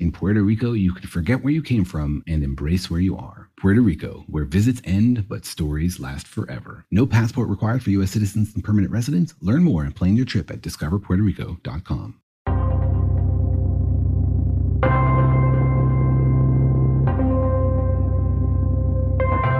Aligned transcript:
In 0.00 0.10
Puerto 0.10 0.42
Rico, 0.42 0.72
you 0.72 0.92
can 0.92 1.06
forget 1.06 1.44
where 1.44 1.52
you 1.52 1.62
came 1.62 1.84
from 1.84 2.24
and 2.26 2.42
embrace 2.42 2.90
where 2.90 2.98
you 2.98 3.16
are. 3.16 3.48
Puerto 3.56 3.80
Rico, 3.80 4.24
where 4.26 4.44
visits 4.44 4.82
end 4.84 5.28
but 5.28 5.44
stories 5.44 6.00
last 6.00 6.26
forever. 6.26 6.84
No 6.90 7.06
passport 7.06 7.48
required 7.48 7.80
for 7.82 7.90
U.S. 7.90 8.10
citizens 8.10 8.52
and 8.56 8.64
permanent 8.64 8.92
residents. 8.92 9.34
Learn 9.40 9.62
more 9.62 9.84
and 9.84 9.94
plan 9.94 10.16
your 10.16 10.26
trip 10.26 10.50
at 10.50 10.62
discoverpuertorico.com. 10.62 12.20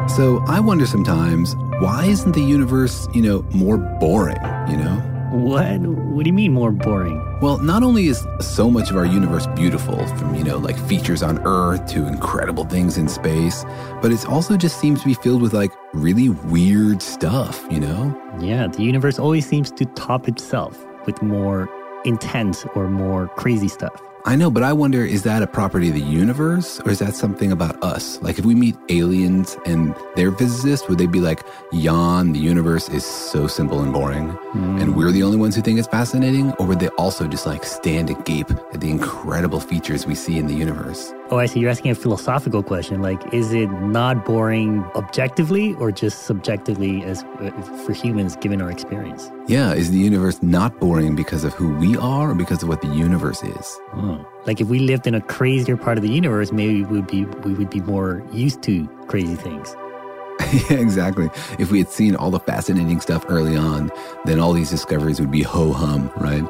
So 0.08 0.44
I 0.48 0.60
wonder 0.60 0.86
sometimes, 0.86 1.54
why 1.78 2.06
isn't 2.06 2.32
the 2.32 2.42
universe, 2.42 3.06
you 3.14 3.22
know, 3.22 3.42
more 3.54 3.78
boring, 3.78 4.36
you 4.68 4.76
know? 4.76 5.13
What? 5.34 5.80
What 5.80 6.22
do 6.22 6.28
you 6.28 6.32
mean 6.32 6.52
more 6.52 6.70
boring? 6.70 7.20
Well, 7.40 7.58
not 7.58 7.82
only 7.82 8.06
is 8.06 8.24
so 8.40 8.70
much 8.70 8.90
of 8.90 8.96
our 8.96 9.04
universe 9.04 9.48
beautiful, 9.48 10.06
from, 10.16 10.36
you 10.36 10.44
know, 10.44 10.58
like 10.58 10.78
features 10.78 11.24
on 11.24 11.40
Earth 11.44 11.86
to 11.88 12.06
incredible 12.06 12.64
things 12.66 12.96
in 12.96 13.08
space, 13.08 13.64
but 14.00 14.12
it 14.12 14.24
also 14.28 14.56
just 14.56 14.78
seems 14.78 15.00
to 15.00 15.06
be 15.06 15.14
filled 15.14 15.42
with 15.42 15.52
like 15.52 15.72
really 15.92 16.28
weird 16.28 17.02
stuff, 17.02 17.66
you 17.68 17.80
know? 17.80 18.16
Yeah, 18.38 18.68
the 18.68 18.84
universe 18.84 19.18
always 19.18 19.44
seems 19.44 19.72
to 19.72 19.84
top 19.84 20.28
itself 20.28 20.86
with 21.04 21.20
more 21.20 21.68
intense 22.04 22.64
or 22.76 22.88
more 22.88 23.26
crazy 23.26 23.66
stuff. 23.66 24.00
I 24.26 24.36
know, 24.36 24.50
but 24.50 24.62
I 24.62 24.72
wonder 24.72 25.04
is 25.04 25.22
that 25.24 25.42
a 25.42 25.46
property 25.46 25.88
of 25.88 25.94
the 25.94 26.00
universe 26.00 26.80
or 26.86 26.90
is 26.90 26.98
that 27.00 27.14
something 27.14 27.52
about 27.52 27.82
us? 27.84 28.18
Like 28.22 28.38
if 28.38 28.46
we 28.46 28.54
meet 28.54 28.74
aliens 28.88 29.58
and 29.66 29.94
they're 30.16 30.32
physicists, 30.32 30.88
would 30.88 30.96
they 30.96 31.04
be 31.06 31.20
like, 31.20 31.42
yawn, 31.72 32.32
the 32.32 32.38
universe 32.40 32.88
is 32.88 33.04
so 33.04 33.46
simple 33.46 33.80
and 33.82 33.92
boring 33.92 34.30
Hmm. 34.54 34.78
and 34.78 34.96
we're 34.96 35.10
the 35.12 35.22
only 35.22 35.36
ones 35.36 35.56
who 35.56 35.60
think 35.62 35.78
it's 35.78 35.88
fascinating? 35.88 36.52
Or 36.52 36.64
would 36.66 36.80
they 36.80 36.88
also 36.96 37.26
just 37.28 37.44
like 37.44 37.64
stand 37.64 38.08
agape 38.08 38.50
at 38.72 38.80
the 38.80 38.88
incredible 38.88 39.60
features 39.60 40.06
we 40.06 40.14
see 40.14 40.38
in 40.38 40.46
the 40.46 40.54
universe? 40.54 41.12
Oh, 41.34 41.38
I 41.38 41.46
see. 41.46 41.58
You're 41.58 41.70
asking 41.70 41.90
a 41.90 41.96
philosophical 41.96 42.62
question. 42.62 43.02
Like, 43.02 43.34
is 43.34 43.52
it 43.52 43.66
not 43.66 44.24
boring 44.24 44.84
objectively 44.94 45.74
or 45.80 45.90
just 45.90 46.26
subjectively 46.26 47.02
as 47.02 47.24
uh, 47.24 47.50
for 47.84 47.92
humans 47.92 48.36
given 48.36 48.62
our 48.62 48.70
experience? 48.70 49.32
Yeah, 49.48 49.72
is 49.72 49.90
the 49.90 49.98
universe 49.98 50.40
not 50.44 50.78
boring 50.78 51.16
because 51.16 51.42
of 51.42 51.52
who 51.52 51.74
we 51.74 51.96
are 51.96 52.30
or 52.30 52.34
because 52.36 52.62
of 52.62 52.68
what 52.68 52.82
the 52.82 52.94
universe 52.94 53.42
is? 53.42 53.80
Oh. 53.94 54.24
Like, 54.46 54.60
if 54.60 54.68
we 54.68 54.78
lived 54.78 55.08
in 55.08 55.14
a 55.16 55.20
crazier 55.20 55.76
part 55.76 55.98
of 55.98 56.04
the 56.04 56.08
universe, 56.08 56.52
maybe 56.52 56.84
we 56.84 57.00
would 57.00 57.08
be 57.08 57.24
we 57.24 57.52
would 57.54 57.68
be 57.68 57.80
more 57.80 58.22
used 58.32 58.62
to 58.62 58.86
crazy 59.08 59.34
things. 59.34 59.74
yeah, 60.70 60.78
exactly. 60.78 61.30
If 61.58 61.70
we 61.70 61.78
had 61.78 61.88
seen 61.88 62.16
all 62.16 62.30
the 62.30 62.40
fascinating 62.40 63.00
stuff 63.00 63.24
early 63.28 63.56
on, 63.56 63.90
then 64.24 64.40
all 64.40 64.52
these 64.52 64.70
discoveries 64.70 65.20
would 65.20 65.30
be 65.30 65.42
ho 65.42 65.72
hum, 65.72 66.10
right? 66.16 66.42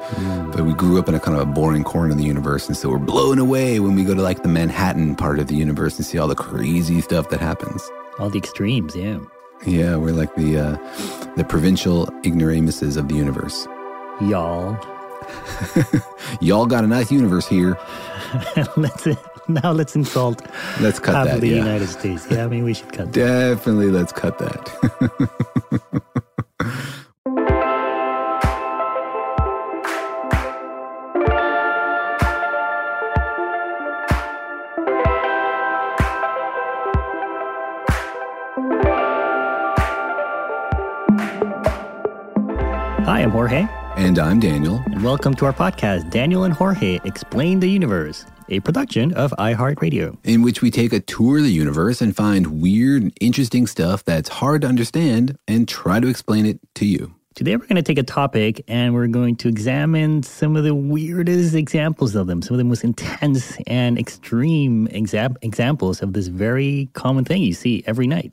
But 0.52 0.64
we 0.64 0.74
grew 0.74 0.98
up 0.98 1.08
in 1.08 1.14
a 1.14 1.20
kind 1.20 1.36
of 1.36 1.42
a 1.42 1.50
boring 1.50 1.84
corner 1.84 2.12
of 2.12 2.18
the 2.18 2.24
universe, 2.24 2.66
and 2.66 2.76
so 2.76 2.88
we're 2.88 2.98
blown 2.98 3.38
away 3.38 3.80
when 3.80 3.94
we 3.94 4.04
go 4.04 4.14
to 4.14 4.22
like 4.22 4.42
the 4.42 4.48
Manhattan 4.48 5.16
part 5.16 5.38
of 5.38 5.48
the 5.48 5.54
universe 5.54 5.96
and 5.96 6.06
see 6.06 6.18
all 6.18 6.28
the 6.28 6.34
crazy 6.34 7.00
stuff 7.00 7.28
that 7.30 7.40
happens. 7.40 7.90
All 8.18 8.30
the 8.30 8.38
extremes, 8.38 8.96
yeah. 8.96 9.18
Yeah, 9.66 9.96
we're 9.96 10.12
like 10.12 10.34
the 10.34 10.58
uh, 10.58 11.34
the 11.36 11.44
provincial 11.44 12.08
ignoramuses 12.24 12.96
of 12.96 13.08
the 13.08 13.14
universe. 13.14 13.66
Y'all. 14.20 14.78
Y'all 16.40 16.66
got 16.66 16.84
a 16.84 16.86
nice 16.86 17.10
universe 17.10 17.46
here. 17.46 17.78
let's 18.76 19.06
now 19.48 19.72
let's 19.72 19.94
insult 19.96 20.42
Let's 20.80 20.98
cut 20.98 21.14
half 21.14 21.26
that. 21.26 21.34
of 21.36 21.40
the 21.40 21.48
yeah. 21.48 21.56
United 21.56 21.88
States. 21.88 22.26
Yeah, 22.30 22.44
I 22.44 22.48
mean 22.48 22.64
we 22.64 22.74
should 22.74 22.92
cut 22.92 23.12
that. 23.12 23.14
Definitely, 23.14 23.90
let's 23.90 24.12
cut 24.12 24.38
that. 24.38 25.80
Hi, 43.06 43.20
I'm 43.20 43.30
Jorge, 43.30 43.66
and 43.96 44.18
I'm 44.18 44.40
Daniel. 44.40 44.82
and 44.86 45.02
welcome 45.04 45.34
to 45.34 45.44
our 45.44 45.52
podcast, 45.52 46.08
Daniel 46.10 46.44
and 46.44 46.54
Jorge 46.54 46.98
Explain 47.04 47.60
the 47.60 47.68
Universe, 47.68 48.24
a 48.48 48.60
production 48.60 49.12
of 49.14 49.32
iHeartRadio. 49.38 50.16
in 50.24 50.42
which 50.42 50.62
we 50.62 50.70
take 50.70 50.92
a 50.92 51.00
tour 51.00 51.38
of 51.38 51.44
the 51.44 51.52
universe 51.52 52.00
and 52.00 52.14
find 52.16 52.60
weird 52.60 53.12
interesting 53.20 53.66
stuff 53.66 54.04
that's 54.04 54.28
hard 54.28 54.62
to 54.62 54.68
understand 54.68 55.38
and 55.48 55.68
try 55.68 56.00
to 56.00 56.08
explain 56.08 56.46
it 56.46 56.58
to 56.74 56.84
you. 56.84 57.14
Today 57.34 57.56
we're 57.56 57.66
going 57.66 57.76
to 57.76 57.82
take 57.82 57.98
a 57.98 58.04
topic 58.04 58.62
and 58.68 58.94
we're 58.94 59.08
going 59.08 59.34
to 59.36 59.48
examine 59.48 60.22
some 60.22 60.54
of 60.54 60.62
the 60.62 60.74
weirdest 60.74 61.54
examples 61.54 62.14
of 62.14 62.28
them, 62.28 62.42
some 62.42 62.54
of 62.54 62.58
the 62.58 62.64
most 62.64 62.84
intense 62.84 63.58
and 63.66 63.98
extreme 63.98 64.86
exa- 64.88 65.34
examples 65.42 66.00
of 66.00 66.12
this 66.12 66.28
very 66.28 66.88
common 66.92 67.24
thing 67.24 67.42
you 67.42 67.52
see 67.52 67.82
every 67.86 68.06
night. 68.06 68.32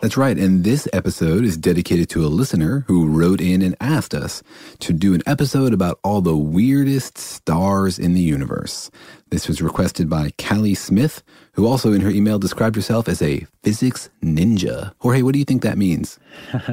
That's 0.00 0.16
right, 0.16 0.38
and 0.38 0.62
this 0.62 0.86
episode 0.92 1.44
is 1.44 1.56
dedicated 1.56 2.08
to 2.10 2.24
a 2.24 2.28
listener 2.28 2.84
who 2.86 3.08
wrote 3.08 3.40
in 3.40 3.62
and 3.62 3.74
asked 3.80 4.14
us 4.14 4.44
to 4.78 4.92
do 4.92 5.12
an 5.12 5.22
episode 5.26 5.74
about 5.74 5.98
all 6.04 6.20
the 6.20 6.36
weirdest 6.36 7.18
stars 7.18 7.98
in 7.98 8.14
the 8.14 8.20
universe. 8.20 8.92
This 9.30 9.48
was 9.48 9.60
requested 9.60 10.08
by 10.08 10.30
Callie 10.38 10.76
Smith, 10.76 11.24
who 11.52 11.66
also 11.66 11.92
in 11.92 12.00
her 12.02 12.10
email 12.10 12.38
described 12.38 12.76
herself 12.76 13.08
as 13.08 13.20
a 13.20 13.44
physics 13.64 14.08
ninja. 14.22 14.92
Jorge, 14.98 15.22
what 15.22 15.32
do 15.32 15.40
you 15.40 15.44
think 15.44 15.62
that 15.62 15.78
means? 15.78 16.18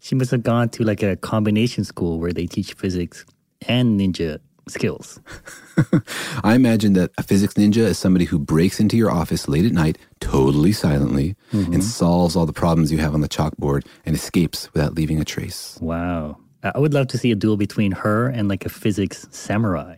She 0.00 0.14
must 0.14 0.30
have 0.30 0.42
gone 0.42 0.68
to 0.70 0.84
like 0.84 1.02
a 1.02 1.16
combination 1.16 1.84
school 1.84 2.20
where 2.20 2.32
they 2.32 2.46
teach 2.46 2.74
physics 2.74 3.24
and 3.66 3.98
ninja 4.00 4.38
skills. 4.68 5.20
I 6.44 6.54
imagine 6.54 6.92
that 6.94 7.10
a 7.18 7.22
physics 7.22 7.54
ninja 7.54 7.78
is 7.78 7.98
somebody 7.98 8.24
who 8.24 8.38
breaks 8.38 8.80
into 8.80 8.96
your 8.96 9.10
office 9.10 9.48
late 9.48 9.64
at 9.64 9.72
night, 9.72 9.98
totally 10.20 10.72
silently, 10.72 11.36
mm-hmm. 11.52 11.72
and 11.72 11.84
solves 11.84 12.36
all 12.36 12.46
the 12.46 12.52
problems 12.52 12.90
you 12.92 12.98
have 12.98 13.14
on 13.14 13.20
the 13.20 13.28
chalkboard 13.28 13.86
and 14.04 14.14
escapes 14.14 14.72
without 14.72 14.94
leaving 14.94 15.20
a 15.20 15.24
trace. 15.24 15.78
Wow. 15.80 16.38
I 16.62 16.72
I 16.74 16.78
would 16.78 16.94
love 16.94 17.08
to 17.08 17.18
see 17.18 17.30
a 17.30 17.36
duel 17.36 17.56
between 17.56 17.92
her 17.92 18.28
and 18.28 18.48
like 18.48 18.66
a 18.66 18.68
physics 18.68 19.26
samurai. 19.30 19.96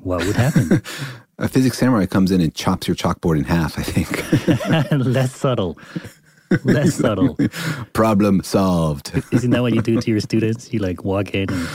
What 0.00 0.24
would 0.26 0.36
happen? 0.36 0.82
A 1.38 1.48
physics 1.48 1.78
samurai 1.78 2.06
comes 2.06 2.30
in 2.30 2.40
and 2.40 2.54
chops 2.54 2.86
your 2.86 2.94
chalkboard 2.94 3.38
in 3.38 3.44
half, 3.44 3.76
I 3.76 3.82
think. 3.82 4.90
Less 4.92 5.34
subtle. 5.34 5.76
less 6.64 6.94
subtle. 6.94 7.36
Problem 7.92 8.42
solved. 8.42 9.12
Isn't 9.32 9.50
that 9.50 9.62
what 9.62 9.74
you 9.74 9.82
do 9.82 10.00
to 10.00 10.10
your 10.10 10.20
students? 10.30 10.72
You 10.72 10.80
like 10.80 11.04
walk 11.04 11.34
in 11.34 11.50
and 11.50 11.68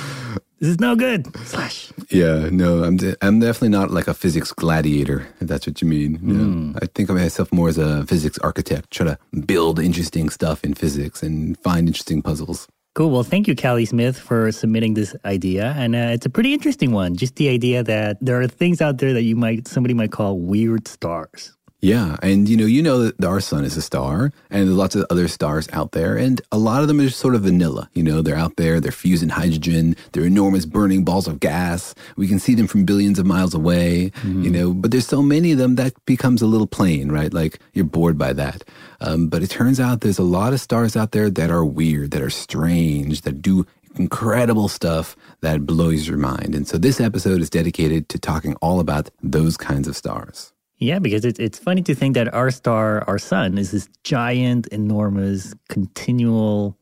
this 0.59 0.69
is 0.69 0.79
no 0.79 0.95
good. 0.95 1.33
Slash. 1.45 1.91
Yeah, 2.09 2.49
no, 2.51 2.83
I'm 2.83 2.97
de- 2.97 3.15
I'm 3.25 3.39
definitely 3.39 3.69
not 3.69 3.91
like 3.91 4.09
a 4.09 4.13
physics 4.13 4.51
gladiator, 4.51 5.25
if 5.39 5.47
that's 5.47 5.65
what 5.65 5.81
you 5.81 5.87
mean. 5.87 6.19
You 6.21 6.33
know, 6.33 6.79
I 6.81 6.85
think 6.87 7.09
of 7.09 7.15
myself 7.15 7.51
more 7.53 7.69
as 7.69 7.77
a 7.77 8.05
physics 8.05 8.37
architect, 8.39 8.91
try 8.91 9.05
to 9.05 9.17
build 9.45 9.79
interesting 9.79 10.29
stuff 10.29 10.65
in 10.65 10.73
physics 10.73 11.23
and 11.23 11.57
find 11.59 11.87
interesting 11.87 12.21
puzzles. 12.21 12.67
Cool. 12.95 13.11
Well, 13.11 13.23
thank 13.23 13.47
you, 13.47 13.55
Callie 13.55 13.85
Smith, 13.85 14.19
for 14.19 14.51
submitting 14.51 14.95
this 14.95 15.15
idea, 15.23 15.73
and 15.77 15.95
uh, 15.95 16.11
it's 16.11 16.25
a 16.25 16.29
pretty 16.29 16.53
interesting 16.53 16.91
one. 16.91 17.15
Just 17.15 17.37
the 17.37 17.47
idea 17.47 17.81
that 17.83 18.17
there 18.19 18.41
are 18.41 18.47
things 18.47 18.81
out 18.81 18.97
there 18.97 19.13
that 19.13 19.21
you 19.21 19.37
might 19.37 19.67
somebody 19.67 19.93
might 19.93 20.11
call 20.11 20.37
weird 20.37 20.87
stars. 20.89 21.55
Yeah, 21.81 22.17
and 22.21 22.49
you 22.49 22.57
know, 22.57 22.65
you 22.65 22.81
know 22.81 23.05
that 23.05 23.23
our 23.23 23.39
sun 23.39 23.63
is 23.63 23.77
a 23.77 23.81
star, 23.81 24.33
and 24.49 24.67
there's 24.67 24.77
lots 24.77 24.95
of 24.95 25.05
other 25.09 25.29
stars 25.29 25.67
out 25.71 25.93
there, 25.93 26.17
and 26.17 26.41
a 26.51 26.57
lot 26.57 26.81
of 26.81 26.89
them 26.89 26.99
are 26.99 27.05
just 27.05 27.19
sort 27.19 27.35
of 27.35 27.43
vanilla. 27.43 27.89
You 27.93 28.03
know, 28.03 28.21
they're 28.21 28.35
out 28.35 28.57
there, 28.57 28.81
they're 28.81 28.91
fusing 28.91 29.29
hydrogen, 29.29 29.95
they're 30.11 30.25
enormous 30.25 30.65
burning 30.65 31.05
balls 31.05 31.25
of 31.27 31.39
gas. 31.39 31.95
We 32.17 32.27
can 32.27 32.37
see 32.37 32.53
them 32.53 32.67
from 32.67 32.83
billions 32.83 33.17
of 33.17 33.25
miles 33.25 33.53
away. 33.53 34.11
You 34.43 34.51
know, 34.51 34.73
but 34.73 34.91
there's 34.91 35.07
so 35.07 35.21
many 35.21 35.53
of 35.53 35.57
them 35.57 35.75
that 35.75 35.93
becomes 36.05 36.41
a 36.41 36.47
little 36.47 36.67
plain, 36.67 37.11
right? 37.11 37.33
Like 37.33 37.59
you're 37.73 37.85
bored 37.85 38.17
by 38.17 38.33
that. 38.33 38.65
Um, 38.99 39.27
but 39.29 39.41
it 39.41 39.49
turns 39.49 39.79
out 39.79 40.01
there's 40.01 40.19
a 40.19 40.23
lot 40.23 40.51
of 40.51 40.59
stars 40.59 40.97
out 40.97 41.11
there 41.11 41.29
that 41.29 41.49
are 41.49 41.63
weird, 41.63 42.11
that 42.11 42.21
are 42.21 42.29
strange, 42.29 43.21
that 43.21 43.41
do 43.41 43.65
incredible 43.95 44.67
stuff 44.67 45.15
that 45.41 45.65
blows 45.65 46.07
your 46.07 46.17
mind. 46.17 46.55
And 46.55 46.67
so 46.67 46.77
this 46.77 46.99
episode 46.99 47.41
is 47.41 47.49
dedicated 47.49 48.09
to 48.09 48.19
talking 48.19 48.55
all 48.55 48.81
about 48.81 49.09
those 49.23 49.55
kinds 49.55 49.87
of 49.87 49.95
stars. 49.95 50.51
Yeah, 50.79 50.99
because 50.99 51.25
it's 51.25 51.39
it's 51.39 51.59
funny 51.59 51.81
to 51.83 51.93
think 51.93 52.15
that 52.15 52.33
our 52.33 52.51
star, 52.51 53.03
our 53.07 53.19
sun, 53.19 53.57
is 53.57 53.71
this 53.71 53.89
giant, 54.03 54.67
enormous, 54.67 55.53
continual, 55.67 56.77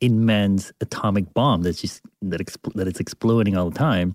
immense 0.00 0.70
atomic 0.80 1.32
bomb 1.34 1.62
that's 1.62 1.80
just 1.80 2.02
that 2.22 2.40
expl- 2.40 2.74
that 2.74 2.86
it's 2.86 3.00
exploding 3.00 3.56
all 3.56 3.70
the 3.70 3.78
time. 3.78 4.14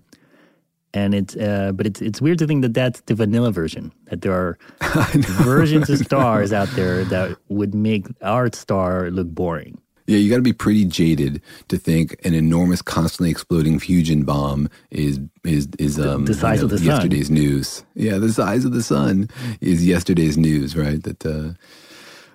And 0.94 1.12
it's 1.12 1.34
uh, 1.34 1.72
but 1.74 1.86
it's 1.86 2.00
it's 2.00 2.20
weird 2.20 2.38
to 2.38 2.46
think 2.46 2.62
that 2.62 2.74
that's 2.74 3.00
the 3.02 3.16
vanilla 3.16 3.50
version. 3.50 3.92
That 4.04 4.22
there 4.22 4.32
are 4.32 4.58
versions 5.42 5.90
of 5.90 5.98
stars 6.06 6.52
out 6.52 6.68
there 6.76 7.04
that 7.06 7.36
would 7.48 7.74
make 7.74 8.06
our 8.22 8.52
star 8.52 9.10
look 9.10 9.26
boring. 9.26 9.80
Yeah, 10.06 10.18
you 10.18 10.28
got 10.28 10.36
to 10.36 10.42
be 10.42 10.52
pretty 10.52 10.84
jaded 10.84 11.40
to 11.68 11.78
think 11.78 12.16
an 12.26 12.34
enormous, 12.34 12.82
constantly 12.82 13.30
exploding 13.30 13.78
fusion 13.78 14.24
bomb 14.24 14.68
is 14.90 15.18
is 15.44 15.68
is 15.78 15.98
um 15.98 16.26
the 16.26 16.34
size 16.34 16.58
you 16.58 16.64
of 16.66 16.70
the 16.70 16.78
sun. 16.78 16.86
yesterday's 16.86 17.30
news. 17.30 17.84
Yeah, 17.94 18.18
the 18.18 18.32
size 18.32 18.64
of 18.64 18.72
the 18.72 18.82
sun 18.82 19.28
is 19.60 19.86
yesterday's 19.86 20.36
news, 20.36 20.76
right? 20.76 21.02
That. 21.02 21.24
Uh, 21.24 21.54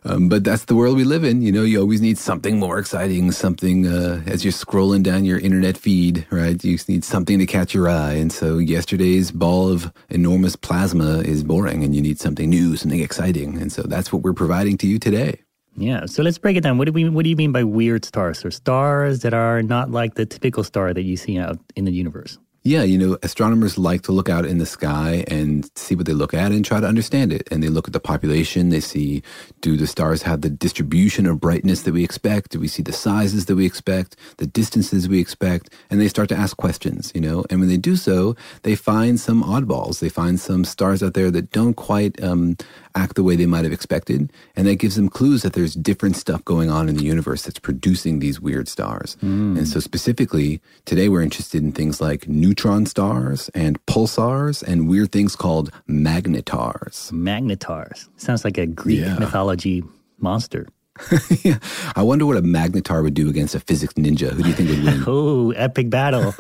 um, 0.06 0.30
but 0.30 0.44
that's 0.46 0.66
the 0.66 0.76
world 0.76 0.96
we 0.96 1.04
live 1.04 1.26
in. 1.26 1.42
You 1.42 1.52
know, 1.52 1.64
you 1.64 1.80
always 1.80 2.02
need 2.02 2.18
something 2.18 2.58
more 2.58 2.80
exciting, 2.80 3.32
something 3.32 3.86
uh, 3.86 4.24
as 4.26 4.46
you're 4.46 4.54
scrolling 4.54 5.04
down 5.04 5.26
your 5.26 5.40
internet 5.40 5.78
feed, 5.78 6.26
right? 6.32 6.64
You 6.64 6.78
need 6.88 7.04
something 7.04 7.38
to 7.38 7.46
catch 7.46 7.74
your 7.74 7.90
eye. 7.90 8.14
And 8.14 8.32
so 8.32 8.60
yesterday's 8.60 9.30
ball 9.30 9.70
of 9.70 9.92
enormous 10.10 10.56
plasma 10.56 11.20
is 11.20 11.44
boring 11.44 11.84
and 11.84 11.94
you 11.94 12.02
need 12.02 12.20
something 12.20 12.50
new, 12.50 12.78
something 12.78 13.02
exciting. 13.02 13.58
And 13.58 13.72
so 13.72 13.84
that's 13.84 14.14
what 14.14 14.22
we're 14.22 14.34
providing 14.34 14.78
to 14.78 14.88
you 14.88 15.00
today. 15.00 15.42
Yeah. 15.80 16.06
So 16.08 16.24
let's 16.24 16.38
break 16.38 16.58
it 16.58 16.62
down. 16.62 16.78
What 16.78 16.86
do 16.86 16.92
we 16.92 17.08
what 17.08 17.24
do 17.24 17.30
you 17.30 17.38
mean 17.38 17.54
by 17.54 17.64
weird 17.64 18.04
stars? 18.04 18.44
Or 18.44 18.52
stars 18.52 19.22
that 19.22 19.34
are 19.34 19.64
not 19.64 19.92
like 19.92 20.16
the 20.16 20.26
typical 20.26 20.64
star 20.64 20.94
that 20.94 21.04
you 21.04 21.16
see 21.16 21.40
out 21.40 21.58
in 21.76 21.86
the 21.86 21.92
universe? 21.92 22.38
Yeah, 22.64 22.84
you 22.84 22.98
know, 22.98 23.18
astronomers 23.24 23.78
like 23.78 24.02
to 24.04 24.12
look 24.12 24.28
out 24.28 24.46
in 24.46 24.58
the 24.58 24.66
sky 24.66 25.24
and 25.30 25.70
see 25.78 25.96
what 25.96 26.06
they 26.06 26.14
look 26.14 26.34
at 26.34 26.52
and 26.52 26.66
try 26.66 26.82
to 26.82 26.88
understand 26.88 27.32
it. 27.32 27.48
And 27.50 27.64
they 27.64 27.70
look 27.70 27.88
at 27.88 27.94
the 27.94 28.02
population. 28.02 28.68
They 28.68 28.82
see, 28.82 29.24
do 29.62 29.78
the 29.78 29.88
stars 29.88 30.24
have 30.24 30.42
the 30.42 30.50
distribution 30.50 31.26
of 31.26 31.40
brightness 31.40 31.84
that 31.84 31.94
we 31.94 32.04
expect? 32.04 32.52
Do 32.52 32.60
we 32.60 32.68
see 32.68 32.84
the 32.84 32.92
sizes 32.92 33.46
that 33.46 33.56
we 33.56 33.66
expect, 33.66 34.18
the 34.38 34.46
distances 34.46 35.08
we 35.08 35.20
expect? 35.20 35.74
And 35.90 36.02
they 36.02 36.10
start 36.10 36.28
to 36.30 36.36
ask 36.36 36.58
questions, 36.58 37.14
you 37.16 37.22
know. 37.22 37.46
And 37.50 37.62
when 37.62 37.70
they 37.70 37.78
do 37.78 37.96
so, 37.96 38.36
they 38.64 38.76
find 38.76 39.20
some 39.20 39.42
oddballs. 39.42 40.00
They 40.00 40.10
find 40.10 40.38
some 40.38 40.66
stars 40.66 41.02
out 41.02 41.14
there 41.14 41.32
that 41.32 41.52
don't 41.52 41.76
quite 41.76 42.22
um, 42.22 42.58
act 42.94 43.16
the 43.16 43.24
way 43.24 43.38
they 43.38 43.46
might 43.46 43.64
have 43.64 43.74
expected. 43.74 44.34
And 44.58 44.68
that 44.68 44.76
gives 44.76 44.98
them 44.98 45.08
clues 45.08 45.44
that 45.44 45.54
there's 45.54 45.76
different 45.76 46.18
stuff 46.18 46.44
going 46.44 46.70
on 46.70 46.90
in 46.90 46.98
the 46.98 47.06
universe 47.06 47.44
that's 47.44 47.60
producing 47.60 48.20
these 48.20 48.42
weird 48.42 48.68
stars. 48.68 49.16
And 49.58 49.68
so 49.68 49.80
specifically, 49.80 50.60
today 50.84 51.08
we're 51.08 51.22
interested 51.22 51.64
in 51.64 51.72
things 51.72 52.02
like 52.02 52.28
neutron 52.50 52.84
stars 52.88 53.50
and 53.54 53.78
pulsars 53.86 54.64
and 54.64 54.90
weird 54.90 55.12
things 55.12 55.36
called 55.36 55.72
magnetars. 55.88 57.12
Magnetars. 57.12 58.10
Sounds 58.18 58.44
like 58.44 58.58
a 58.58 58.66
Greek 58.66 59.02
Yeah. 59.02 59.20
mythology 59.20 59.84
monster. 60.18 60.68
yeah. 61.44 61.60
I 61.96 62.02
wonder 62.02 62.26
what 62.26 62.38
a 62.38 62.42
magnetar 62.42 63.04
would 63.04 63.14
do 63.14 63.30
against 63.30 63.54
a 63.54 63.60
physics 63.60 63.94
ninja. 63.94 64.32
Who 64.32 64.42
do 64.44 64.50
you 64.50 64.56
think 64.56 64.70
would 64.70 64.84
win? 64.84 65.04
Oh, 65.08 65.52
epic 65.52 65.92
battle. 65.92 66.32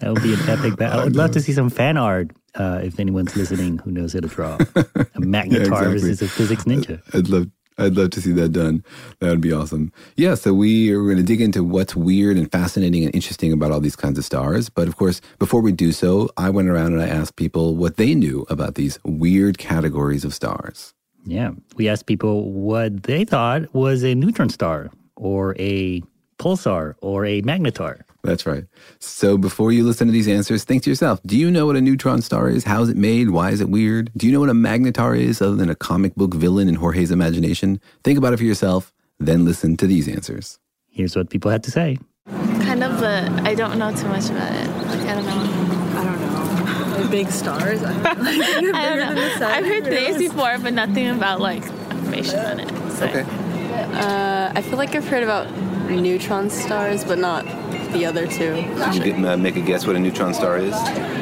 that 0.00 0.12
would 0.12 0.22
be 0.22 0.34
an 0.34 0.40
epic 0.48 0.76
battle. 0.76 1.00
I 1.00 1.04
would 1.04 1.14
love 1.14 1.30
to 1.32 1.40
see 1.40 1.52
some 1.52 1.70
fan 1.70 1.96
art 1.96 2.32
uh, 2.56 2.80
if 2.82 2.98
anyone's 2.98 3.36
listening 3.36 3.78
who 3.78 3.92
knows 3.92 4.12
how 4.14 4.20
to 4.20 4.28
draw. 4.28 4.56
A 4.56 5.20
magnetar 5.22 5.60
exactly. 5.66 5.92
versus 5.92 6.20
a 6.22 6.28
physics 6.28 6.64
ninja. 6.64 7.00
I'd 7.14 7.28
love 7.28 7.46
I'd 7.78 7.96
love 7.96 8.10
to 8.10 8.20
see 8.20 8.32
that 8.32 8.50
done. 8.50 8.84
That 9.20 9.30
would 9.30 9.40
be 9.40 9.52
awesome. 9.52 9.92
Yeah, 10.16 10.34
so 10.34 10.52
we 10.52 10.90
are 10.92 11.02
going 11.02 11.16
to 11.16 11.22
dig 11.22 11.40
into 11.40 11.64
what's 11.64 11.96
weird 11.96 12.36
and 12.36 12.50
fascinating 12.50 13.04
and 13.04 13.14
interesting 13.14 13.52
about 13.52 13.70
all 13.72 13.80
these 13.80 13.96
kinds 13.96 14.18
of 14.18 14.24
stars. 14.24 14.68
But 14.68 14.88
of 14.88 14.96
course, 14.96 15.20
before 15.38 15.60
we 15.60 15.72
do 15.72 15.92
so, 15.92 16.28
I 16.36 16.50
went 16.50 16.68
around 16.68 16.92
and 16.92 17.02
I 17.02 17.08
asked 17.08 17.36
people 17.36 17.76
what 17.76 17.96
they 17.96 18.14
knew 18.14 18.46
about 18.50 18.74
these 18.74 18.98
weird 19.04 19.58
categories 19.58 20.24
of 20.24 20.34
stars. 20.34 20.94
Yeah. 21.24 21.52
We 21.76 21.88
asked 21.88 22.06
people 22.06 22.50
what 22.52 23.04
they 23.04 23.24
thought 23.24 23.74
was 23.74 24.02
a 24.04 24.14
neutron 24.14 24.48
star 24.48 24.90
or 25.16 25.54
a 25.58 26.02
pulsar 26.38 26.94
or 27.00 27.24
a 27.24 27.42
magnetar. 27.42 28.02
That's 28.22 28.46
right. 28.46 28.64
So 29.00 29.36
before 29.36 29.72
you 29.72 29.84
listen 29.84 30.06
to 30.06 30.12
these 30.12 30.28
answers, 30.28 30.62
think 30.62 30.84
to 30.84 30.90
yourself, 30.90 31.20
do 31.26 31.36
you 31.36 31.50
know 31.50 31.66
what 31.66 31.76
a 31.76 31.80
neutron 31.80 32.22
star 32.22 32.48
is? 32.48 32.64
How 32.64 32.82
is 32.82 32.88
it 32.88 32.96
made? 32.96 33.30
Why 33.30 33.50
is 33.50 33.60
it 33.60 33.68
weird? 33.68 34.12
Do 34.16 34.26
you 34.26 34.32
know 34.32 34.38
what 34.40 34.48
a 34.48 34.54
magnetar 34.54 35.18
is 35.18 35.42
other 35.42 35.56
than 35.56 35.68
a 35.68 35.74
comic 35.74 36.14
book 36.14 36.34
villain 36.34 36.68
in 36.68 36.76
Jorge's 36.76 37.10
imagination? 37.10 37.80
Think 38.04 38.18
about 38.18 38.32
it 38.32 38.36
for 38.36 38.44
yourself, 38.44 38.92
then 39.18 39.44
listen 39.44 39.76
to 39.78 39.88
these 39.88 40.08
answers. 40.08 40.60
Here's 40.88 41.16
what 41.16 41.30
people 41.30 41.50
had 41.50 41.64
to 41.64 41.72
say. 41.72 41.98
Kind 42.28 42.84
of, 42.84 43.00
but 43.00 43.24
I 43.44 43.54
don't 43.56 43.78
know 43.78 43.94
too 43.94 44.06
much 44.06 44.30
about 44.30 44.52
it. 44.52 44.68
Like, 44.86 45.00
I 45.00 45.14
don't 45.16 45.26
know. 45.26 45.98
I 45.98 46.04
don't 46.04 46.20
know. 46.20 46.96
They're 46.98 47.10
big 47.10 47.30
stars. 47.30 47.82
I 47.82 47.92
don't 47.92 48.02
know. 48.02 48.22
Like, 48.22 48.74
I 48.74 48.96
don't 48.96 49.16
know. 49.16 49.46
I've 49.48 49.66
heard 49.66 49.84
Who 49.84 49.90
names 49.90 50.18
before, 50.18 50.58
but 50.58 50.72
nothing 50.74 51.08
about 51.08 51.40
like 51.40 51.64
information 51.90 52.38
on 52.38 52.60
it. 52.60 52.92
So. 52.92 53.06
Uh, 53.06 54.52
I 54.54 54.62
feel 54.62 54.76
like 54.78 54.94
I've 54.94 55.08
heard 55.08 55.22
about 55.24 55.48
neutron 55.96 56.50
stars, 56.50 57.04
but 57.04 57.18
not 57.18 57.44
the 57.92 58.06
other 58.06 58.26
two. 58.26 58.54
Can 58.54 59.20
you 59.20 59.26
uh, 59.26 59.36
make 59.36 59.56
a 59.56 59.60
guess 59.60 59.86
what 59.86 59.96
a 59.96 59.98
neutron 59.98 60.34
star 60.34 60.58
is? 60.58 60.74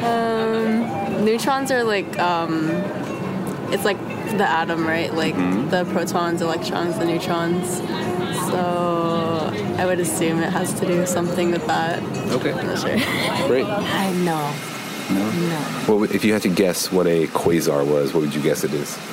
Um, 0.03 1.25
neutrons 1.25 1.71
are 1.71 1.83
like, 1.83 2.17
um, 2.19 2.69
it's 3.71 3.85
like 3.85 3.99
the 4.37 4.47
atom, 4.47 4.87
right? 4.87 5.13
Like 5.13 5.35
the 5.35 5.85
protons, 5.91 6.41
electrons, 6.41 6.97
the 6.97 7.05
neutrons. 7.05 7.77
So 8.47 9.53
I 9.77 9.85
would 9.85 9.99
assume 9.99 10.39
it 10.39 10.51
has 10.51 10.73
to 10.79 10.85
do 10.85 11.05
something 11.05 11.51
with 11.51 11.65
that. 11.67 12.01
Okay, 12.31 12.53
I'm 12.53 12.65
not 12.65 12.79
sure. 12.79 12.89
great. 13.47 13.65
I 13.65 14.11
know. 14.13 14.53
No. 15.09 15.85
Well, 15.87 16.03
if 16.03 16.23
you 16.23 16.33
had 16.33 16.41
to 16.43 16.49
guess 16.49 16.91
what 16.91 17.05
a 17.07 17.27
quasar 17.27 17.85
was, 17.85 18.13
what 18.13 18.21
would 18.21 18.33
you 18.33 18.41
guess 18.41 18.63
it 18.63 18.73
is? 18.73 18.97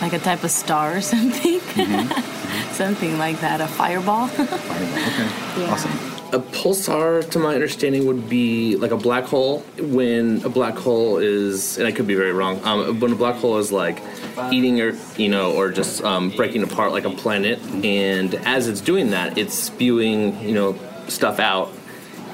Like 0.00 0.12
a 0.14 0.18
type 0.18 0.42
of 0.42 0.50
star 0.50 0.96
or 0.96 1.00
something. 1.00 1.60
Mm-hmm. 1.60 2.38
something 2.72 3.18
like 3.18 3.40
that. 3.40 3.60
A 3.60 3.66
fireball. 3.66 4.30
Okay, 5.52 5.66
awesome. 5.66 5.90
A 6.32 6.38
pulsar, 6.38 7.28
to 7.28 7.38
my 7.38 7.54
understanding, 7.54 8.06
would 8.06 8.26
be 8.26 8.76
like 8.76 8.90
a 8.90 8.96
black 8.96 9.24
hole. 9.24 9.60
When 9.78 10.42
a 10.44 10.48
black 10.48 10.76
hole 10.76 11.18
is, 11.18 11.76
and 11.76 11.86
I 11.86 11.92
could 11.92 12.06
be 12.06 12.14
very 12.14 12.32
wrong, 12.32 12.58
um, 12.64 12.98
when 13.00 13.12
a 13.12 13.16
black 13.16 13.36
hole 13.36 13.58
is 13.58 13.70
like 13.70 14.02
eating 14.50 14.80
or 14.80 14.96
you 15.18 15.28
know, 15.28 15.52
or 15.52 15.70
just 15.70 16.02
um, 16.02 16.30
breaking 16.30 16.62
apart 16.62 16.92
like 16.92 17.04
a 17.04 17.10
planet, 17.10 17.58
and 17.84 18.34
as 18.46 18.66
it's 18.66 18.80
doing 18.80 19.10
that, 19.10 19.36
it's 19.36 19.52
spewing 19.52 20.40
you 20.40 20.54
know 20.54 20.78
stuff 21.06 21.38
out, 21.38 21.70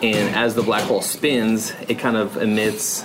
and 0.01 0.33
as 0.37 0.55
the 0.55 0.63
black 0.63 0.85
hole 0.85 1.03
spins, 1.03 1.73
it 1.89 1.99
kind 1.99 2.17
of 2.17 2.37
emits 2.37 3.05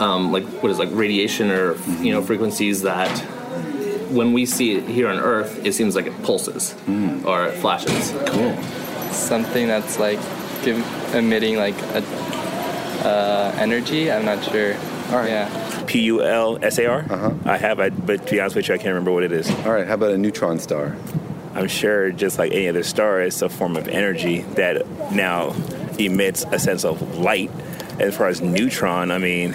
um, 0.00 0.32
like 0.32 0.44
what 0.62 0.70
is 0.70 0.78
like 0.78 0.88
radiation 0.92 1.50
or 1.50 1.76
you 2.00 2.12
know 2.12 2.22
frequencies 2.22 2.82
that 2.82 3.10
when 4.12 4.32
we 4.32 4.46
see 4.46 4.76
it 4.76 4.84
here 4.84 5.08
on 5.08 5.18
Earth, 5.18 5.64
it 5.64 5.72
seems 5.72 5.96
like 5.96 6.06
it 6.06 6.22
pulses 6.22 6.74
or 7.24 7.46
it 7.46 7.54
flashes. 7.54 8.12
Cool. 8.26 8.54
something 9.12 9.66
that's 9.66 9.98
like 9.98 10.18
give, 10.64 10.78
emitting 11.14 11.56
like 11.56 11.74
a 11.82 12.02
uh, 13.04 13.54
energy. 13.58 14.10
I'm 14.10 14.24
not 14.24 14.42
sure. 14.44 14.74
All 15.10 15.18
right. 15.18 15.30
Yeah. 15.30 15.84
P 15.86 16.00
U 16.02 16.22
L 16.22 16.58
S 16.62 16.78
A 16.78 16.86
R. 16.86 17.06
Uh-huh. 17.08 17.32
I 17.44 17.58
have, 17.58 17.80
I, 17.80 17.90
but 17.90 18.26
to 18.26 18.32
be 18.32 18.40
honest 18.40 18.56
with 18.56 18.68
you, 18.68 18.74
I 18.74 18.78
can't 18.78 18.88
remember 18.88 19.12
what 19.12 19.24
it 19.24 19.32
is. 19.32 19.50
All 19.50 19.72
right, 19.72 19.86
how 19.86 19.94
about 19.94 20.12
a 20.12 20.18
neutron 20.18 20.58
star? 20.58 20.96
I'm 21.54 21.68
sure, 21.68 22.10
just 22.12 22.38
like 22.38 22.52
any 22.52 22.68
other 22.68 22.82
star, 22.82 23.20
it's 23.20 23.42
a 23.42 23.48
form 23.48 23.76
of 23.76 23.88
energy 23.88 24.40
that 24.54 24.86
now 25.12 25.54
emits 25.98 26.46
a 26.50 26.58
sense 26.58 26.84
of 26.84 27.18
light. 27.18 27.50
As 27.98 28.16
far 28.16 28.28
as 28.28 28.40
neutron, 28.40 29.10
I 29.10 29.18
mean, 29.18 29.54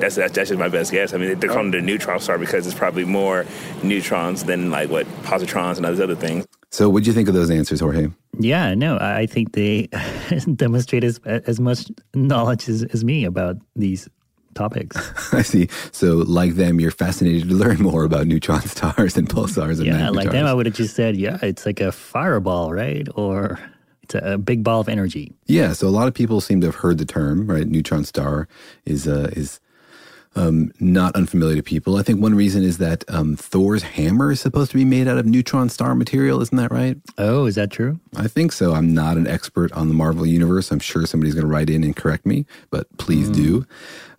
That's, 0.00 0.16
that's 0.16 0.32
that's 0.32 0.48
just 0.50 0.58
my 0.58 0.68
best 0.68 0.92
guess. 0.92 1.12
I 1.12 1.18
mean, 1.18 1.38
they're 1.38 1.50
calling 1.50 1.68
it 1.68 1.76
a 1.76 1.82
neutron 1.82 2.20
star 2.20 2.38
because 2.38 2.66
it's 2.66 2.78
probably 2.78 3.04
more 3.04 3.46
neutrons 3.82 4.44
than 4.44 4.70
like 4.70 4.90
what 4.90 5.06
positrons 5.22 5.76
and 5.76 5.86
all 5.86 5.92
those 5.92 6.00
other 6.00 6.14
things. 6.14 6.46
So, 6.70 6.88
what 6.88 7.04
do 7.04 7.10
you 7.10 7.14
think 7.14 7.28
of 7.28 7.34
those 7.34 7.50
answers, 7.50 7.80
Jorge? 7.80 8.08
Yeah, 8.38 8.74
no, 8.74 8.96
I 8.98 9.20
I 9.20 9.26
think 9.26 9.52
they 9.52 9.88
demonstrate 10.54 11.04
as 11.04 11.18
as 11.24 11.58
much 11.60 11.90
knowledge 12.14 12.68
as, 12.68 12.84
as 12.84 13.04
me 13.04 13.24
about 13.24 13.56
these 13.74 14.08
topics. 14.54 14.96
I 15.32 15.42
see. 15.42 15.68
So, 15.92 16.16
like 16.16 16.54
them, 16.54 16.80
you're 16.80 16.90
fascinated 16.90 17.48
to 17.48 17.54
learn 17.54 17.80
more 17.80 18.04
about 18.04 18.26
neutron 18.26 18.62
stars 18.62 19.16
and 19.16 19.28
pulsars 19.28 19.78
and 19.78 19.86
yeah, 19.86 20.10
like 20.10 20.30
them. 20.30 20.46
I 20.46 20.52
would 20.52 20.66
have 20.66 20.74
just 20.74 20.94
said, 20.94 21.16
yeah, 21.16 21.38
it's 21.42 21.64
like 21.64 21.80
a 21.80 21.92
fireball, 21.92 22.72
right? 22.72 23.08
Or 23.14 23.58
it's 24.02 24.14
a, 24.14 24.34
a 24.34 24.38
big 24.38 24.62
ball 24.62 24.80
of 24.80 24.88
energy. 24.88 25.32
Yeah, 25.46 25.72
so 25.72 25.86
a 25.86 25.90
lot 25.90 26.08
of 26.08 26.14
people 26.14 26.40
seem 26.40 26.60
to 26.60 26.66
have 26.66 26.76
heard 26.76 26.98
the 26.98 27.06
term, 27.06 27.46
right? 27.46 27.66
Neutron 27.66 28.04
star 28.04 28.48
is 28.84 29.08
uh, 29.08 29.30
is 29.32 29.60
um, 30.38 30.72
not 30.80 31.14
unfamiliar 31.16 31.56
to 31.56 31.62
people. 31.62 31.96
I 31.96 32.02
think 32.02 32.20
one 32.22 32.34
reason 32.34 32.62
is 32.62 32.78
that 32.78 33.04
um, 33.08 33.36
Thor's 33.36 33.82
hammer 33.82 34.30
is 34.32 34.40
supposed 34.40 34.70
to 34.70 34.76
be 34.76 34.84
made 34.84 35.08
out 35.08 35.18
of 35.18 35.26
neutron 35.26 35.68
star 35.68 35.94
material. 35.94 36.40
Isn't 36.40 36.56
that 36.56 36.70
right? 36.70 36.96
Oh, 37.18 37.46
is 37.46 37.56
that 37.56 37.70
true? 37.70 37.98
I 38.16 38.28
think 38.28 38.52
so. 38.52 38.72
I'm 38.74 38.94
not 38.94 39.16
an 39.16 39.26
expert 39.26 39.72
on 39.72 39.88
the 39.88 39.94
Marvel 39.94 40.24
universe. 40.26 40.70
I'm 40.70 40.78
sure 40.78 41.06
somebody's 41.06 41.34
going 41.34 41.46
to 41.46 41.50
write 41.52 41.70
in 41.70 41.82
and 41.84 41.94
correct 41.96 42.24
me, 42.24 42.46
but 42.70 42.86
please 42.98 43.28
do. 43.28 43.66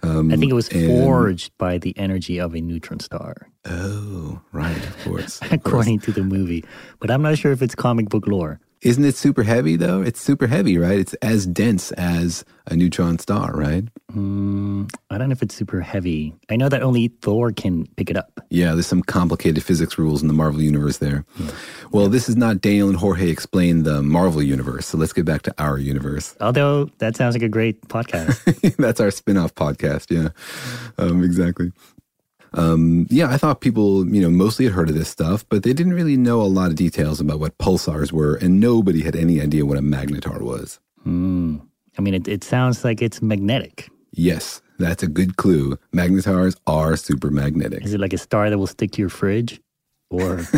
Um, 0.04 0.32
I 0.32 0.38
think 0.38 0.52
it 0.52 0.56
was 0.56 0.70
and- 0.70 0.88
forged 0.88 1.52
by 1.58 1.78
the 1.78 1.98
energy 1.98 2.40
of 2.40 2.54
a 2.56 2.62
neutron 2.62 3.00
star, 3.00 3.50
Oh, 3.66 4.42
right, 4.52 4.78
of 4.78 5.04
course. 5.04 5.42
of 5.42 5.50
course. 5.50 5.54
according 5.54 6.00
to 6.00 6.12
the 6.12 6.24
movie. 6.24 6.64
But 7.00 7.12
I'm 7.12 7.22
not 7.22 7.38
sure 7.38 7.52
if 7.52 7.62
it's 7.62 7.76
comic 7.76 8.10
book 8.10 8.28
lore. 8.28 8.60
Isn't 8.82 9.04
it 9.04 9.16
super 9.16 9.44
heavy 9.44 9.76
though? 9.76 10.02
It's 10.02 10.22
super 10.22 10.48
heavy, 10.48 10.78
right? 10.78 11.00
It's 11.00 11.14
as 11.16 11.46
dense 11.46 11.92
as 11.94 12.46
a 12.68 12.78
neutron 12.78 13.20
star, 13.20 13.52
right? 13.54 13.84
Mm, 14.14 14.90
I 15.10 15.18
don't 15.18 15.28
know 15.28 15.34
if 15.34 15.44
it's 15.44 15.54
super 15.54 15.82
heavy. 15.82 16.34
I 16.50 16.56
know 16.56 16.70
that 16.70 16.82
only 16.82 17.10
Thor 17.22 17.52
can 17.52 17.88
pick 17.98 18.10
it 18.10 18.16
up. 18.16 18.40
Yeah, 18.50 18.74
there's 18.74 18.88
some 18.88 19.04
complicated 19.04 19.64
physics 19.64 19.98
rules 19.98 20.22
in 20.22 20.30
the 20.30 20.34
Marvel 20.34 20.62
universe 20.62 20.98
there. 21.00 21.26
Well, 21.92 22.08
this 22.08 22.30
is 22.30 22.38
not 22.38 22.62
Daniel 22.62 22.88
and 22.88 22.98
Jorge 22.98 23.30
explain 23.30 23.84
the 23.84 24.02
Marvel 24.02 24.42
universe, 24.42 24.88
so 24.88 24.98
let's 24.98 25.14
get 25.14 25.26
back 25.26 25.42
to 25.44 25.54
our 25.58 25.78
universe. 25.78 26.38
Although 26.40 26.86
that 27.00 27.18
sounds 27.18 27.36
like 27.36 27.44
a 27.44 27.50
great 27.50 27.82
podcast. 27.90 28.76
That's 28.78 29.02
our 29.02 29.12
spin-off 29.12 29.56
podcast, 29.56 30.10
yeah. 30.10 30.30
Um, 30.98 31.24
exactly. 31.24 31.74
Um, 32.54 33.08
yeah, 33.10 33.30
I 33.30 33.38
thought 33.38 33.62
people, 33.62 34.08
you 34.08 34.22
know, 34.22 34.30
mostly 34.30 34.66
had 34.66 34.74
heard 34.74 34.90
of 34.90 34.96
this 34.96 35.10
stuff, 35.10 35.46
but 35.50 35.64
they 35.64 35.74
didn't 35.74 35.94
really 35.94 36.18
know 36.18 36.42
a 36.42 36.44
lot 36.44 36.70
of 36.70 36.76
details 36.76 37.20
about 37.20 37.40
what 37.40 37.58
pulsars 37.58 38.12
were, 38.12 38.36
and 38.36 38.60
nobody 38.60 39.02
had 39.02 39.16
any 39.16 39.42
idea 39.42 39.66
what 39.66 39.78
a 39.78 39.82
magnetar 39.82 40.42
was. 40.42 40.80
Mm. 41.06 41.62
I 41.98 42.02
mean, 42.02 42.14
it, 42.14 42.28
it 42.28 42.44
sounds 42.44 42.84
like 42.84 43.02
it's 43.02 43.22
magnetic. 43.22 43.90
Yes, 44.12 44.62
that's 44.80 45.04
a 45.04 45.08
good 45.08 45.38
clue. 45.38 45.78
Magnetars 45.94 46.56
are 46.66 46.96
super 46.96 47.30
magnetic. 47.30 47.84
Is 47.84 47.94
it 47.94 48.00
like 48.00 48.14
a 48.14 48.18
star 48.18 48.50
that 48.50 48.58
will 48.58 48.68
stick 48.68 48.92
to 48.92 49.02
your 49.02 49.10
fridge? 49.10 49.62
Or 50.10 50.42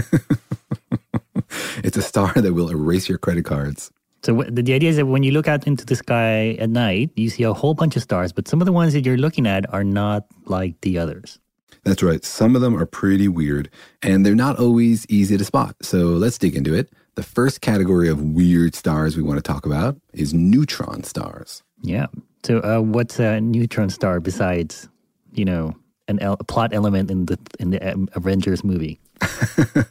It's 1.84 1.98
a 1.98 2.02
star 2.02 2.34
that 2.34 2.54
will 2.54 2.70
erase 2.70 3.10
your 3.10 3.18
credit 3.18 3.46
cards. 3.46 3.92
so 4.24 4.44
the 4.44 4.74
idea 4.74 4.90
is 4.90 4.98
that 4.98 5.08
when 5.08 5.24
you 5.24 5.32
look 5.32 5.48
out 5.48 5.66
into 5.68 5.86
the 5.86 5.96
sky 5.96 6.54
at 6.60 6.70
night, 6.70 7.12
you 7.16 7.30
see 7.30 7.44
a 7.44 7.54
whole 7.54 7.74
bunch 7.74 7.96
of 7.96 8.04
stars, 8.04 8.32
but 8.32 8.48
some 8.48 8.62
of 8.62 8.66
the 8.66 8.72
ones 8.72 8.94
that 8.94 9.06
you're 9.06 9.18
looking 9.18 9.48
at 9.48 9.72
are 9.74 9.84
not 9.84 10.26
like 10.46 10.80
the 10.82 10.98
others. 10.98 11.40
That's 11.84 12.04
right. 12.04 12.24
Some 12.24 12.56
of 12.56 12.62
them 12.62 12.78
are 12.78 12.86
pretty 12.86 13.28
weird, 13.28 13.70
and 14.04 14.26
they're 14.26 14.36
not 14.36 14.60
always 14.60 15.06
easy 15.08 15.38
to 15.38 15.46
spot. 15.46 15.76
So 15.82 15.98
let's 16.10 16.38
dig 16.38 16.56
into 16.56 16.74
it. 16.74 16.92
The 17.16 17.24
first 17.24 17.62
category 17.62 18.08
of 18.08 18.22
weird 18.22 18.76
stars 18.76 19.18
we 19.18 19.24
want 19.24 19.38
to 19.38 19.42
talk 19.42 19.66
about 19.66 19.98
is 20.14 20.34
neutron 20.34 21.04
stars. 21.04 21.64
Yeah. 21.82 22.08
So 22.44 22.60
uh, 22.60 22.82
what's 22.82 23.20
a 23.20 23.42
neutron 23.42 23.90
star 23.90 24.20
besides, 24.20 24.88
you 25.34 25.46
know, 25.46 25.76
an 26.08 26.20
el- 26.20 26.38
a 26.40 26.44
plot 26.44 26.74
element 26.74 27.10
in 27.10 27.26
the 27.26 27.40
in 27.60 27.72
the 27.72 27.94
um, 27.94 28.10
Avengers 28.14 28.64
movie? 28.64 29.00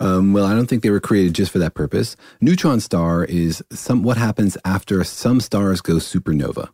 Um, 0.00 0.32
well, 0.32 0.44
I 0.44 0.54
don't 0.54 0.66
think 0.66 0.82
they 0.82 0.90
were 0.90 1.00
created 1.00 1.34
just 1.34 1.52
for 1.52 1.58
that 1.60 1.74
purpose. 1.74 2.16
Neutron 2.40 2.80
star 2.80 3.24
is 3.24 3.62
some 3.70 4.02
what 4.02 4.16
happens 4.16 4.58
after 4.64 5.02
some 5.04 5.40
stars 5.40 5.80
go 5.80 5.94
supernova, 5.94 6.70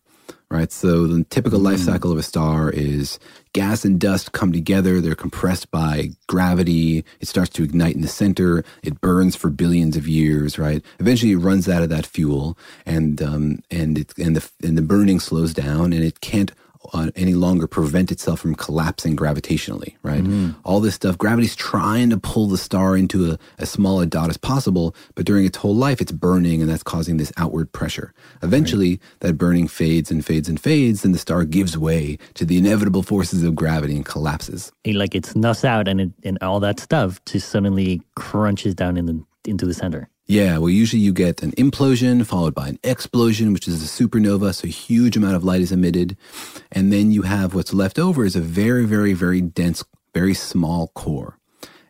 right? 0.51 0.73
So 0.73 1.07
the 1.07 1.25
typical 1.25 1.61
life 1.61 1.79
cycle 1.79 2.11
of 2.11 2.19
a 2.19 2.23
star 2.23 2.71
is 2.71 3.19
gas 3.53 3.85
and 3.85 4.01
dust 4.01 4.33
come 4.33 4.53
together. 4.53 5.01
They're 5.01 5.15
compressed 5.15 5.71
by 5.71 6.11
gravity. 6.27 7.05
It 7.21 7.29
starts 7.29 7.51
to 7.51 7.63
ignite 7.63 7.95
in 7.95 8.01
the 8.03 8.09
center. 8.09 8.65
It 8.83 9.01
burns 9.01 9.37
for 9.37 9.49
billions 9.51 9.97
of 9.97 10.09
years, 10.09 10.59
right? 10.59 10.83
Eventually, 10.99 11.33
it 11.33 11.37
runs 11.37 11.69
out 11.69 11.83
of 11.83 11.89
that 11.91 12.07
fuel, 12.07 12.59
and 12.85 13.23
um, 13.23 13.63
and 13.71 13.99
it 13.99 14.13
and 14.19 14.37
the 14.37 14.51
and 14.67 14.77
the 14.77 14.83
burning 14.83 15.21
slows 15.21 15.55
down, 15.55 15.93
and 15.93 16.03
it 16.03 16.21
can't 16.21 16.53
uh, 16.93 17.11
any 17.15 17.35
longer 17.35 17.67
prevent 17.67 18.11
itself 18.11 18.41
from 18.41 18.55
collapsing 18.55 19.17
gravitationally, 19.17 19.97
right? 20.03 20.25
All 20.65 20.81
this 20.81 20.95
stuff, 20.95 21.19
gravity's 21.19 21.55
trying 21.55 22.11
to 22.11 22.17
pull 22.19 22.47
the 22.47 22.57
star 22.59 22.97
into 22.97 23.33
a, 23.33 23.39
as 23.59 23.71
small 23.71 24.01
a 24.01 24.07
dot 24.07 24.31
as 24.31 24.37
possible, 24.37 24.95
but 25.15 25.27
during 25.27 25.45
its 25.45 25.59
whole 25.59 25.75
life, 25.75 26.01
it's 26.01 26.13
burning 26.13 26.61
and 26.63 26.71
that's 26.71 26.83
causing 26.83 27.17
this 27.19 27.33
outward 27.37 27.73
pressure. 27.73 28.15
Eventually, 28.43 29.01
that 29.21 29.35
burning 29.35 29.69
fades 29.69 30.11
and 30.11 30.25
fades 30.25 30.49
and 30.49 30.59
fades, 30.59 31.05
and 31.05 31.15
the 31.15 31.19
star 31.19 31.45
gives 31.45 31.77
way 31.77 32.19
to 32.35 32.45
the 32.45 32.57
inevitable 32.57 33.03
forces 33.03 33.45
of 33.45 33.55
gravity 33.55 33.95
and 33.95 34.07
collapses. 34.07 34.73
It, 34.85 34.95
like 34.95 35.15
it 35.15 35.27
snuffs 35.27 35.65
out 35.65 35.87
and 35.87 36.01
it, 36.01 36.11
and 36.25 36.39
all 36.43 36.61
that 36.61 36.81
stuff 36.81 37.23
just 37.27 37.51
suddenly 37.51 38.01
crunches 38.17 38.75
down 38.75 38.97
in 38.97 39.07
the, 39.07 39.25
into 39.47 39.67
the 39.67 39.75
center. 39.75 40.09
Yeah, 40.27 40.59
well, 40.59 40.71
usually 40.71 41.03
you 41.03 41.13
get 41.13 41.43
an 41.43 41.51
implosion 41.53 42.25
followed 42.25 42.55
by 42.55 42.69
an 42.69 42.79
explosion, 42.85 43.53
which 43.53 43.67
is 43.67 43.83
a 43.83 43.87
supernova. 43.87 44.55
So 44.55 44.67
a 44.67 44.71
huge 44.71 45.17
amount 45.17 45.35
of 45.35 45.43
light 45.43 45.61
is 45.61 45.73
emitted. 45.73 46.17
And 46.71 46.93
then 46.93 47.11
you 47.11 47.23
have 47.23 47.53
what's 47.53 47.75
left 47.75 47.99
over 47.99 48.25
is 48.25 48.37
a 48.37 48.41
very, 48.41 48.85
very, 48.85 49.13
very 49.13 49.41
dense, 49.41 49.83
very 50.15 50.35
small 50.35 50.89
core. 50.95 51.37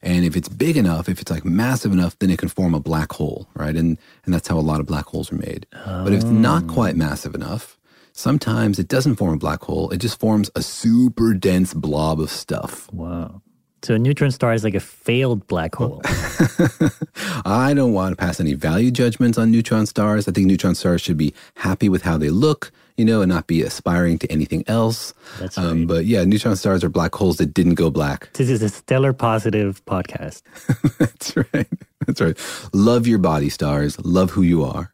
And 0.02 0.24
if 0.24 0.36
it's 0.36 0.48
big 0.48 0.78
enough, 0.78 1.08
if 1.10 1.20
it's 1.20 1.30
like 1.30 1.44
massive 1.44 1.92
enough, 1.92 2.18
then 2.18 2.30
it 2.30 2.38
can 2.38 2.48
form 2.48 2.74
a 2.74 2.80
black 2.80 3.12
hole, 3.12 3.46
right? 3.54 3.76
And, 3.76 3.98
and 4.24 4.32
that's 4.32 4.48
how 4.48 4.58
a 4.58 4.60
lot 4.60 4.80
of 4.80 4.86
black 4.86 5.04
holes 5.04 5.30
are 5.30 5.36
made. 5.36 5.66
But 5.84 6.14
if 6.14 6.22
it's 6.22 6.24
not 6.24 6.64
oh. 6.64 6.72
quite 6.72 6.96
massive 6.96 7.34
enough, 7.34 7.78
sometimes 8.12 8.78
it 8.78 8.88
doesn't 8.88 9.16
form 9.16 9.34
a 9.34 9.38
black 9.38 9.62
hole. 9.62 9.90
It 9.90 9.98
just 9.98 10.18
forms 10.18 10.50
a 10.56 10.62
super 10.62 11.34
dense 11.34 11.74
blob 11.74 12.18
of 12.20 12.30
stuff. 12.30 12.90
Wow. 12.90 13.42
So 13.82 13.94
a 13.94 13.98
neutron 13.98 14.30
star 14.30 14.52
is 14.52 14.62
like 14.62 14.74
a 14.74 14.80
failed 14.80 15.46
black 15.46 15.74
hole. 15.74 16.02
I 17.46 17.72
don't 17.74 17.92
want 17.94 18.12
to 18.12 18.16
pass 18.16 18.38
any 18.38 18.52
value 18.52 18.90
judgments 18.90 19.38
on 19.38 19.50
neutron 19.50 19.86
stars. 19.86 20.28
I 20.28 20.32
think 20.32 20.46
neutron 20.46 20.74
stars 20.74 21.00
should 21.00 21.16
be 21.16 21.32
happy 21.54 21.88
with 21.88 22.02
how 22.02 22.18
they 22.18 22.28
look, 22.28 22.72
you 23.00 23.06
know, 23.06 23.22
and 23.22 23.30
not 23.30 23.46
be 23.46 23.62
aspiring 23.62 24.18
to 24.18 24.30
anything 24.30 24.62
else. 24.66 25.14
That's 25.38 25.56
Um, 25.56 25.86
but 25.86 26.04
yeah, 26.04 26.22
neutron 26.24 26.54
stars 26.54 26.84
are 26.84 26.90
black 26.90 27.14
holes 27.14 27.38
that 27.38 27.54
didn't 27.54 27.76
go 27.76 27.90
black. 27.90 28.30
This 28.34 28.50
is 28.50 28.62
a 28.62 28.68
stellar 28.68 29.14
positive 29.14 29.82
podcast. 29.86 30.42
That's 30.98 31.34
right. 31.34 31.66
That's 32.06 32.20
right. 32.20 32.38
Love 32.74 33.06
your 33.06 33.18
body, 33.18 33.48
stars. 33.48 33.98
Love 34.04 34.30
who 34.30 34.42
you 34.42 34.62
are. 34.64 34.92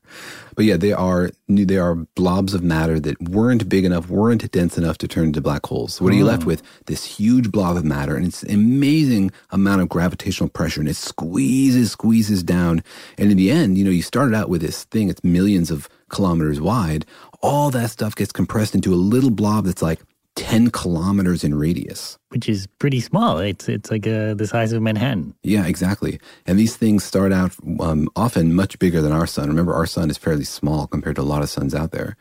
But 0.55 0.65
yeah, 0.65 0.77
they 0.77 0.93
are 0.93 1.31
they 1.49 1.77
are 1.77 1.95
blobs 1.95 2.55
of 2.55 2.63
matter 2.63 2.99
that 3.01 3.21
weren't 3.21 3.69
big 3.69 3.85
enough, 3.85 4.09
weren't 4.09 4.51
dense 4.53 4.79
enough 4.79 4.97
to 4.99 5.09
turn 5.09 5.25
into 5.25 5.43
black 5.43 5.67
holes. 5.67 5.95
So 5.95 6.05
what 6.05 6.15
are 6.15 6.17
you 6.17 6.25
left 6.25 6.47
with? 6.47 6.63
This 6.87 7.05
huge 7.05 7.51
blob 7.51 7.77
of 7.77 7.85
matter, 7.85 8.17
and 8.17 8.25
it's 8.25 8.43
an 8.43 8.55
amazing 8.55 9.33
amount 9.51 9.83
of 9.83 9.91
gravitational 9.91 10.49
pressure, 10.49 10.81
and 10.81 10.89
it 10.89 10.97
squeezes, 10.97 11.93
squeezes 11.93 12.43
down. 12.43 12.83
And 13.19 13.31
in 13.31 13.37
the 13.37 13.51
end, 13.51 13.77
you 13.77 13.85
know, 13.85 13.91
you 13.91 14.01
started 14.01 14.35
out 14.35 14.49
with 14.49 14.63
this 14.63 14.85
thing, 14.85 15.11
it's 15.11 15.23
millions 15.23 15.71
of 15.71 15.91
kilometers 16.09 16.61
wide. 16.61 17.05
All 17.47 17.71
that 17.71 17.91
stuff 17.91 18.15
gets 18.15 18.33
compressed 18.33 18.75
into 18.75 18.93
a 18.93 18.97
little 19.13 19.31
blob 19.31 19.65
that's 19.67 19.83
like 19.83 20.01
10 20.37 20.71
kilometers 20.71 21.45
in 21.45 21.55
radius. 21.55 22.19
which 22.29 22.47
is 22.47 22.67
pretty 22.79 23.01
small. 23.01 23.39
It's 23.39 23.69
it's 23.71 23.91
like 23.91 24.07
uh, 24.07 24.35
the 24.35 24.47
size 24.47 24.73
of 24.73 24.83
Manhattan. 24.83 25.35
Yeah, 25.43 25.65
exactly. 25.67 26.21
And 26.47 26.59
these 26.59 26.77
things 26.77 27.05
start 27.05 27.33
out 27.33 27.53
um, 27.81 28.09
often 28.17 28.53
much 28.55 28.79
bigger 28.79 29.01
than 29.01 29.13
our 29.13 29.27
sun. 29.27 29.49
Remember, 29.49 29.73
our 29.73 29.87
sun 29.87 30.11
is 30.11 30.19
fairly 30.19 30.45
small 30.45 30.87
compared 30.89 31.17
to 31.17 31.23
a 31.23 31.31
lot 31.33 31.43
of 31.43 31.49
suns 31.49 31.75
out 31.75 31.93
there. 31.93 32.17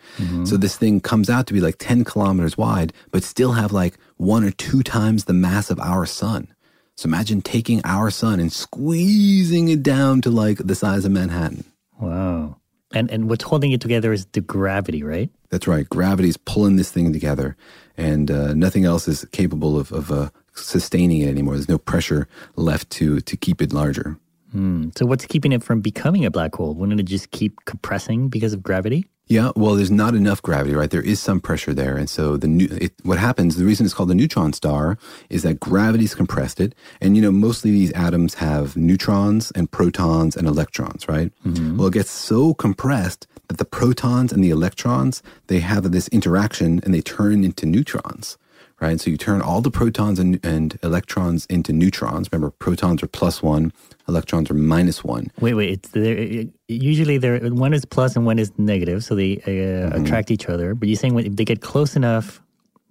So 0.45 0.55
this 0.55 0.77
thing 0.77 1.01
comes 1.01 1.29
out 1.29 1.45
to 1.47 1.53
be 1.53 1.59
like 1.59 1.75
10 1.77 2.05
kilometers 2.05 2.57
wide, 2.57 2.93
but 3.11 3.23
still 3.23 3.51
have 3.53 3.73
like 3.73 3.97
one 4.15 4.45
or 4.45 4.51
two 4.51 4.81
times 4.81 5.25
the 5.25 5.33
mass 5.33 5.69
of 5.69 5.79
our 5.81 6.05
sun. 6.05 6.47
So 6.95 7.07
imagine 7.07 7.41
taking 7.41 7.81
our 7.83 8.09
sun 8.11 8.39
and 8.39 8.53
squeezing 8.53 9.67
it 9.67 9.83
down 9.83 10.21
to 10.21 10.29
like 10.29 10.59
the 10.59 10.75
size 10.75 11.03
of 11.03 11.11
Manhattan. 11.11 11.65
Wow. 11.99 12.57
And 12.95 13.11
and 13.11 13.29
what's 13.29 13.43
holding 13.43 13.71
it 13.73 13.81
together 13.81 14.13
is 14.13 14.25
the 14.27 14.41
gravity, 14.41 15.03
right? 15.03 15.29
That's 15.49 15.67
right. 15.67 15.87
Gravity 15.87 16.29
is 16.29 16.37
pulling 16.37 16.77
this 16.77 16.91
thing 16.91 17.13
together, 17.13 17.55
and 17.97 18.31
uh, 18.31 18.53
nothing 18.53 18.85
else 18.85 19.07
is 19.07 19.25
capable 19.31 19.77
of, 19.77 19.91
of 19.91 20.11
uh, 20.11 20.29
sustaining 20.53 21.21
it 21.21 21.27
anymore. 21.27 21.55
There's 21.55 21.69
no 21.69 21.77
pressure 21.77 22.27
left 22.55 22.89
to 22.91 23.19
to 23.19 23.37
keep 23.37 23.61
it 23.61 23.73
larger. 23.73 24.17
Hmm. 24.51 24.89
So 24.97 25.05
what's 25.05 25.25
keeping 25.25 25.51
it 25.51 25.61
from 25.61 25.81
becoming 25.81 26.23
a 26.23 26.31
black 26.31 26.55
hole? 26.55 26.73
Wouldn't 26.73 26.99
it 26.99 27.03
just 27.03 27.31
keep 27.31 27.65
compressing 27.65 28.29
because 28.29 28.53
of 28.53 28.63
gravity? 28.63 29.05
Yeah, 29.27 29.51
well, 29.55 29.73
there's 29.73 29.91
not 29.91 30.13
enough 30.13 30.41
gravity, 30.41 30.75
right? 30.75 30.89
There 30.89 31.01
is 31.01 31.19
some 31.19 31.39
pressure 31.39 31.73
there, 31.73 31.97
and 31.97 32.07
so 32.07 32.37
the 32.37 32.47
new, 32.47 32.67
it, 32.69 32.93
what 33.01 33.17
happens? 33.17 33.55
The 33.55 33.65
reason 33.65 33.85
it's 33.85 33.93
called 33.93 34.09
the 34.09 34.15
neutron 34.15 34.53
star 34.53 34.99
is 35.29 35.41
that 35.41 35.59
gravity's 35.59 36.13
compressed 36.13 36.59
it, 36.59 36.75
and 37.01 37.15
you 37.15 37.23
know, 37.23 37.31
mostly 37.31 37.71
these 37.71 37.91
atoms 37.93 38.35
have 38.35 38.77
neutrons 38.77 39.51
and 39.51 39.71
protons 39.71 40.35
and 40.35 40.47
electrons, 40.47 41.07
right? 41.07 41.31
Mm-hmm. 41.43 41.77
Well, 41.77 41.87
it 41.87 41.93
gets 41.93 42.11
so 42.11 42.53
compressed 42.53 43.25
that 43.47 43.57
the 43.57 43.65
protons 43.65 44.31
and 44.31 44.43
the 44.43 44.51
electrons 44.51 45.23
they 45.47 45.59
have 45.59 45.91
this 45.91 46.07
interaction 46.09 46.79
and 46.83 46.93
they 46.93 47.01
turn 47.01 47.43
into 47.43 47.65
neutrons, 47.65 48.37
right? 48.81 48.99
So 48.99 49.09
you 49.09 49.17
turn 49.17 49.41
all 49.41 49.61
the 49.61 49.71
protons 49.71 50.19
and, 50.19 50.43
and 50.45 50.77
electrons 50.83 51.45
into 51.47 51.71
neutrons. 51.73 52.29
Remember, 52.31 52.51
protons 52.51 53.01
are 53.03 53.07
plus 53.07 53.41
one, 53.43 53.71
electrons 54.07 54.49
are 54.51 54.55
minus 54.55 55.03
one. 55.03 55.31
Wait, 55.39 55.53
wait. 55.53 55.87
It, 55.95 56.49
usually, 56.67 57.17
there 57.17 57.39
one 57.49 57.73
is 57.73 57.85
plus 57.85 58.15
and 58.15 58.25
one 58.25 58.39
is 58.39 58.51
negative, 58.57 59.03
so 59.03 59.15
they 59.15 59.37
uh, 59.37 59.49
Mm-hmm. 59.49 60.05
attract 60.05 60.31
each 60.31 60.47
other. 60.47 60.75
But 60.75 60.89
you're 60.89 60.97
saying 60.97 61.13
when, 61.13 61.25
if 61.25 61.35
they 61.35 61.45
get 61.45 61.61
close 61.61 61.95
enough, 61.95 62.41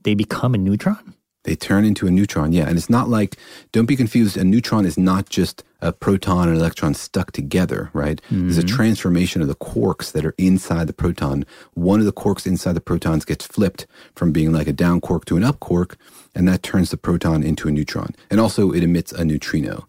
they 0.04 0.14
become 0.14 0.54
a 0.54 0.58
neutron. 0.58 1.14
They 1.44 1.54
turn 1.56 1.84
into 1.84 2.06
a 2.06 2.10
neutron, 2.10 2.52
yeah. 2.52 2.66
And 2.68 2.78
it's 2.78 2.88
not 2.88 3.08
like, 3.10 3.36
don't 3.72 3.84
be 3.86 3.96
confused, 3.96 4.36
a 4.38 4.44
neutron 4.44 4.86
is 4.86 4.96
not 4.96 5.28
just 5.28 5.62
a 5.84 5.92
proton 5.92 6.48
and 6.48 6.56
electron 6.56 6.94
stuck 6.94 7.30
together, 7.30 7.90
right? 7.92 8.20
There's 8.30 8.58
a 8.58 8.62
mm-hmm. 8.62 8.74
transformation 8.74 9.42
of 9.42 9.48
the 9.48 9.54
quarks 9.54 10.12
that 10.12 10.24
are 10.24 10.34
inside 10.38 10.86
the 10.86 10.94
proton. 10.94 11.44
One 11.74 12.00
of 12.00 12.06
the 12.06 12.12
quarks 12.12 12.46
inside 12.46 12.72
the 12.72 12.80
protons 12.80 13.24
gets 13.26 13.46
flipped 13.46 13.86
from 14.16 14.32
being 14.32 14.50
like 14.50 14.66
a 14.66 14.72
down 14.72 15.00
quark 15.02 15.26
to 15.26 15.36
an 15.36 15.44
up 15.44 15.60
quark, 15.60 15.96
and 16.34 16.48
that 16.48 16.62
turns 16.62 16.90
the 16.90 16.96
proton 16.96 17.42
into 17.42 17.68
a 17.68 17.70
neutron. 17.70 18.16
And 18.30 18.40
also, 18.40 18.72
it 18.72 18.82
emits 18.82 19.12
a 19.12 19.24
neutrino. 19.24 19.86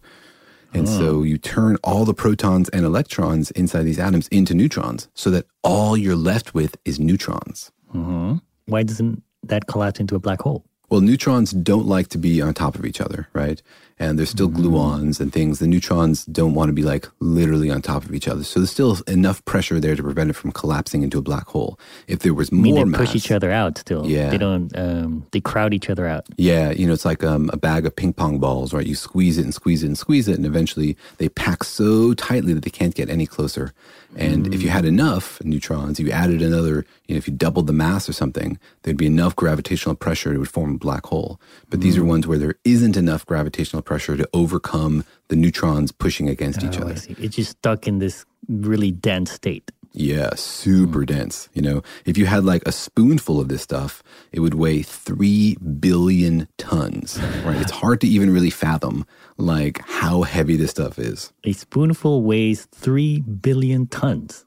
And 0.74 0.86
so 0.86 1.20
ah. 1.20 1.22
you 1.22 1.38
turn 1.38 1.76
all 1.82 2.04
the 2.04 2.12
protons 2.12 2.68
and 2.68 2.84
electrons 2.84 3.50
inside 3.52 3.84
these 3.84 3.98
atoms 3.98 4.28
into 4.28 4.52
neutrons 4.52 5.08
so 5.14 5.30
that 5.30 5.46
all 5.62 5.96
you're 5.96 6.16
left 6.16 6.52
with 6.52 6.76
is 6.84 7.00
neutrons. 7.00 7.72
Uh-huh. 7.94 8.34
Why 8.66 8.82
doesn't 8.82 9.22
that 9.44 9.66
collapse 9.68 10.00
into 10.00 10.16
a 10.16 10.18
black 10.18 10.42
hole? 10.42 10.66
Well, 10.88 11.00
neutrons 11.00 11.50
don't 11.50 11.86
like 11.86 12.08
to 12.08 12.18
be 12.18 12.40
on 12.40 12.54
top 12.54 12.76
of 12.76 12.84
each 12.84 13.00
other, 13.00 13.28
right? 13.32 13.60
And 13.98 14.18
there's 14.18 14.28
still 14.28 14.50
gluons 14.50 15.20
and 15.20 15.32
things. 15.32 15.58
The 15.58 15.66
neutrons 15.66 16.26
don't 16.26 16.52
want 16.52 16.68
to 16.68 16.74
be 16.74 16.82
like 16.82 17.08
literally 17.18 17.70
on 17.70 17.80
top 17.80 18.04
of 18.04 18.14
each 18.14 18.28
other. 18.28 18.44
So 18.44 18.60
there's 18.60 18.70
still 18.70 18.98
enough 19.06 19.42
pressure 19.46 19.80
there 19.80 19.96
to 19.96 20.02
prevent 20.02 20.28
it 20.28 20.34
from 20.34 20.52
collapsing 20.52 21.02
into 21.02 21.16
a 21.16 21.22
black 21.22 21.46
hole. 21.46 21.80
If 22.06 22.18
there 22.18 22.34
was 22.34 22.52
I 22.52 22.56
mean, 22.56 22.74
more 22.74 22.84
they 22.84 22.90
mass, 22.90 23.00
push 23.00 23.14
each 23.16 23.30
other 23.30 23.50
out 23.50 23.78
still. 23.78 24.06
Yeah. 24.06 24.28
They 24.28 24.36
don't. 24.36 24.76
Um, 24.76 25.26
they 25.32 25.40
crowd 25.40 25.72
each 25.72 25.88
other 25.88 26.06
out. 26.06 26.26
Yeah, 26.36 26.72
you 26.72 26.86
know, 26.86 26.92
it's 26.92 27.06
like 27.06 27.24
um, 27.24 27.48
a 27.54 27.56
bag 27.56 27.86
of 27.86 27.96
ping 27.96 28.12
pong 28.12 28.38
balls, 28.38 28.74
right? 28.74 28.86
You 28.86 28.94
squeeze 28.94 29.38
it 29.38 29.44
and 29.44 29.54
squeeze 29.54 29.82
it 29.82 29.86
and 29.86 29.96
squeeze 29.96 30.28
it, 30.28 30.36
and 30.36 30.44
eventually 30.44 30.94
they 31.16 31.30
pack 31.30 31.64
so 31.64 32.12
tightly 32.14 32.52
that 32.52 32.64
they 32.64 32.70
can't 32.70 32.94
get 32.94 33.08
any 33.08 33.26
closer. 33.26 33.72
And 34.16 34.54
if 34.54 34.62
you 34.62 34.70
had 34.70 34.84
enough 34.84 35.42
neutrons, 35.44 36.00
you 36.00 36.10
added 36.10 36.40
another, 36.40 36.86
you 37.06 37.14
know, 37.14 37.18
if 37.18 37.28
you 37.28 37.34
doubled 37.34 37.66
the 37.66 37.72
mass 37.72 38.08
or 38.08 38.12
something, 38.12 38.58
there'd 38.82 38.96
be 38.96 39.06
enough 39.06 39.36
gravitational 39.36 39.94
pressure 39.94 40.32
it 40.32 40.38
would 40.38 40.48
form 40.48 40.74
a 40.74 40.78
black 40.78 41.06
hole. 41.06 41.40
But 41.68 41.80
these 41.80 41.96
hmm. 41.96 42.02
are 42.02 42.04
ones 42.06 42.26
where 42.26 42.38
there 42.38 42.54
isn't 42.64 42.96
enough 42.96 43.26
gravitational 43.26 43.82
pressure 43.82 44.16
to 44.16 44.28
overcome 44.32 45.04
the 45.28 45.36
neutrons 45.36 45.92
pushing 45.92 46.28
against 46.28 46.62
each 46.62 46.78
Oh, 46.78 46.88
I 46.88 46.92
other. 46.92 47.00
It's 47.18 47.36
just 47.36 47.50
stuck 47.50 47.86
in 47.86 47.98
this 47.98 48.24
really 48.48 48.90
dense 48.90 49.32
state. 49.32 49.70
Yeah, 49.98 50.34
super 50.36 51.00
Hmm. 51.00 51.06
dense. 51.06 51.48
You 51.54 51.62
know, 51.62 51.82
if 52.04 52.18
you 52.18 52.26
had 52.26 52.44
like 52.44 52.62
a 52.66 52.72
spoonful 52.72 53.40
of 53.40 53.48
this 53.48 53.62
stuff, 53.62 54.02
it 54.30 54.40
would 54.40 54.54
weigh 54.54 54.82
3 54.82 55.56
billion 55.80 56.48
tons, 56.58 57.18
right? 57.44 57.56
it's 57.60 57.70
hard 57.72 58.00
to 58.02 58.06
even 58.06 58.30
really 58.30 58.50
fathom 58.50 59.06
like 59.38 59.80
how 59.86 60.22
heavy 60.22 60.56
this 60.56 60.70
stuff 60.70 60.98
is. 60.98 61.32
A 61.44 61.52
spoonful 61.52 62.22
weighs 62.22 62.66
three 62.72 63.20
billion 63.22 63.86
tons. 63.86 64.44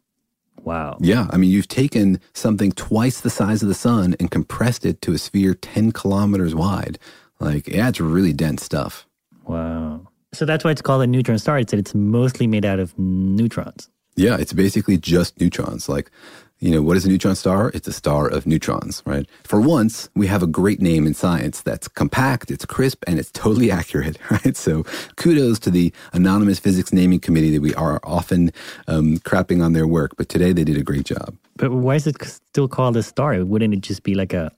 Wow. 0.63 0.97
Yeah, 1.01 1.27
I 1.31 1.37
mean, 1.37 1.49
you've 1.49 1.67
taken 1.67 2.19
something 2.33 2.71
twice 2.73 3.21
the 3.21 3.29
size 3.29 3.63
of 3.63 3.69
the 3.69 3.73
sun 3.73 4.15
and 4.19 4.29
compressed 4.29 4.85
it 4.85 5.01
to 5.01 5.13
a 5.13 5.17
sphere 5.17 5.55
10 5.55 5.91
kilometers 5.93 6.53
wide. 6.53 6.99
Like, 7.39 7.67
yeah, 7.67 7.87
it's 7.89 7.99
really 8.01 8.33
dense 8.33 8.63
stuff. 8.63 9.07
Wow. 9.47 10.01
So 10.33 10.45
that's 10.45 10.63
why 10.63 10.71
it's 10.71 10.81
called 10.81 11.01
a 11.01 11.07
neutron 11.07 11.39
star. 11.39 11.57
It's 11.57 11.71
that 11.71 11.79
it's 11.79 11.95
mostly 11.95 12.45
made 12.45 12.65
out 12.65 12.79
of 12.79 12.93
neutrons. 12.99 13.89
Yeah, 14.19 14.35
it's 14.35 14.51
basically 14.51 14.97
just 14.97 15.39
neutrons. 15.39 15.87
Like, 15.87 16.11
you 16.59 16.71
know, 16.71 16.81
what 16.81 16.97
is 16.97 17.05
a 17.05 17.07
neutron 17.07 17.37
star? 17.37 17.71
It's 17.73 17.87
a 17.87 17.93
star 17.93 18.27
of 18.27 18.45
neutrons, 18.45 19.01
right? 19.05 19.25
For 19.45 19.61
once, 19.61 20.09
we 20.13 20.27
have 20.27 20.43
a 20.43 20.47
great 20.47 20.81
name 20.81 21.07
in 21.07 21.13
science 21.13 21.61
that's 21.61 21.87
compact, 21.87 22.51
it's 22.51 22.65
crisp, 22.65 23.01
and 23.07 23.17
it's 23.17 23.31
totally 23.31 23.71
accurate, 23.79 24.17
right? 24.29 24.57
So 24.57 24.83
kudos 25.15 25.57
to 25.59 25.71
the 25.71 25.93
anonymous 26.11 26.59
physics 26.59 26.91
naming 26.91 27.21
committee 27.21 27.51
that 27.51 27.61
we 27.61 27.73
are 27.75 28.01
often 28.03 28.51
um, 28.89 29.19
crapping 29.19 29.63
on 29.63 29.71
their 29.71 29.87
work, 29.87 30.17
but 30.17 30.27
today 30.27 30.51
they 30.51 30.65
did 30.65 30.75
a 30.75 30.83
great 30.83 31.05
job. 31.05 31.37
But 31.55 31.71
why 31.71 31.95
is 31.95 32.05
it 32.05 32.21
still 32.21 32.67
called 32.67 32.97
a 32.97 33.03
star? 33.03 33.45
Wouldn't 33.45 33.73
it 33.73 33.79
just 33.79 34.03
be 34.03 34.15
like 34.15 34.33
a, 34.33 34.51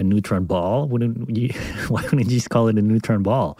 a 0.00 0.02
neutron 0.02 0.44
ball? 0.44 0.88
Wouldn't 0.88 1.36
you, 1.36 1.48
why 1.88 2.02
wouldn't 2.02 2.24
you 2.24 2.38
just 2.38 2.50
call 2.50 2.68
it 2.68 2.78
a 2.78 2.82
neutron 2.82 3.22
ball? 3.22 3.58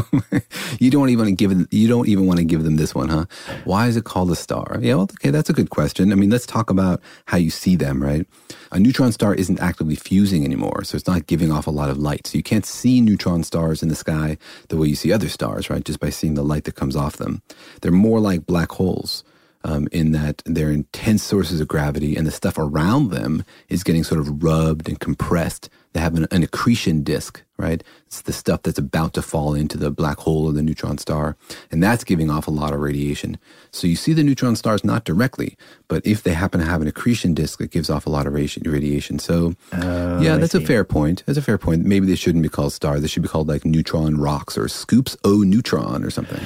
you 0.78 0.90
don't 0.90 1.08
even 1.08 1.34
give 1.34 1.52
you 1.70 1.88
don't 1.88 2.08
even 2.08 2.26
want 2.26 2.38
to 2.38 2.44
give 2.44 2.64
them 2.64 2.76
this 2.76 2.94
one, 2.94 3.08
huh? 3.08 3.24
Why 3.64 3.86
is 3.86 3.96
it 3.96 4.04
called 4.04 4.30
a 4.30 4.36
star? 4.36 4.78
Yeah, 4.80 4.96
well, 4.96 5.04
okay, 5.04 5.30
that's 5.30 5.48
a 5.48 5.52
good 5.52 5.70
question. 5.70 6.12
I 6.12 6.16
mean, 6.16 6.30
let's 6.30 6.46
talk 6.46 6.68
about 6.68 7.00
how 7.26 7.38
you 7.38 7.50
see 7.50 7.76
them, 7.76 8.02
right? 8.02 8.26
A 8.72 8.78
neutron 8.78 9.12
star 9.12 9.34
isn't 9.34 9.60
actively 9.60 9.94
fusing 9.94 10.44
anymore, 10.44 10.84
so 10.84 10.96
it's 10.96 11.06
not 11.06 11.26
giving 11.26 11.50
off 11.50 11.66
a 11.66 11.70
lot 11.70 11.90
of 11.90 11.98
light. 11.98 12.26
So 12.26 12.36
you 12.36 12.42
can't 12.42 12.66
see 12.66 13.00
neutron 13.00 13.44
stars 13.44 13.82
in 13.82 13.88
the 13.88 13.94
sky 13.94 14.36
the 14.68 14.76
way 14.76 14.88
you 14.88 14.96
see 14.96 15.12
other 15.12 15.28
stars, 15.28 15.70
right? 15.70 15.84
Just 15.84 16.00
by 16.00 16.10
seeing 16.10 16.34
the 16.34 16.44
light 16.44 16.64
that 16.64 16.74
comes 16.74 16.96
off 16.96 17.16
them. 17.16 17.42
They're 17.80 17.92
more 17.92 18.20
like 18.20 18.46
black 18.46 18.72
holes. 18.72 19.24
Um, 19.64 19.86
in 19.92 20.10
that 20.12 20.42
they're 20.44 20.72
intense 20.72 21.22
sources 21.22 21.60
of 21.60 21.68
gravity, 21.68 22.16
and 22.16 22.26
the 22.26 22.32
stuff 22.32 22.58
around 22.58 23.10
them 23.10 23.44
is 23.68 23.84
getting 23.84 24.02
sort 24.04 24.20
of 24.20 24.42
rubbed 24.42 24.88
and 24.88 24.98
compressed. 24.98 25.68
They 25.92 26.00
have 26.00 26.14
an, 26.16 26.26
an 26.30 26.42
accretion 26.42 27.02
disk, 27.02 27.42
right? 27.58 27.82
It's 28.06 28.22
the 28.22 28.32
stuff 28.32 28.62
that's 28.62 28.78
about 28.78 29.12
to 29.14 29.22
fall 29.22 29.54
into 29.54 29.76
the 29.76 29.90
black 29.90 30.18
hole 30.18 30.46
or 30.46 30.52
the 30.52 30.62
neutron 30.62 30.96
star, 30.98 31.36
and 31.70 31.82
that's 31.82 32.02
giving 32.02 32.30
off 32.30 32.46
a 32.46 32.50
lot 32.50 32.72
of 32.72 32.80
radiation. 32.80 33.38
So 33.72 33.86
you 33.86 33.96
see 33.96 34.12
the 34.14 34.24
neutron 34.24 34.56
stars 34.56 34.84
not 34.84 35.04
directly, 35.04 35.56
but 35.88 36.06
if 36.06 36.22
they 36.22 36.32
happen 36.32 36.60
to 36.60 36.66
have 36.66 36.80
an 36.80 36.88
accretion 36.88 37.34
disk 37.34 37.58
that 37.58 37.70
gives 37.70 37.90
off 37.90 38.06
a 38.06 38.10
lot 38.10 38.26
of 38.26 38.32
radiation. 38.32 39.18
So, 39.18 39.54
oh, 39.74 40.20
yeah, 40.20 40.38
that's 40.38 40.54
a 40.54 40.60
fair 40.62 40.84
point. 40.84 41.22
That's 41.26 41.38
a 41.38 41.42
fair 41.42 41.58
point. 41.58 41.84
Maybe 41.84 42.06
they 42.06 42.14
shouldn't 42.16 42.42
be 42.42 42.48
called 42.48 42.72
stars. 42.72 43.02
They 43.02 43.06
should 43.08 43.22
be 43.22 43.28
called 43.28 43.48
like 43.48 43.64
neutron 43.66 44.16
rocks 44.18 44.56
or 44.56 44.68
scoops 44.68 45.16
o 45.24 45.38
neutron 45.42 46.04
or 46.04 46.10
something. 46.10 46.40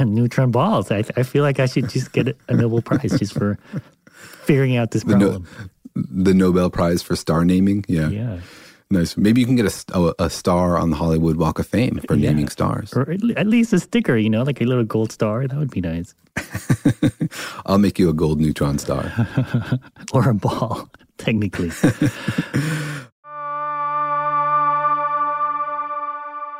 neutron 0.14 0.50
balls. 0.52 0.90
I, 0.92 1.02
I 1.16 1.24
feel 1.24 1.42
like 1.42 1.58
I 1.58 1.66
should 1.66 1.88
just 1.88 2.12
get 2.12 2.36
a 2.48 2.54
Nobel 2.54 2.80
Prize 2.82 3.18
just 3.18 3.32
for 3.34 3.58
figuring 4.44 4.76
out 4.76 4.92
this 4.92 5.02
The, 5.02 5.16
no- 5.16 5.30
problem. 5.30 5.48
the 5.94 6.34
Nobel 6.34 6.70
Prize 6.70 7.02
for 7.02 7.16
star 7.16 7.44
naming. 7.44 7.84
Yeah. 7.88 8.08
yeah. 8.08 8.40
Nice. 8.94 9.16
Maybe 9.16 9.40
you 9.40 9.46
can 9.46 9.56
get 9.56 9.66
a, 9.66 9.74
a, 9.92 9.98
oh, 9.98 10.14
a 10.20 10.30
star 10.30 10.78
on 10.78 10.90
the 10.90 10.96
Hollywood 10.96 11.36
Walk 11.36 11.58
of 11.58 11.66
Fame 11.66 12.00
for 12.06 12.14
Yeah. 12.14 12.30
naming 12.30 12.48
stars. 12.48 12.92
Or 12.94 13.10
at 13.36 13.46
least 13.46 13.72
a 13.72 13.80
sticker, 13.80 14.16
you 14.16 14.30
know, 14.30 14.42
like 14.44 14.60
a 14.60 14.64
little 14.64 14.84
gold 14.84 15.10
star. 15.10 15.46
That 15.48 15.58
would 15.58 15.70
be 15.70 15.80
nice. 15.80 16.14
I'll 17.66 17.78
make 17.78 17.98
you 17.98 18.08
a 18.08 18.12
gold 18.12 18.40
neutron 18.40 18.78
star. 18.78 19.10
Or 20.12 20.28
a 20.30 20.34
ball, 20.34 20.88
technically. 21.18 21.70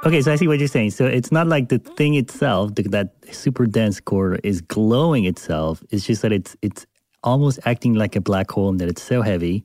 Okay, 0.06 0.20
so 0.20 0.32
I 0.32 0.36
see 0.36 0.46
what 0.48 0.58
you're 0.58 0.68
saying. 0.68 0.90
So 0.90 1.06
it's 1.06 1.32
not 1.32 1.46
like 1.46 1.68
the 1.70 1.78
thing 1.78 2.14
itself, 2.14 2.74
the, 2.74 2.82
that 2.90 3.14
super 3.32 3.64
dense 3.66 4.00
core, 4.00 4.34
is 4.44 4.60
glowing 4.60 5.24
itself. 5.24 5.82
It's 5.90 6.04
just 6.04 6.20
that 6.22 6.32
it's 6.32 6.56
it's 6.60 6.84
almost 7.22 7.58
acting 7.64 7.94
like 7.94 8.14
a 8.16 8.20
black 8.20 8.50
hole, 8.50 8.68
and 8.68 8.78
that 8.80 8.88
it's 8.88 9.02
so 9.02 9.22
heavy, 9.22 9.64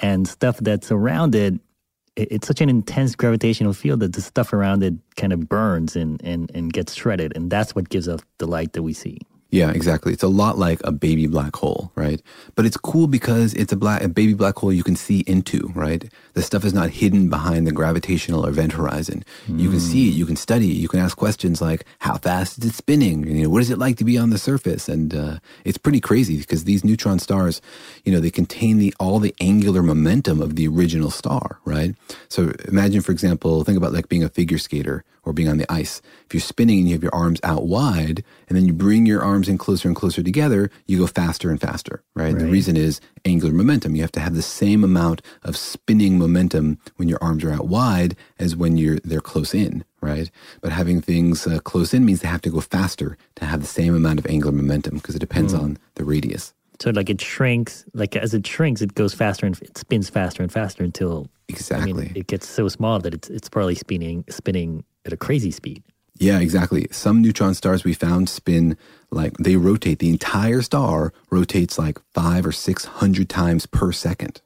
and 0.00 0.26
stuff 0.26 0.56
that's 0.62 0.90
around 0.90 1.34
it, 1.34 1.54
it 2.16 2.28
it's 2.30 2.46
such 2.46 2.60
an 2.60 2.68
intense 2.68 3.14
gravitational 3.14 3.72
field 3.72 4.00
that 4.00 4.12
the 4.14 4.20
stuff 4.20 4.52
around 4.52 4.82
it 4.82 4.94
kind 5.16 5.32
of 5.32 5.48
burns 5.48 5.96
and 5.96 6.20
and 6.24 6.50
and 6.54 6.72
gets 6.72 6.94
shredded, 6.94 7.32
and 7.36 7.50
that's 7.50 7.74
what 7.74 7.88
gives 7.88 8.08
us 8.08 8.20
the 8.38 8.46
light 8.46 8.72
that 8.72 8.82
we 8.82 8.92
see. 8.92 9.18
Yeah, 9.50 9.70
exactly. 9.70 10.12
It's 10.12 10.24
a 10.24 10.28
lot 10.28 10.58
like 10.58 10.80
a 10.82 10.90
baby 10.90 11.28
black 11.28 11.54
hole, 11.54 11.92
right? 11.94 12.20
But 12.56 12.66
it's 12.66 12.76
cool 12.76 13.06
because 13.06 13.54
it's 13.54 13.72
a 13.72 13.76
black 13.76 14.02
a 14.02 14.08
baby 14.08 14.34
black 14.34 14.56
hole 14.56 14.72
you 14.72 14.82
can 14.82 14.96
see 14.96 15.20
into, 15.20 15.70
right? 15.74 16.04
The 16.34 16.42
stuff 16.42 16.64
is 16.64 16.74
not 16.74 16.90
hidden 16.90 17.30
behind 17.30 17.66
the 17.66 17.72
gravitational 17.72 18.44
event 18.46 18.72
horizon. 18.72 19.24
You 19.46 19.70
can 19.70 19.80
see 19.80 20.08
it, 20.08 20.14
you 20.14 20.26
can 20.26 20.34
study 20.34 20.72
it, 20.72 20.74
you 20.74 20.88
can 20.88 20.98
ask 20.98 21.16
questions 21.16 21.62
like 21.62 21.84
how 22.00 22.18
fast 22.18 22.58
is 22.58 22.70
it 22.70 22.74
spinning? 22.74 23.24
You 23.26 23.44
know, 23.44 23.48
what 23.48 23.62
is 23.62 23.70
it 23.70 23.78
like 23.78 23.96
to 23.98 24.04
be 24.04 24.18
on 24.18 24.30
the 24.30 24.38
surface? 24.38 24.88
And 24.88 25.14
uh, 25.14 25.38
it's 25.64 25.78
pretty 25.78 26.00
crazy 26.00 26.38
because 26.38 26.64
these 26.64 26.84
neutron 26.84 27.20
stars, 27.20 27.62
you 28.04 28.12
know, 28.12 28.20
they 28.20 28.30
contain 28.30 28.78
the 28.78 28.92
all 28.98 29.20
the 29.20 29.34
angular 29.40 29.82
momentum 29.82 30.42
of 30.42 30.56
the 30.56 30.66
original 30.66 31.10
star, 31.10 31.60
right? 31.64 31.94
So 32.28 32.52
imagine, 32.66 33.00
for 33.00 33.12
example, 33.12 33.62
think 33.62 33.78
about 33.78 33.92
like 33.92 34.08
being 34.08 34.24
a 34.24 34.28
figure 34.28 34.58
skater 34.58 35.04
or 35.26 35.32
being 35.34 35.48
on 35.48 35.58
the 35.58 35.70
ice. 35.70 36.00
If 36.24 36.32
you're 36.32 36.40
spinning 36.40 36.78
and 36.78 36.88
you 36.88 36.94
have 36.94 37.02
your 37.02 37.14
arms 37.14 37.40
out 37.42 37.66
wide, 37.66 38.24
and 38.48 38.56
then 38.56 38.64
you 38.64 38.72
bring 38.72 39.04
your 39.04 39.22
arms 39.22 39.48
in 39.48 39.58
closer 39.58 39.88
and 39.88 39.96
closer 39.96 40.22
together, 40.22 40.70
you 40.86 40.96
go 40.98 41.06
faster 41.06 41.50
and 41.50 41.60
faster, 41.60 42.02
right? 42.14 42.38
The 42.38 42.46
reason 42.46 42.76
is 42.76 43.00
angular 43.24 43.52
momentum. 43.52 43.94
You 43.96 44.02
have 44.02 44.12
to 44.12 44.20
have 44.20 44.34
the 44.36 44.42
same 44.42 44.84
amount 44.84 45.20
of 45.42 45.56
spinning 45.56 46.16
momentum 46.18 46.78
when 46.96 47.08
your 47.08 47.18
arms 47.20 47.44
are 47.44 47.52
out 47.52 47.66
wide 47.66 48.16
as 48.38 48.56
when 48.56 48.78
you're 48.78 49.00
they're 49.00 49.20
close 49.20 49.52
in, 49.52 49.84
right? 50.00 50.30
But 50.62 50.72
having 50.72 51.00
things 51.02 51.46
uh, 51.46 51.58
close 51.58 51.92
in 51.92 52.04
means 52.06 52.20
they 52.20 52.28
have 52.28 52.42
to 52.42 52.50
go 52.50 52.60
faster 52.60 53.18
to 53.34 53.44
have 53.44 53.60
the 53.60 53.66
same 53.66 53.94
amount 53.94 54.18
of 54.20 54.26
angular 54.26 54.52
momentum 54.56 54.94
because 54.96 55.16
it 55.16 55.20
depends 55.20 55.52
Mm. 55.52 55.60
on 55.60 55.78
the 55.96 56.04
radius. 56.04 56.54
So 56.78 56.90
like 56.90 57.08
it 57.10 57.20
shrinks, 57.22 57.84
like 57.94 58.14
as 58.16 58.34
it 58.34 58.46
shrinks, 58.46 58.82
it 58.82 58.94
goes 58.94 59.14
faster 59.14 59.46
and 59.46 59.58
it 59.62 59.78
spins 59.78 60.10
faster 60.10 60.42
and 60.42 60.52
faster 60.52 60.84
until 60.84 61.26
Exactly. 61.48 61.90
I 61.90 61.94
mean, 61.94 62.12
it 62.16 62.26
gets 62.26 62.46
so 62.48 62.68
small 62.68 62.98
that 63.00 63.14
it's 63.14 63.30
it's 63.30 63.48
probably 63.48 63.74
spinning 63.76 64.24
spinning 64.28 64.84
at 65.06 65.12
a 65.12 65.16
crazy 65.16 65.50
speed. 65.50 65.82
Yeah, 66.18 66.40
exactly. 66.40 66.86
Some 66.90 67.20
neutron 67.20 67.54
stars 67.54 67.84
we 67.84 67.92
found 67.92 68.28
spin 68.28 68.76
like 69.10 69.36
they 69.38 69.56
rotate. 69.56 69.98
The 69.98 70.08
entire 70.08 70.62
star 70.62 71.12
rotates 71.30 71.78
like 71.78 71.98
five 72.14 72.46
or 72.46 72.52
six 72.52 72.84
hundred 72.84 73.28
times 73.28 73.66
per 73.66 73.92
second. 73.92 74.40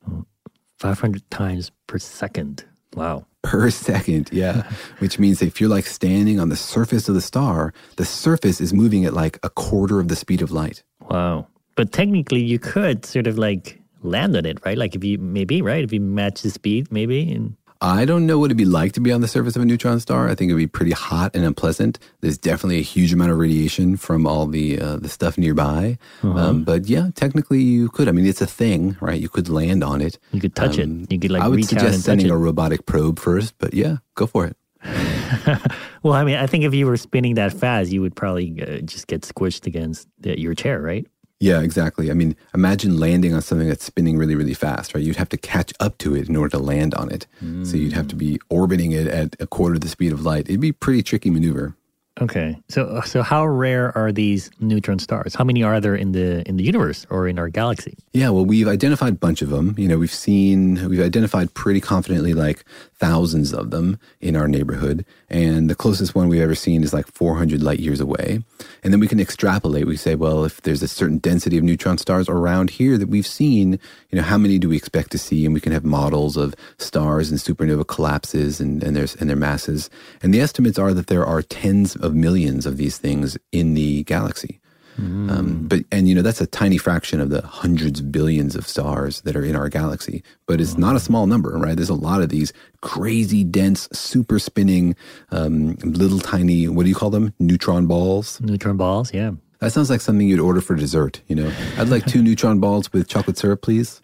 Five 0.79 1.01
hundred 1.01 1.29
times 1.31 1.71
per 1.87 1.99
second. 1.99 2.65
Wow. 2.95 3.27
Per 3.43 3.71
second, 3.71 4.31
yeah. 4.33 4.69
Which 4.99 5.19
means 5.19 5.43
if 5.43 5.61
you're 5.61 5.71
like 5.71 5.87
standing 5.87 6.41
on 6.41 6.49
the 6.49 6.57
surface 6.57 7.09
of 7.09 7.15
the 7.15 7.21
star, 7.21 7.73
the 7.97 8.05
surface 8.05 8.61
is 8.61 8.75
moving 8.75 9.05
at 9.05 9.15
like 9.15 9.39
a 9.43 9.49
quarter 9.49 10.01
of 10.01 10.09
the 10.09 10.17
speed 10.17 10.43
of 10.43 10.51
light. 10.51 10.83
Wow. 11.09 11.47
But 11.77 11.93
technically, 11.93 12.43
you 12.43 12.59
could 12.59 13.07
sort 13.07 13.27
of 13.27 13.39
like 13.39 13.81
land 14.03 14.37
on 14.37 14.45
it, 14.45 14.59
right? 14.67 14.77
Like 14.77 14.95
if 14.95 15.05
you 15.05 15.19
maybe 15.19 15.63
right 15.63 15.85
if 15.85 15.93
you 15.93 16.01
match 16.01 16.43
the 16.43 16.51
speed, 16.51 16.91
maybe. 16.91 17.31
And 17.33 17.57
I 17.83 18.05
don't 18.05 18.27
know 18.27 18.39
what 18.39 18.47
it'd 18.47 18.59
be 18.59 18.67
like 18.67 18.93
to 18.93 19.01
be 19.01 19.11
on 19.11 19.23
the 19.23 19.29
surface 19.29 19.57
of 19.57 19.63
a 19.63 19.65
neutron 19.65 20.01
star. 20.01 20.29
I 20.29 20.35
think 20.35 20.51
it'd 20.51 20.59
be 20.59 20.67
pretty 20.67 20.93
hot 20.93 21.35
and 21.35 21.45
unpleasant. 21.47 21.99
There's 22.21 22.37
definitely 22.37 22.79
a 22.79 22.83
huge 22.83 23.13
amount 23.13 23.31
of 23.31 23.39
radiation 23.39 23.97
from 23.97 24.27
all 24.27 24.47
the 24.47 24.79
uh, 24.79 24.97
the 24.97 25.09
stuff 25.09 25.39
nearby. 25.39 25.97
Uh-huh. 26.23 26.39
Um, 26.39 26.65
but 26.65 26.89
yeah, 26.89 27.09
technically 27.15 27.63
you 27.63 27.89
could. 27.89 28.07
I 28.09 28.13
mean, 28.13 28.27
it's 28.27 28.43
a 28.43 28.47
thing, 28.47 28.99
right? 29.01 29.19
You 29.19 29.31
could 29.31 29.49
land 29.49 29.83
on 29.83 30.03
it. 30.03 30.19
you 30.33 30.41
could 30.43 30.55
touch 30.55 30.79
Um, 30.79 31.05
it. 31.05 31.13
You 31.13 31.19
could 31.19 31.31
like 31.31 31.43
I 31.43 31.49
would 31.49 31.65
suggest 31.65 31.95
and 31.95 32.03
sending 32.03 32.31
a 32.31 32.37
robotic 32.37 32.85
probe 32.85 33.19
first, 33.19 33.55
but 33.59 33.73
yeah, 33.73 33.97
go 34.15 34.27
for 34.27 34.45
it. 34.47 34.57
well, 36.03 36.15
I 36.15 36.25
mean, 36.25 36.37
I 36.37 36.47
think 36.47 36.65
if 36.65 36.75
you 36.75 36.87
were 36.87 36.97
spinning 36.97 37.35
that 37.35 37.53
fast, 37.53 37.91
you 37.93 38.01
would 38.03 38.15
probably 38.17 38.63
uh, 38.63 38.81
just 38.81 39.07
get 39.07 39.23
squished 39.23 39.67
against 39.67 40.09
the, 40.19 40.39
your 40.39 40.55
chair, 40.55 40.81
right? 40.81 41.07
Yeah, 41.41 41.63
exactly. 41.63 42.11
I 42.11 42.15
mean, 42.15 42.37
imagine 42.55 42.99
landing 42.99 43.33
on 43.33 43.41
something 43.41 43.67
that's 43.67 43.85
spinning 43.85 44.19
really, 44.19 44.35
really 44.35 44.53
fast, 44.53 44.95
right? 44.95 45.03
You'd 45.03 45.17
have 45.17 45.31
to 45.31 45.39
catch 45.39 45.73
up 45.81 45.97
to 45.99 46.15
it 46.15 46.29
in 46.29 46.37
order 46.37 46.51
to 46.51 46.59
land 46.59 46.95
on 46.95 47.11
it. 47.11 47.27
So 47.65 47.79
you'd 47.79 47.95
have 47.95 48.09
to 48.09 48.15
be 48.15 48.35
mm. 48.35 48.39
orbiting 48.51 48.93
it 48.93 49.07
at 49.07 49.37
a 49.41 49.47
quarter 49.47 49.77
of 49.77 49.81
the 49.81 49.89
speed 49.89 50.13
of 50.13 50.23
light. 50.23 50.49
It'd 50.51 50.61
be 50.61 50.69
a 50.69 50.75
pretty 50.75 51.03
tricky 51.03 51.31
maneuver. 51.31 51.75
Okay. 52.21 52.59
So 52.69 53.01
so 53.07 53.23
how 53.23 53.47
rare 53.47 53.97
are 53.97 54.13
these 54.13 54.51
neutron 54.61 54.99
stars? 54.99 55.35
How 55.35 55.45
many 55.45 55.63
are 55.63 55.81
there 55.81 55.95
in 55.95 56.13
the 56.13 56.47
in 56.47 56.59
the 56.59 56.65
universe 56.65 57.07
or 57.09 57.27
in 57.27 57.39
our 57.39 57.49
galaxy? 57.49 57.97
Yeah, 58.13 58.29
well, 58.29 58.45
we've 58.45 58.69
identified 58.69 59.15
a 59.15 59.17
bunch 59.17 59.41
of 59.41 59.49
them. 59.49 59.75
You 59.79 59.89
know, 59.89 59.97
we've 59.97 60.13
seen, 60.13 60.87
we've 60.89 61.01
identified 61.01 61.55
pretty 61.55 61.81
confidently 61.81 62.35
like 62.35 62.65
thousands 63.01 63.53
of 63.53 63.71
them 63.71 63.99
in 64.21 64.37
our 64.37 64.47
neighborhood. 64.47 65.05
And 65.29 65.69
the 65.69 65.75
closest 65.75 66.15
one 66.15 66.29
we've 66.29 66.43
ever 66.43 66.55
seen 66.55 66.85
is 66.85 66.93
like 66.93 67.11
400 67.11 67.63
light 67.63 67.81
years 67.81 67.99
away. 67.99 68.45
And 68.85 68.93
then 68.93 69.01
we 69.01 69.09
can 69.09 69.19
extrapolate. 69.19 69.87
We 69.87 69.97
say, 69.97 70.15
well, 70.15 70.45
if 70.45 70.61
there's 70.61 70.83
a 70.83 70.89
certain 70.89 71.19
density 71.19 71.57
of 71.57 71.65
neutron 71.65 71.99
stars 71.99 72.29
around 72.29 72.71
here 72.71 72.99
that 72.99 73.09
we've 73.09 73.27
seen, 73.27 73.81
you 74.11 74.17
know, 74.17 74.23
how 74.23 74.39
many 74.39 74.59
do 74.59 74.69
we 74.69 74.77
expect 74.77 75.11
to 75.13 75.19
see? 75.19 75.45
And 75.45 75.55
we 75.55 75.61
can 75.61 75.73
have 75.73 75.85
models 75.85 76.37
of 76.37 76.55
stars 76.79 77.31
and 77.31 77.41
supernova 77.41 77.87
collapses 77.87 78.61
and, 78.61 78.83
and, 78.85 78.95
their, 78.95 79.07
and 79.19 79.29
their 79.29 79.37
masses. 79.37 79.89
And 80.23 80.33
the 80.33 80.41
estimates 80.41 80.79
are 80.79 80.93
that 80.93 81.07
there 81.07 81.27
are 81.27 81.43
tens 81.43 81.97
of 81.97 82.15
millions 82.15 82.67
of 82.67 82.77
these 82.77 82.99
things 82.99 83.39
in 83.51 83.75
the 83.75 84.05
galaxy. 84.05 84.60
Um, 84.99 85.67
but 85.67 85.85
and 85.91 86.09
you 86.09 86.15
know 86.15 86.23
that's 86.23 86.41
a 86.41 86.47
tiny 86.47 86.77
fraction 86.77 87.21
of 87.21 87.31
the 87.31 87.41
hundreds 87.43 88.01
of 88.01 88.13
billions 88.13 88.55
of 88.55 88.67
stars 88.67 89.23
that 89.23 89.35
are 89.35 89.45
in 89.45 89.57
our 89.57 89.69
galaxy. 89.69 90.23
But 90.47 90.61
it's 90.61 90.77
not 90.77 90.97
a 90.97 91.01
small 91.01 91.27
number, 91.27 91.51
right? 91.51 91.75
There's 91.75 91.89
a 91.89 91.95
lot 91.95 92.21
of 92.21 92.29
these 92.29 92.53
crazy 92.83 93.45
dense, 93.45 93.89
super 93.93 94.39
spinning, 94.39 94.95
um, 95.31 95.77
little 95.83 96.19
tiny. 96.19 96.69
What 96.69 96.83
do 96.83 96.89
you 96.89 96.95
call 96.95 97.11
them? 97.11 97.33
Neutron 97.39 97.87
balls. 97.87 98.41
Neutron 98.41 98.77
balls, 98.77 99.15
yeah. 99.15 99.33
That 99.61 99.73
sounds 99.73 99.91
like 99.91 100.01
something 100.01 100.27
you'd 100.27 100.41
order 100.41 100.61
for 100.61 100.75
dessert. 100.75 101.21
You 101.29 101.37
know, 101.37 101.53
I'd 101.79 101.89
like 101.89 102.07
two 102.07 102.23
neutron 102.27 102.61
balls 102.61 102.93
with 102.93 103.09
chocolate 103.09 103.39
syrup, 103.39 103.63
please. 103.63 104.03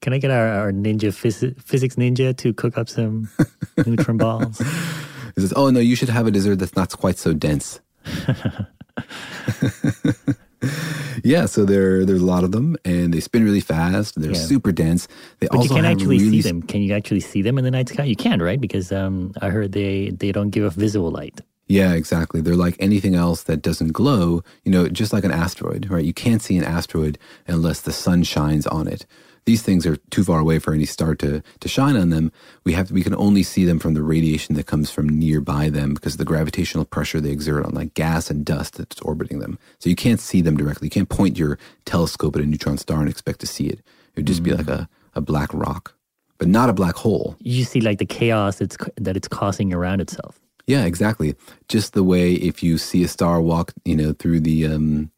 Can 0.00 0.12
I 0.12 0.18
get 0.18 0.30
our, 0.30 0.46
our 0.48 0.72
ninja 0.72 1.10
phys- 1.10 1.60
physics 1.62 1.96
ninja 1.96 2.36
to 2.36 2.52
cook 2.52 2.76
up 2.76 2.88
some 2.88 3.28
neutron 3.86 4.18
balls? 4.18 4.62
He 5.34 5.40
says, 5.40 5.52
"Oh 5.56 5.68
no, 5.70 5.80
you 5.80 5.96
should 5.96 6.10
have 6.10 6.28
a 6.28 6.30
dessert 6.30 6.60
that's 6.60 6.76
not 6.76 6.96
quite 6.96 7.18
so 7.18 7.32
dense." 7.32 7.80
yeah, 11.24 11.46
so 11.46 11.64
there 11.64 12.04
there's 12.04 12.22
a 12.22 12.26
lot 12.26 12.44
of 12.44 12.52
them, 12.52 12.76
and 12.84 13.12
they 13.12 13.20
spin 13.20 13.44
really 13.44 13.60
fast. 13.60 14.20
They're 14.20 14.32
Yeah. 14.32 14.38
super 14.38 14.72
dense. 14.72 15.06
They 15.40 15.46
But 15.48 15.54
you 15.56 15.60
also 15.60 15.74
can 15.76 15.84
have 15.84 15.92
actually 15.92 16.18
really 16.18 16.42
see 16.42 16.42
them. 16.42 16.62
Can 16.62 16.82
you 16.82 16.94
actually 16.94 17.20
see 17.20 17.42
them 17.42 17.58
in 17.58 17.64
the 17.64 17.70
night 17.70 17.88
sky? 17.88 18.04
You 18.04 18.16
can, 18.16 18.40
right? 18.40 18.60
Because 18.60 18.92
um, 18.92 19.32
I 19.40 19.50
heard 19.50 19.72
they 19.72 20.10
they 20.10 20.32
don't 20.32 20.50
give 20.50 20.64
off 20.64 20.74
visible 20.74 21.10
light. 21.10 21.40
Yeah, 21.68 21.94
exactly. 21.94 22.42
They're 22.42 22.56
like 22.56 22.76
anything 22.78 23.14
else 23.14 23.44
that 23.44 23.62
doesn't 23.62 23.92
glow, 23.92 24.42
you 24.64 24.70
know, 24.70 24.86
just 24.88 25.14
like 25.14 25.24
an 25.24 25.32
asteroid, 25.32 25.88
right? 25.90 26.04
You 26.04 26.12
can't 26.12 26.42
see 26.42 26.58
an 26.58 26.64
asteroid 26.64 27.18
unless 27.46 27.80
the 27.80 27.92
sun 27.92 28.22
shines 28.22 28.66
on 28.66 28.86
it. 28.86 29.06
These 29.46 29.62
things 29.62 29.84
are 29.86 29.96
too 29.96 30.24
far 30.24 30.40
away 30.40 30.58
for 30.58 30.72
any 30.72 30.86
star 30.86 31.14
to, 31.16 31.42
to 31.60 31.68
shine 31.68 31.96
on 31.96 32.10
them. 32.10 32.32
We 32.64 32.72
have 32.72 32.90
we 32.90 33.02
can 33.02 33.14
only 33.14 33.42
see 33.42 33.64
them 33.64 33.78
from 33.78 33.94
the 33.94 34.02
radiation 34.02 34.54
that 34.54 34.66
comes 34.66 34.90
from 34.90 35.08
nearby 35.08 35.68
them 35.68 35.94
because 35.94 36.14
of 36.14 36.18
the 36.18 36.24
gravitational 36.24 36.84
pressure 36.84 37.20
they 37.20 37.30
exert 37.30 37.64
on 37.66 37.74
like 37.74 37.94
gas 37.94 38.30
and 38.30 38.44
dust 38.44 38.78
that's 38.78 39.00
orbiting 39.00 39.40
them. 39.40 39.58
So 39.80 39.90
you 39.90 39.96
can't 39.96 40.20
see 40.20 40.40
them 40.40 40.56
directly. 40.56 40.86
You 40.86 40.90
can't 40.90 41.08
point 41.08 41.38
your 41.38 41.58
telescope 41.84 42.36
at 42.36 42.42
a 42.42 42.46
neutron 42.46 42.78
star 42.78 43.00
and 43.00 43.08
expect 43.08 43.40
to 43.40 43.46
see 43.46 43.66
it. 43.66 43.80
It 43.80 44.16
would 44.16 44.26
just 44.26 44.42
be 44.42 44.52
like 44.52 44.66
mm. 44.66 44.80
a, 44.80 44.88
a 45.14 45.20
black 45.20 45.52
rock, 45.52 45.94
but 46.38 46.48
not 46.48 46.70
a 46.70 46.72
black 46.72 46.94
hole. 46.94 47.36
You 47.40 47.64
see 47.64 47.80
like 47.80 47.98
the 47.98 48.06
chaos 48.06 48.60
it's 48.60 48.76
that 48.96 49.16
it's 49.16 49.28
causing 49.28 49.74
around 49.74 50.00
itself. 50.00 50.40
Yeah, 50.66 50.84
exactly. 50.86 51.34
Just 51.68 51.92
the 51.92 52.02
way 52.02 52.32
if 52.32 52.62
you 52.62 52.78
see 52.78 53.04
a 53.04 53.08
star 53.08 53.40
walk, 53.40 53.72
you 53.84 53.94
know, 53.94 54.14
through 54.14 54.40
the 54.40 54.66
um, 54.66 55.10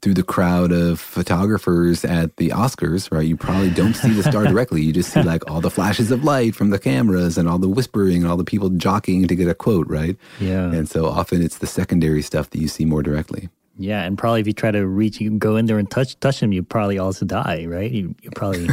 through 0.00 0.14
the 0.14 0.22
crowd 0.22 0.72
of 0.72 0.98
photographers 0.98 2.04
at 2.04 2.36
the 2.36 2.50
Oscars, 2.50 3.12
right? 3.12 3.26
You 3.26 3.36
probably 3.36 3.70
don't 3.70 3.94
see 3.94 4.12
the 4.12 4.22
star 4.22 4.44
directly. 4.46 4.82
You 4.82 4.92
just 4.92 5.12
see 5.12 5.22
like 5.22 5.48
all 5.50 5.60
the 5.60 5.70
flashes 5.70 6.10
of 6.10 6.24
light 6.24 6.54
from 6.54 6.70
the 6.70 6.78
cameras 6.78 7.36
and 7.36 7.48
all 7.48 7.58
the 7.58 7.68
whispering 7.68 8.22
and 8.22 8.26
all 8.26 8.38
the 8.38 8.44
people 8.44 8.70
jockeying 8.70 9.28
to 9.28 9.36
get 9.36 9.48
a 9.48 9.54
quote, 9.54 9.88
right? 9.88 10.16
Yeah. 10.40 10.72
And 10.72 10.88
so 10.88 11.06
often 11.06 11.42
it's 11.42 11.58
the 11.58 11.66
secondary 11.66 12.22
stuff 12.22 12.48
that 12.50 12.58
you 12.58 12.68
see 12.68 12.84
more 12.86 13.02
directly. 13.02 13.50
Yeah, 13.76 14.04
and 14.04 14.16
probably 14.16 14.40
if 14.40 14.46
you 14.46 14.52
try 14.52 14.70
to 14.70 14.86
reach, 14.86 15.20
you 15.20 15.28
can 15.28 15.38
go 15.38 15.56
in 15.56 15.66
there 15.66 15.78
and 15.78 15.90
touch 15.90 16.18
touch 16.20 16.40
them. 16.40 16.52
You 16.52 16.62
probably 16.62 16.98
also 16.98 17.26
die, 17.26 17.66
right? 17.66 17.90
You, 17.90 18.14
you 18.22 18.30
probably 18.30 18.68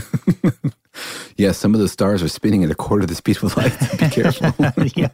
Yeah, 1.38 1.54
some 1.54 1.74
of 1.74 1.80
those 1.80 1.92
stars 1.92 2.22
are 2.22 2.28
spinning 2.28 2.64
at 2.64 2.72
a 2.72 2.76
quarter 2.76 3.04
of 3.04 3.10
the 3.10 3.16
speed 3.16 3.38
of 3.38 3.56
light. 3.58 3.78
Be 4.00 4.10
careful. 4.12 4.54
yeah, 4.96 5.10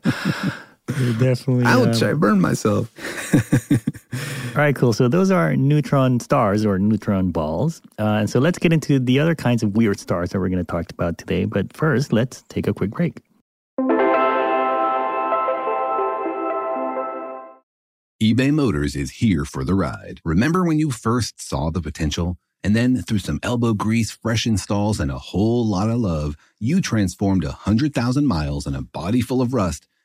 You 0.95 1.13
definitely. 1.13 1.65
Ouch! 1.65 2.01
um, 2.01 2.09
I 2.09 2.13
burned 2.13 2.41
myself. 2.41 2.91
All 4.55 4.63
right, 4.63 4.75
cool. 4.75 4.93
So 4.93 5.07
those 5.07 5.29
are 5.31 5.55
neutron 5.55 6.19
stars 6.19 6.65
or 6.65 6.79
neutron 6.79 7.31
balls. 7.31 7.81
Uh, 7.99 8.19
and 8.21 8.29
so 8.29 8.39
let's 8.39 8.57
get 8.57 8.71
into 8.73 8.97
the 8.97 9.19
other 9.19 9.35
kinds 9.35 9.63
of 9.63 9.75
weird 9.75 9.99
stars 9.99 10.31
that 10.31 10.39
we're 10.39 10.49
going 10.49 10.63
to 10.63 10.71
talk 10.71 10.89
about 10.91 11.17
today. 11.17 11.45
But 11.45 11.75
first, 11.75 12.13
let's 12.13 12.43
take 12.49 12.67
a 12.67 12.73
quick 12.73 12.91
break. 12.91 13.21
eBay 18.23 18.51
Motors 18.51 18.95
is 18.95 19.11
here 19.11 19.45
for 19.45 19.63
the 19.63 19.75
ride. 19.75 20.21
Remember 20.25 20.65
when 20.65 20.79
you 20.79 20.89
first 20.89 21.39
saw 21.39 21.69
the 21.69 21.81
potential? 21.81 22.37
And 22.63 22.75
then 22.75 23.03
through 23.03 23.19
some 23.19 23.39
elbow 23.43 23.75
grease, 23.75 24.09
fresh 24.09 24.47
installs, 24.47 24.99
and 24.99 25.11
a 25.11 25.19
whole 25.19 25.63
lot 25.63 25.91
of 25.91 25.99
love, 25.99 26.35
you 26.59 26.81
transformed 26.81 27.43
a 27.43 27.49
100,000 27.49 28.25
miles 28.25 28.65
and 28.65 28.75
a 28.75 28.81
body 28.81 29.21
full 29.21 29.41
of 29.41 29.53
rust 29.53 29.87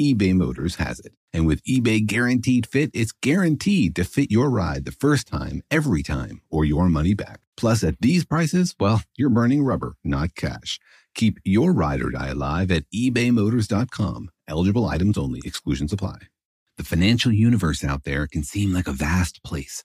eBay 0.00 0.34
Motors 0.34 0.76
has 0.76 0.98
it. 1.00 1.12
And 1.34 1.46
with 1.46 1.62
eBay 1.64 2.04
Guaranteed 2.06 2.66
Fit, 2.66 2.90
it's 2.94 3.12
guaranteed 3.12 3.94
to 3.96 4.04
fit 4.04 4.30
your 4.30 4.48
ride 4.48 4.86
the 4.86 4.92
first 4.92 5.28
time, 5.28 5.62
every 5.70 6.02
time, 6.02 6.40
or 6.50 6.64
your 6.64 6.88
money 6.88 7.12
back. 7.12 7.40
Plus, 7.56 7.84
at 7.84 8.00
these 8.00 8.24
prices, 8.24 8.74
well, 8.80 9.02
you're 9.16 9.28
burning 9.28 9.62
rubber, 9.62 9.96
not 10.02 10.34
cash. 10.34 10.80
Keep 11.14 11.40
your 11.44 11.74
ride 11.74 12.00
or 12.00 12.10
die 12.10 12.28
alive 12.28 12.70
at 12.70 12.84
ebaymotors.com. 12.94 14.30
Eligible 14.48 14.86
items 14.86 15.18
only, 15.18 15.42
exclusions 15.44 15.92
apply. 15.92 16.16
The 16.78 16.84
financial 16.84 17.30
universe 17.30 17.84
out 17.84 18.04
there 18.04 18.26
can 18.26 18.42
seem 18.42 18.72
like 18.72 18.88
a 18.88 18.92
vast 18.92 19.42
place 19.44 19.84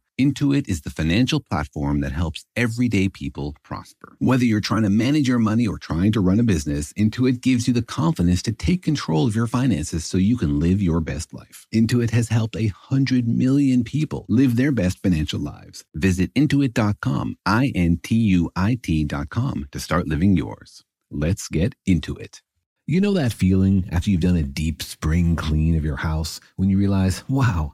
Intuit 0.21 0.69
is 0.69 0.81
the 0.81 0.91
financial 0.91 1.39
platform 1.39 2.01
that 2.01 2.11
helps 2.11 2.45
everyday 2.55 3.09
people 3.09 3.55
prosper. 3.63 4.15
Whether 4.19 4.45
you're 4.45 4.61
trying 4.61 4.83
to 4.83 4.91
manage 4.91 5.27
your 5.27 5.39
money 5.39 5.65
or 5.65 5.79
trying 5.79 6.11
to 6.11 6.21
run 6.21 6.39
a 6.39 6.43
business, 6.43 6.93
Intuit 6.93 7.41
gives 7.41 7.67
you 7.67 7.73
the 7.73 7.81
confidence 7.81 8.43
to 8.43 8.51
take 8.51 8.83
control 8.83 9.25
of 9.25 9.35
your 9.35 9.47
finances 9.47 10.05
so 10.05 10.19
you 10.19 10.37
can 10.37 10.59
live 10.59 10.79
your 10.79 10.99
best 10.99 11.33
life. 11.33 11.65
Intuit 11.73 12.11
has 12.11 12.29
helped 12.29 12.55
a 12.55 12.67
hundred 12.67 13.27
million 13.27 13.83
people 13.83 14.27
live 14.29 14.57
their 14.57 14.71
best 14.71 14.99
financial 14.99 15.39
lives. 15.39 15.85
Visit 15.95 16.31
intuit.com, 16.35 17.37
I 17.43 17.71
N 17.73 17.97
T 18.03 18.13
U 18.13 18.51
I 18.55 18.77
T.com 18.83 19.69
to 19.71 19.79
start 19.79 20.07
living 20.07 20.37
yours. 20.37 20.83
Let's 21.09 21.47
get 21.47 21.73
into 21.87 22.15
it. 22.15 22.43
You 22.85 23.01
know 23.01 23.13
that 23.13 23.33
feeling 23.33 23.89
after 23.91 24.11
you've 24.11 24.21
done 24.21 24.35
a 24.35 24.43
deep 24.43 24.83
spring 24.83 25.35
clean 25.35 25.75
of 25.75 25.83
your 25.83 25.95
house 25.95 26.39
when 26.57 26.69
you 26.69 26.77
realize, 26.77 27.23
wow, 27.27 27.73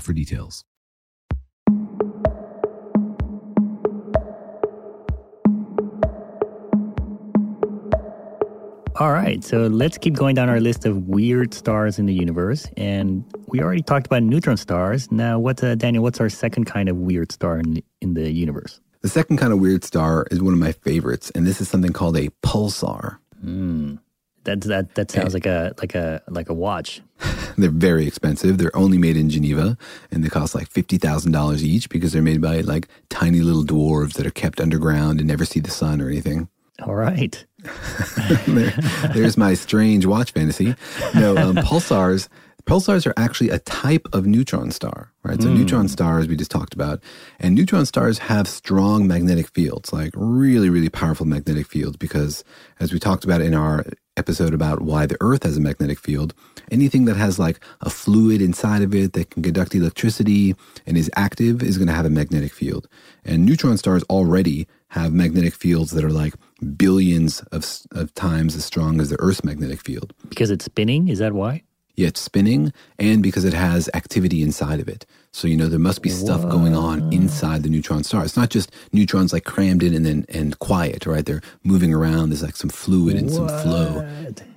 for 0.00 0.12
details. 0.12 0.64
All 8.96 9.10
right, 9.10 9.42
so 9.42 9.66
let's 9.66 9.98
keep 9.98 10.14
going 10.14 10.36
down 10.36 10.48
our 10.48 10.60
list 10.60 10.86
of 10.86 11.08
weird 11.08 11.52
stars 11.52 11.98
in 11.98 12.06
the 12.06 12.14
universe. 12.14 12.68
And 12.76 13.24
we 13.48 13.60
already 13.60 13.82
talked 13.82 14.06
about 14.06 14.22
neutron 14.22 14.56
stars. 14.56 15.10
Now, 15.10 15.40
what's 15.40 15.64
uh, 15.64 15.74
Daniel? 15.74 16.04
What's 16.04 16.20
our 16.20 16.28
second 16.28 16.66
kind 16.66 16.88
of 16.88 16.96
weird 16.98 17.32
star 17.32 17.58
in 17.58 17.74
the, 17.74 17.84
in 18.00 18.14
the 18.14 18.30
universe? 18.30 18.80
The 19.00 19.08
second 19.08 19.38
kind 19.38 19.52
of 19.52 19.58
weird 19.58 19.82
star 19.82 20.28
is 20.30 20.40
one 20.40 20.52
of 20.52 20.60
my 20.60 20.70
favorites, 20.70 21.32
and 21.34 21.44
this 21.44 21.60
is 21.60 21.68
something 21.68 21.92
called 21.92 22.16
a 22.16 22.28
pulsar. 22.44 23.18
Mm. 23.44 23.98
That 24.44 24.60
that 24.62 24.94
that 24.94 25.10
sounds 25.10 25.34
like 25.34 25.46
a 25.46 25.74
like 25.78 25.94
a 25.94 26.22
like 26.28 26.48
a 26.48 26.54
watch. 26.54 27.02
They're 27.56 27.70
very 27.70 28.06
expensive. 28.06 28.58
They're 28.58 28.76
only 28.76 28.98
made 28.98 29.16
in 29.16 29.30
Geneva, 29.30 29.76
and 30.10 30.22
they 30.22 30.28
cost 30.28 30.54
like 30.54 30.68
fifty 30.68 30.98
thousand 30.98 31.32
dollars 31.32 31.64
each 31.64 31.88
because 31.88 32.12
they're 32.12 32.22
made 32.22 32.40
by 32.40 32.60
like 32.60 32.88
tiny 33.08 33.40
little 33.40 33.64
dwarves 33.64 34.14
that 34.14 34.26
are 34.26 34.30
kept 34.30 34.60
underground 34.60 35.20
and 35.20 35.28
never 35.28 35.44
see 35.44 35.60
the 35.60 35.70
sun 35.70 36.00
or 36.00 36.08
anything. 36.08 36.48
All 36.82 36.94
right. 36.94 37.44
there, 38.46 38.74
there's 39.14 39.36
my 39.36 39.54
strange 39.54 40.04
watch 40.06 40.32
fantasy. 40.32 40.74
No, 41.14 41.36
um, 41.36 41.56
pulsars. 41.56 42.28
Pulsars 42.66 43.06
are 43.06 43.12
actually 43.16 43.50
a 43.50 43.58
type 43.58 44.08
of 44.14 44.26
neutron 44.26 44.70
star, 44.70 45.12
right? 45.22 45.40
So 45.42 45.48
Mm. 45.50 45.54
neutron 45.54 45.88
stars 45.88 46.26
we 46.28 46.36
just 46.36 46.50
talked 46.50 46.72
about, 46.72 47.02
and 47.38 47.54
neutron 47.54 47.84
stars 47.84 48.18
have 48.18 48.48
strong 48.48 49.06
magnetic 49.06 49.48
fields, 49.48 49.92
like 49.92 50.12
really, 50.16 50.70
really 50.70 50.88
powerful 50.88 51.26
magnetic 51.26 51.66
fields. 51.66 51.98
Because 51.98 52.42
as 52.80 52.90
we 52.92 52.98
talked 52.98 53.24
about 53.24 53.42
in 53.42 53.54
our 53.54 53.84
episode 54.16 54.54
about 54.54 54.80
why 54.80 55.04
the 55.04 55.16
Earth 55.20 55.42
has 55.42 55.56
a 55.58 55.60
magnetic 55.60 55.98
field, 55.98 56.32
anything 56.70 57.04
that 57.04 57.16
has 57.16 57.38
like 57.38 57.60
a 57.82 57.90
fluid 57.90 58.40
inside 58.40 58.80
of 58.80 58.94
it 58.94 59.12
that 59.12 59.30
can 59.30 59.42
conduct 59.42 59.74
electricity 59.74 60.54
and 60.86 60.96
is 60.96 61.10
active 61.16 61.62
is 61.62 61.76
going 61.76 61.88
to 61.88 61.92
have 61.94 62.06
a 62.06 62.10
magnetic 62.10 62.52
field. 62.52 62.88
And 63.24 63.44
neutron 63.44 63.76
stars 63.76 64.04
already 64.04 64.66
have 64.88 65.12
magnetic 65.12 65.54
fields 65.54 65.90
that 65.90 66.04
are 66.04 66.12
like 66.12 66.34
billions 66.76 67.40
of, 67.52 67.66
of 67.92 68.14
times 68.14 68.56
as 68.56 68.64
strong 68.64 69.00
as 69.00 69.10
the 69.10 69.20
Earth's 69.20 69.44
magnetic 69.44 69.80
field. 69.82 70.14
Because 70.28 70.50
it's 70.50 70.64
spinning? 70.64 71.08
Is 71.08 71.18
that 71.18 71.32
why? 71.34 71.62
It's 71.96 72.20
spinning 72.20 72.72
and 72.98 73.22
because 73.22 73.44
it 73.44 73.54
has 73.54 73.88
activity 73.94 74.42
inside 74.42 74.80
of 74.80 74.88
it. 74.88 75.06
So, 75.32 75.48
you 75.48 75.56
know, 75.56 75.68
there 75.68 75.78
must 75.78 76.02
be 76.02 76.10
stuff 76.10 76.48
going 76.48 76.74
on 76.74 77.02
inside 77.10 77.62
the 77.62 77.68
neutron 77.68 78.04
star. 78.04 78.24
It's 78.24 78.36
not 78.36 78.50
just 78.50 78.70
neutrons 78.92 79.32
like 79.32 79.44
crammed 79.44 79.82
in 79.82 79.94
and 79.94 80.04
then 80.04 80.26
and 80.28 80.58
quiet, 80.58 81.06
right? 81.06 81.24
They're 81.24 81.42
moving 81.62 81.92
around. 81.92 82.30
There's 82.30 82.42
like 82.42 82.56
some 82.56 82.70
fluid 82.70 83.16
and 83.16 83.30
some 83.30 83.48
flow 83.48 84.02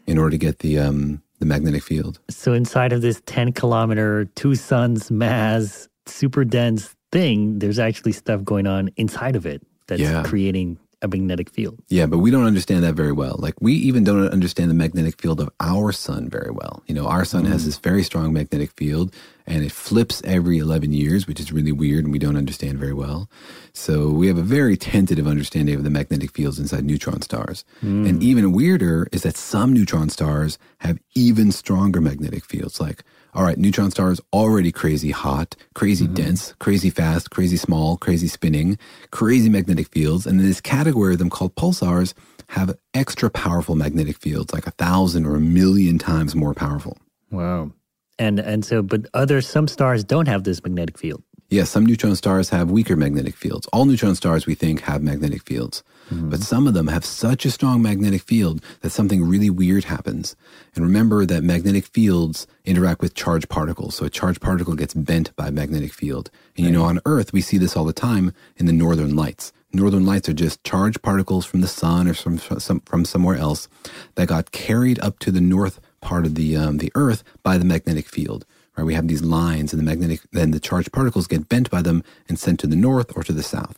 in 0.05 0.17
order 0.17 0.31
to 0.31 0.37
get 0.37 0.59
the 0.59 0.79
um 0.79 1.21
the 1.39 1.45
magnetic 1.45 1.83
field. 1.83 2.19
So 2.29 2.53
inside 2.53 2.91
of 2.93 3.01
this 3.01 3.21
10 3.27 3.53
kilometer, 3.53 4.25
two 4.35 4.55
suns 4.55 5.11
mass, 5.11 5.87
super 6.07 6.43
dense 6.43 6.95
thing, 7.11 7.59
there's 7.59 7.77
actually 7.79 8.11
stuff 8.13 8.43
going 8.43 8.65
on 8.67 8.89
inside 8.97 9.35
of 9.35 9.45
it 9.45 9.61
that's 9.87 10.01
Yeah. 10.01 10.23
creating 10.23 10.77
a 11.01 11.07
magnetic 11.07 11.49
field. 11.49 11.77
Yeah, 11.89 12.07
but 12.07 12.17
we 12.19 12.31
don't 12.31 12.45
understand 12.45 12.83
that 12.83 12.95
very 12.95 13.11
well. 13.11 13.35
Like 13.37 13.53
we 13.61 13.73
even 13.73 14.03
don't 14.03 14.29
understand 14.29 14.69
the 14.69 14.75
magnetic 14.75 15.21
field 15.21 15.39
of 15.39 15.49
our 15.59 15.91
sun 15.91 16.29
very 16.29 16.51
well. 16.51 16.81
You 16.87 16.95
know, 16.95 17.07
our 17.07 17.23
sun 17.23 17.45
has 17.45 17.61
mm. 17.61 17.65
this 17.65 17.77
very 17.77 18.03
strong 18.03 18.33
magnetic 18.33 18.71
field 18.71 19.13
and 19.45 19.63
it 19.63 19.71
flips 19.71 20.21
every 20.25 20.57
11 20.57 20.91
years, 20.93 21.27
which 21.27 21.39
is 21.39 21.51
really 21.51 21.71
weird 21.71 22.03
and 22.03 22.11
we 22.11 22.19
don't 22.19 22.35
understand 22.35 22.79
very 22.79 22.93
well. 22.93 23.29
So 23.73 24.09
we 24.09 24.27
have 24.27 24.37
a 24.37 24.43
very 24.43 24.75
tentative 24.75 25.27
understanding 25.27 25.75
of 25.75 25.83
the 25.83 25.91
magnetic 25.91 26.31
fields 26.31 26.59
inside 26.59 26.83
neutron 26.83 27.21
stars. 27.21 27.63
And 27.81 28.19
mm. 28.19 28.23
even 28.23 28.51
weirder 28.51 29.07
is 29.11 29.21
that 29.21 29.37
some 29.37 29.73
neutron 29.73 30.09
stars 30.09 30.57
have 30.79 30.99
even 31.15 31.51
stronger 31.51 32.01
magnetic 32.01 32.43
fields. 32.43 32.79
Like, 32.79 33.03
all 33.37 33.43
right, 33.43 33.57
neutron 33.59 33.91
stars 33.91 34.19
already 34.33 34.71
crazy 34.71 35.11
hot, 35.11 35.55
crazy 35.75 36.05
mm-hmm. 36.05 36.15
dense, 36.15 36.55
crazy 36.59 36.89
fast, 36.89 37.29
crazy 37.29 37.55
small, 37.55 37.95
crazy 37.95 38.27
spinning, 38.27 38.79
crazy 39.11 39.47
magnetic 39.47 39.89
fields. 39.89 40.25
And 40.25 40.39
then 40.39 40.47
this 40.47 40.59
category 40.59 41.13
of 41.13 41.19
them 41.19 41.29
called 41.29 41.53
pulsars 41.53 42.15
have 42.49 42.75
extra 42.95 43.29
powerful 43.29 43.75
magnetic 43.75 44.17
fields, 44.17 44.53
like 44.53 44.65
a 44.65 44.71
thousand 44.71 45.27
or 45.27 45.35
a 45.35 45.39
million 45.39 45.99
times 45.99 46.33
more 46.33 46.55
powerful. 46.55 46.97
Wow. 47.29 47.73
And 48.17 48.39
and 48.39 48.65
so 48.65 48.81
but 48.81 49.05
other 49.13 49.41
some 49.41 49.67
stars 49.67 50.03
don't 50.03 50.27
have 50.27 50.43
this 50.43 50.63
magnetic 50.63 50.97
field. 50.97 51.21
Yes, 51.49 51.69
some 51.69 51.85
neutron 51.85 52.15
stars 52.15 52.49
have 52.49 52.71
weaker 52.71 52.95
magnetic 52.95 53.35
fields. 53.35 53.67
All 53.67 53.85
neutron 53.85 54.15
stars, 54.15 54.47
we 54.47 54.55
think, 54.55 54.81
have 54.81 55.03
magnetic 55.03 55.43
fields. 55.43 55.83
But 56.09 56.41
some 56.41 56.67
of 56.67 56.73
them 56.73 56.87
have 56.87 57.03
such 57.03 57.45
a 57.45 57.51
strong 57.51 57.81
magnetic 57.81 58.21
field 58.21 58.63
that 58.81 58.91
something 58.91 59.23
really 59.23 59.49
weird 59.49 59.85
happens. 59.85 60.35
And 60.75 60.83
remember 60.83 61.25
that 61.25 61.43
magnetic 61.43 61.85
fields 61.85 62.47
interact 62.65 63.01
with 63.01 63.13
charged 63.13 63.49
particles. 63.49 63.95
So 63.95 64.05
a 64.05 64.09
charged 64.09 64.41
particle 64.41 64.75
gets 64.75 64.93
bent 64.93 65.35
by 65.35 65.47
a 65.47 65.51
magnetic 65.51 65.93
field. 65.93 66.29
And 66.55 66.65
you 66.65 66.71
know, 66.71 66.83
on 66.83 66.99
Earth, 67.05 67.33
we 67.33 67.41
see 67.41 67.57
this 67.57 67.75
all 67.75 67.85
the 67.85 67.93
time 67.93 68.33
in 68.55 68.65
the 68.65 68.73
northern 68.73 69.15
lights. 69.15 69.51
Northern 69.73 70.05
lights 70.05 70.29
are 70.29 70.33
just 70.33 70.63
charged 70.63 71.01
particles 71.01 71.45
from 71.45 71.61
the 71.61 71.67
sun 71.67 72.07
or 72.07 72.13
from, 72.13 72.37
from, 72.37 72.79
from 72.81 73.05
somewhere 73.05 73.35
else 73.35 73.67
that 74.15 74.29
got 74.29 74.51
carried 74.51 74.99
up 74.99 75.19
to 75.19 75.31
the 75.31 75.41
north 75.41 75.79
part 75.99 76.25
of 76.25 76.35
the, 76.35 76.55
um, 76.55 76.77
the 76.77 76.91
Earth 76.95 77.23
by 77.43 77.57
the 77.57 77.65
magnetic 77.65 78.07
field 78.07 78.45
right? 78.77 78.85
We 78.85 78.93
have 78.93 79.07
these 79.07 79.23
lines 79.23 79.73
and 79.73 79.79
the 79.79 79.83
magnetic, 79.83 80.21
then 80.31 80.51
the 80.51 80.59
charged 80.59 80.91
particles 80.91 81.27
get 81.27 81.49
bent 81.49 81.69
by 81.69 81.81
them 81.81 82.03
and 82.29 82.39
sent 82.39 82.59
to 82.61 82.67
the 82.67 82.75
north 82.75 83.11
or 83.17 83.23
to 83.23 83.33
the 83.33 83.43
south. 83.43 83.77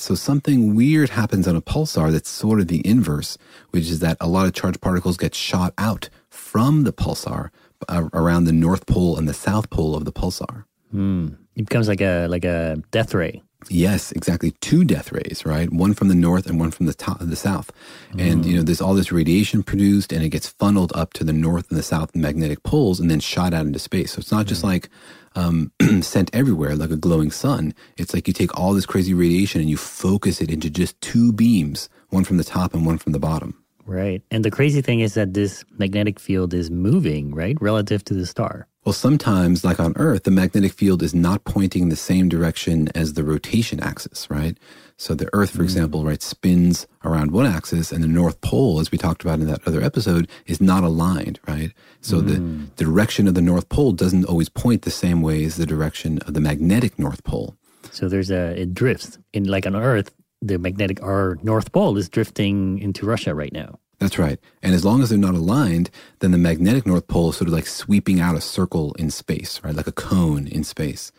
So 0.00 0.14
something 0.14 0.74
weird 0.74 1.10
happens 1.10 1.46
on 1.46 1.54
a 1.54 1.60
pulsar 1.60 2.10
that's 2.10 2.30
sort 2.30 2.58
of 2.58 2.68
the 2.68 2.80
inverse, 2.86 3.36
which 3.68 3.90
is 3.90 4.00
that 4.00 4.16
a 4.18 4.26
lot 4.26 4.46
of 4.46 4.54
charged 4.54 4.80
particles 4.80 5.18
get 5.18 5.34
shot 5.34 5.74
out 5.76 6.08
from 6.30 6.84
the 6.84 6.92
pulsar 6.92 7.50
uh, 7.86 8.08
around 8.14 8.44
the 8.44 8.52
north 8.52 8.86
pole 8.86 9.18
and 9.18 9.28
the 9.28 9.34
south 9.34 9.68
pole 9.68 9.94
of 9.94 10.06
the 10.06 10.12
pulsar. 10.12 10.64
Hmm. 10.90 11.28
It 11.54 11.68
becomes 11.68 11.86
like 11.86 12.00
a 12.00 12.26
like 12.28 12.46
a 12.46 12.82
death 12.90 13.12
ray. 13.12 13.42
Yes, 13.68 14.10
exactly. 14.12 14.52
Two 14.60 14.84
death 14.84 15.12
rays, 15.12 15.44
right? 15.44 15.70
One 15.70 15.94
from 15.94 16.08
the 16.08 16.14
north 16.14 16.46
and 16.46 16.58
one 16.58 16.70
from 16.70 16.86
the 16.86 16.94
top, 16.94 17.18
the 17.20 17.36
south. 17.36 17.70
And 18.18 18.44
you 18.46 18.56
know, 18.56 18.62
there's 18.62 18.80
all 18.80 18.94
this 18.94 19.12
radiation 19.12 19.62
produced, 19.62 20.12
and 20.12 20.22
it 20.22 20.30
gets 20.30 20.48
funneled 20.48 20.92
up 20.94 21.12
to 21.14 21.24
the 21.24 21.32
north 21.32 21.68
and 21.70 21.78
the 21.78 21.82
south 21.82 22.14
magnetic 22.14 22.62
poles, 22.62 23.00
and 23.00 23.10
then 23.10 23.20
shot 23.20 23.52
out 23.52 23.66
into 23.66 23.78
space. 23.78 24.12
So 24.12 24.20
it's 24.20 24.32
not 24.32 24.46
just 24.46 24.64
like 24.64 24.88
um, 25.34 25.72
sent 26.00 26.34
everywhere 26.34 26.76
like 26.76 26.90
a 26.90 26.96
glowing 26.96 27.30
sun. 27.30 27.74
It's 27.96 28.14
like 28.14 28.26
you 28.26 28.34
take 28.34 28.58
all 28.58 28.72
this 28.72 28.86
crazy 28.86 29.14
radiation 29.14 29.60
and 29.60 29.70
you 29.70 29.76
focus 29.76 30.40
it 30.40 30.50
into 30.50 30.70
just 30.70 31.00
two 31.00 31.32
beams, 31.32 31.88
one 32.08 32.24
from 32.24 32.38
the 32.38 32.44
top 32.44 32.74
and 32.74 32.86
one 32.86 32.98
from 32.98 33.12
the 33.12 33.18
bottom. 33.18 33.62
Right. 33.86 34.22
And 34.30 34.44
the 34.44 34.50
crazy 34.50 34.82
thing 34.82 35.00
is 35.00 35.14
that 35.14 35.34
this 35.34 35.64
magnetic 35.78 36.20
field 36.20 36.54
is 36.54 36.70
moving, 36.70 37.34
right? 37.34 37.56
Relative 37.60 38.04
to 38.04 38.14
the 38.14 38.26
star. 38.26 38.68
Well, 38.84 38.94
sometimes, 38.94 39.62
like 39.62 39.78
on 39.78 39.92
Earth, 39.96 40.22
the 40.22 40.30
magnetic 40.30 40.72
field 40.72 41.02
is 41.02 41.14
not 41.14 41.44
pointing 41.44 41.90
the 41.90 41.96
same 41.96 42.30
direction 42.30 42.88
as 42.94 43.12
the 43.12 43.22
rotation 43.22 43.78
axis, 43.78 44.28
right? 44.30 44.56
So 44.96 45.14
the 45.14 45.28
Earth, 45.34 45.50
for 45.50 45.56
mm-hmm. 45.56 45.64
example, 45.64 46.04
right, 46.04 46.22
spins 46.22 46.86
around 47.04 47.30
one 47.30 47.44
axis, 47.44 47.92
and 47.92 48.02
the 48.02 48.08
North 48.08 48.40
Pole, 48.40 48.80
as 48.80 48.90
we 48.90 48.96
talked 48.96 49.22
about 49.22 49.38
in 49.38 49.46
that 49.48 49.66
other 49.66 49.82
episode, 49.82 50.28
is 50.46 50.62
not 50.62 50.82
aligned, 50.82 51.40
right? 51.46 51.72
So 52.00 52.22
the 52.22 52.36
mm. 52.36 52.74
direction 52.76 53.28
of 53.28 53.34
the 53.34 53.42
North 53.42 53.68
Pole 53.68 53.92
doesn't 53.92 54.24
always 54.24 54.48
point 54.48 54.82
the 54.82 54.90
same 54.90 55.20
way 55.20 55.44
as 55.44 55.56
the 55.56 55.66
direction 55.66 56.18
of 56.20 56.32
the 56.32 56.40
magnetic 56.40 56.98
North 56.98 57.22
Pole. 57.22 57.56
So 57.90 58.08
there's 58.08 58.30
a 58.30 58.60
it 58.60 58.72
drifts 58.72 59.18
in 59.34 59.44
like 59.44 59.66
on 59.66 59.76
Earth. 59.76 60.10
The 60.40 60.58
magnetic 60.58 61.02
our 61.02 61.38
North 61.42 61.70
Pole 61.72 61.98
is 61.98 62.08
drifting 62.08 62.78
into 62.78 63.04
Russia 63.04 63.34
right 63.34 63.52
now. 63.52 63.78
That's 64.00 64.18
right. 64.18 64.38
And 64.62 64.74
as 64.74 64.82
long 64.82 65.02
as 65.02 65.10
they're 65.10 65.18
not 65.18 65.34
aligned, 65.34 65.90
then 66.20 66.30
the 66.30 66.38
magnetic 66.38 66.86
North 66.86 67.06
Pole 67.06 67.30
is 67.30 67.36
sort 67.36 67.48
of 67.48 67.54
like 67.54 67.66
sweeping 67.66 68.18
out 68.18 68.34
a 68.34 68.40
circle 68.40 68.94
in 68.94 69.10
space, 69.10 69.60
right? 69.62 69.74
Like 69.74 69.86
a 69.86 69.92
cone 69.92 70.48
in 70.48 70.64
space. 70.64 71.12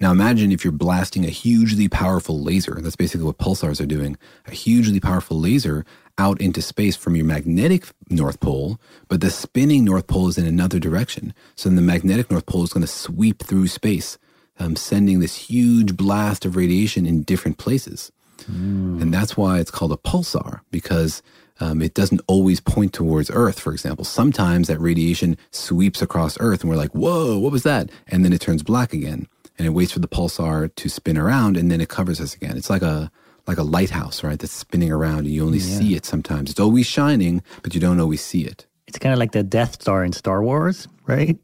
Now 0.00 0.12
imagine 0.12 0.52
if 0.52 0.62
you're 0.62 0.72
blasting 0.72 1.24
a 1.24 1.30
hugely 1.30 1.88
powerful 1.88 2.38
laser. 2.38 2.78
That's 2.82 2.94
basically 2.94 3.24
what 3.24 3.38
pulsars 3.38 3.80
are 3.80 3.86
doing. 3.86 4.18
A 4.46 4.50
hugely 4.50 5.00
powerful 5.00 5.40
laser 5.40 5.86
out 6.18 6.38
into 6.38 6.60
space 6.60 6.94
from 6.94 7.16
your 7.16 7.24
magnetic 7.24 7.86
North 8.10 8.38
Pole, 8.40 8.78
but 9.08 9.22
the 9.22 9.30
spinning 9.30 9.84
North 9.84 10.06
Pole 10.06 10.28
is 10.28 10.36
in 10.36 10.46
another 10.46 10.78
direction. 10.78 11.32
So 11.56 11.70
then 11.70 11.76
the 11.76 11.82
magnetic 11.82 12.30
North 12.30 12.44
Pole 12.44 12.64
is 12.64 12.72
going 12.72 12.82
to 12.82 12.86
sweep 12.86 13.42
through 13.42 13.68
space, 13.68 14.18
um, 14.58 14.76
sending 14.76 15.20
this 15.20 15.36
huge 15.36 15.96
blast 15.96 16.44
of 16.44 16.54
radiation 16.54 17.06
in 17.06 17.22
different 17.22 17.56
places. 17.56 18.12
And 19.00 19.12
that's 19.12 19.36
why 19.36 19.58
it's 19.58 19.70
called 19.70 19.92
a 19.92 19.96
pulsar, 19.96 20.60
because 20.70 21.22
um, 21.60 21.80
it 21.82 21.94
doesn't 21.94 22.20
always 22.26 22.60
point 22.60 22.92
towards 22.92 23.30
Earth, 23.32 23.58
for 23.60 23.72
example. 23.72 24.04
Sometimes 24.04 24.68
that 24.68 24.80
radiation 24.80 25.36
sweeps 25.50 26.02
across 26.02 26.36
Earth 26.40 26.60
and 26.62 26.70
we're 26.70 26.76
like, 26.76 26.92
whoa, 26.92 27.38
what 27.38 27.52
was 27.52 27.62
that? 27.62 27.90
And 28.08 28.24
then 28.24 28.32
it 28.32 28.40
turns 28.40 28.62
black 28.62 28.92
again. 28.92 29.26
And 29.58 29.66
it 29.66 29.70
waits 29.70 29.92
for 29.92 30.00
the 30.00 30.08
pulsar 30.08 30.74
to 30.74 30.88
spin 30.90 31.16
around 31.16 31.56
and 31.56 31.70
then 31.70 31.80
it 31.80 31.88
covers 31.88 32.20
us 32.20 32.34
again. 32.34 32.56
It's 32.58 32.68
like 32.70 32.82
a 32.82 33.10
like 33.46 33.58
a 33.58 33.62
lighthouse, 33.62 34.22
right? 34.24 34.38
That's 34.38 34.52
spinning 34.52 34.90
around 34.90 35.20
and 35.20 35.28
you 35.28 35.44
only 35.44 35.58
Yeah. 35.58 35.78
see 35.78 35.94
it 35.94 36.04
sometimes. 36.04 36.50
It's 36.50 36.60
always 36.60 36.84
shining, 36.86 37.42
but 37.62 37.74
you 37.74 37.80
don't 37.80 38.00
always 38.00 38.20
see 38.20 38.42
it. 38.44 38.66
It's 38.88 38.98
kind 38.98 39.12
of 39.12 39.18
like 39.18 39.32
the 39.32 39.42
Death 39.44 39.80
Star 39.80 40.04
in 40.04 40.12
Star 40.12 40.42
Wars, 40.42 40.88
right? 41.06 41.38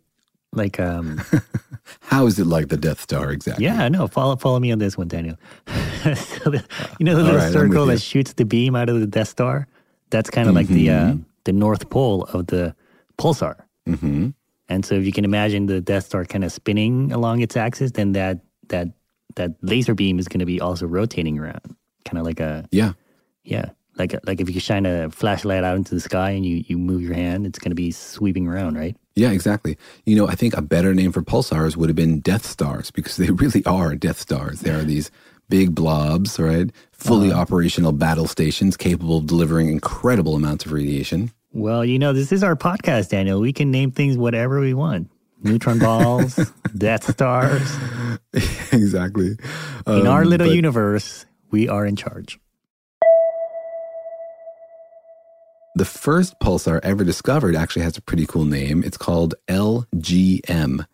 Like 0.53 0.79
um 0.79 1.22
How 2.01 2.27
is 2.27 2.38
it 2.38 2.46
like 2.46 2.68
the 2.68 2.77
Death 2.77 3.01
Star 3.01 3.31
exactly? 3.33 3.64
Yeah, 3.64 3.88
no, 3.88 4.07
follow 4.09 4.37
follow 4.37 4.61
me 4.61 4.72
on 4.72 4.79
this 4.79 4.98
one, 4.98 5.09
Daniel. 5.09 5.37
so 6.03 6.51
the, 6.51 6.62
you 6.98 7.05
know 7.07 7.14
the 7.14 7.20
All 7.20 7.25
little 7.25 7.40
right, 7.40 7.53
circle 7.53 7.87
that 7.87 8.01
shoots 8.01 8.35
the 8.35 8.44
beam 8.44 8.77
out 8.77 8.88
of 8.90 9.01
the 9.01 9.07
Death 9.07 9.29
Star? 9.29 9.66
That's 10.12 10.31
kind 10.31 10.48
of 10.48 10.55
like 10.55 10.68
the 10.68 10.90
uh, 10.90 11.14
the 11.44 11.53
North 11.53 11.90
Pole 11.90 12.25
of 12.33 12.46
the 12.46 12.75
pulsar. 13.18 13.57
Mm-hmm. 13.88 14.31
And 14.68 14.85
so 14.87 14.94
if 14.94 15.05
you 15.05 15.12
can 15.12 15.25
imagine 15.25 15.66
the 15.66 15.81
Death 15.81 16.07
Star 16.07 16.25
kind 16.25 16.44
of 16.44 16.53
spinning 16.53 17.11
along 17.12 17.40
its 17.40 17.57
axis, 17.57 17.90
then 17.92 18.12
that 18.12 18.38
that 18.68 18.88
that 19.37 19.53
laser 19.62 19.94
beam 19.94 20.18
is 20.18 20.29
going 20.29 20.40
to 20.40 20.46
be 20.46 20.61
also 20.61 20.87
rotating 20.87 21.38
around, 21.38 21.77
kind 22.05 22.18
of 22.18 22.25
like 22.25 22.38
a 22.40 22.68
Yeah. 22.70 22.92
yeah, 23.44 23.70
like 23.98 24.14
like 24.27 24.40
if 24.40 24.48
you 24.55 24.61
shine 24.61 24.87
a 24.87 25.11
flashlight 25.11 25.64
out 25.64 25.77
into 25.77 25.94
the 25.94 26.01
sky 26.01 26.31
and 26.31 26.44
you 26.46 26.62
you 26.68 26.79
move 26.79 27.03
your 27.03 27.14
hand, 27.14 27.46
it's 27.46 27.59
going 27.59 27.70
to 27.70 27.75
be 27.77 27.90
sweeping 27.90 28.46
around, 28.46 28.77
right? 28.77 28.96
Yeah, 29.14 29.31
exactly. 29.33 29.77
You 30.07 30.16
know, 30.16 30.29
I 30.29 30.35
think 30.35 30.55
a 30.57 30.62
better 30.62 30.94
name 30.94 31.12
for 31.12 31.22
pulsars 31.22 31.77
would 31.77 31.88
have 31.88 31.96
been 31.96 32.20
Death 32.20 32.46
Stars 32.46 32.90
because 32.90 33.16
they 33.16 33.31
really 33.42 33.64
are 33.64 33.94
Death 33.96 34.20
Stars. 34.20 34.61
They 34.61 34.70
are 34.70 34.85
these 34.85 35.11
big 35.48 35.75
blobs, 35.75 36.38
right? 36.38 36.70
Fully 37.02 37.32
operational 37.32 37.92
battle 37.92 38.26
stations 38.28 38.76
capable 38.76 39.18
of 39.18 39.26
delivering 39.26 39.68
incredible 39.68 40.36
amounts 40.36 40.64
of 40.66 40.72
radiation. 40.72 41.32
Well, 41.52 41.84
you 41.84 41.98
know, 41.98 42.12
this 42.12 42.30
is 42.32 42.42
our 42.44 42.54
podcast, 42.56 43.08
Daniel. 43.10 43.40
We 43.40 43.52
can 43.52 43.70
name 43.70 43.90
things 43.90 44.16
whatever 44.16 44.60
we 44.60 44.72
want. 44.72 45.10
Neutron 45.42 45.80
balls, 45.80 46.36
Death 46.78 47.10
Stars. 47.10 47.76
exactly. 48.72 49.36
In 49.88 50.06
our 50.06 50.22
Um, 50.22 50.28
little 50.28 50.46
but- 50.46 50.54
universe, 50.54 51.26
we 51.50 51.68
are 51.68 51.84
in 51.84 51.96
charge. 51.96 52.38
The 55.74 55.84
first 55.86 56.38
pulsar 56.38 56.80
ever 56.82 57.02
discovered 57.02 57.56
actually 57.56 57.82
has 57.82 57.96
a 57.96 58.02
pretty 58.02 58.26
cool 58.26 58.44
name. 58.44 58.84
It's 58.84 58.98
called 58.98 59.34
LGM, 59.48 60.86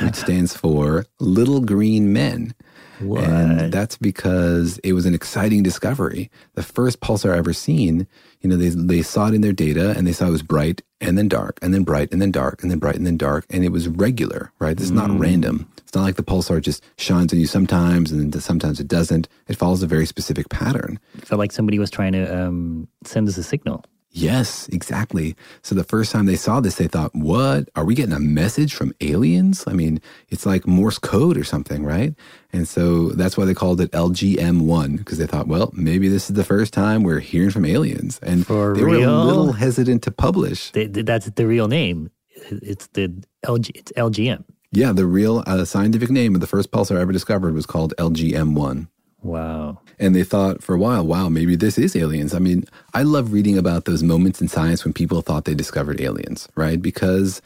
which 0.00 0.14
stands 0.24 0.56
for 0.56 1.04
Little 1.20 1.60
Green 1.60 2.10
Men. 2.12 2.54
And 3.00 3.72
that's 3.72 3.96
because 3.96 4.78
it 4.78 4.92
was 4.92 5.06
an 5.06 5.14
exciting 5.14 5.62
discovery. 5.62 6.30
The 6.54 6.62
first 6.62 7.00
pulsar 7.00 7.34
I 7.34 7.38
ever 7.38 7.52
seen, 7.52 8.06
you 8.40 8.50
know, 8.50 8.56
they, 8.56 8.68
they 8.68 9.02
saw 9.02 9.28
it 9.28 9.34
in 9.34 9.40
their 9.40 9.52
data 9.52 9.94
and 9.96 10.06
they 10.06 10.12
saw 10.12 10.26
it 10.26 10.30
was 10.30 10.42
bright 10.42 10.82
and 11.00 11.18
then 11.18 11.28
dark 11.28 11.58
and 11.62 11.74
then 11.74 11.82
bright 11.82 12.12
and 12.12 12.20
then 12.20 12.30
dark 12.30 12.62
and 12.62 12.70
then 12.70 12.78
bright 12.78 12.96
and 12.96 13.06
then 13.06 13.16
dark. 13.16 13.46
And 13.50 13.64
it 13.64 13.70
was 13.70 13.88
regular, 13.88 14.52
right? 14.58 14.76
This 14.76 14.86
is 14.86 14.92
not 14.92 15.10
random. 15.18 15.70
It's 15.78 15.94
not 15.94 16.02
like 16.02 16.16
the 16.16 16.22
pulsar 16.22 16.60
just 16.60 16.82
shines 16.98 17.32
on 17.32 17.38
you 17.38 17.46
sometimes 17.46 18.10
and 18.10 18.32
then 18.32 18.40
sometimes 18.40 18.80
it 18.80 18.88
doesn't. 18.88 19.28
It 19.48 19.56
follows 19.56 19.82
a 19.82 19.86
very 19.86 20.06
specific 20.06 20.48
pattern. 20.48 20.98
It 21.16 21.26
felt 21.26 21.38
like 21.38 21.52
somebody 21.52 21.78
was 21.78 21.90
trying 21.90 22.12
to 22.12 22.46
um, 22.46 22.88
send 23.04 23.28
us 23.28 23.36
a 23.36 23.42
signal. 23.42 23.84
Yes, 24.16 24.68
exactly. 24.68 25.34
So 25.62 25.74
the 25.74 25.82
first 25.82 26.12
time 26.12 26.26
they 26.26 26.36
saw 26.36 26.60
this, 26.60 26.76
they 26.76 26.86
thought, 26.86 27.12
what? 27.16 27.68
Are 27.74 27.84
we 27.84 27.96
getting 27.96 28.14
a 28.14 28.20
message 28.20 28.72
from 28.72 28.92
aliens? 29.00 29.64
I 29.66 29.72
mean, 29.72 30.00
it's 30.28 30.46
like 30.46 30.68
Morse 30.68 30.98
code 30.98 31.36
or 31.36 31.42
something, 31.42 31.84
right? 31.84 32.14
And 32.52 32.68
so 32.68 33.08
that's 33.08 33.36
why 33.36 33.44
they 33.44 33.54
called 33.54 33.80
it 33.80 33.90
LGM1, 33.90 34.98
because 34.98 35.18
they 35.18 35.26
thought, 35.26 35.48
well, 35.48 35.72
maybe 35.74 36.06
this 36.06 36.30
is 36.30 36.36
the 36.36 36.44
first 36.44 36.72
time 36.72 37.02
we're 37.02 37.18
hearing 37.18 37.50
from 37.50 37.64
aliens. 37.64 38.20
And 38.22 38.46
For 38.46 38.76
they 38.76 38.84
were 38.84 38.94
a 39.02 39.24
little 39.24 39.52
hesitant 39.52 40.04
to 40.04 40.12
publish. 40.12 40.70
They, 40.70 40.86
that's 40.86 41.26
the 41.26 41.46
real 41.48 41.66
name. 41.66 42.08
It's 42.50 42.86
the 42.88 43.08
LG. 43.44 43.72
It's 43.74 43.90
LGM. 43.92 44.44
Yeah, 44.70 44.92
the 44.92 45.06
real 45.06 45.42
uh, 45.44 45.64
scientific 45.64 46.10
name 46.10 46.36
of 46.36 46.40
the 46.40 46.46
first 46.46 46.70
pulsar 46.70 47.00
ever 47.00 47.12
discovered 47.12 47.54
was 47.54 47.66
called 47.66 47.94
LGM1. 47.98 48.86
Wow. 49.24 49.78
And 49.98 50.14
they 50.14 50.22
thought 50.22 50.62
for 50.62 50.74
a 50.74 50.78
while, 50.78 51.04
wow, 51.04 51.28
maybe 51.28 51.56
this 51.56 51.78
is 51.78 51.96
aliens. 51.96 52.34
I 52.34 52.38
mean, 52.38 52.64
I 52.92 53.02
love 53.02 53.32
reading 53.32 53.56
about 53.56 53.86
those 53.86 54.02
moments 54.02 54.40
in 54.40 54.48
science 54.48 54.84
when 54.84 54.92
people 54.92 55.22
thought 55.22 55.46
they 55.46 55.54
discovered 55.54 56.00
aliens, 56.00 56.48
right? 56.56 56.80
Because 56.80 57.40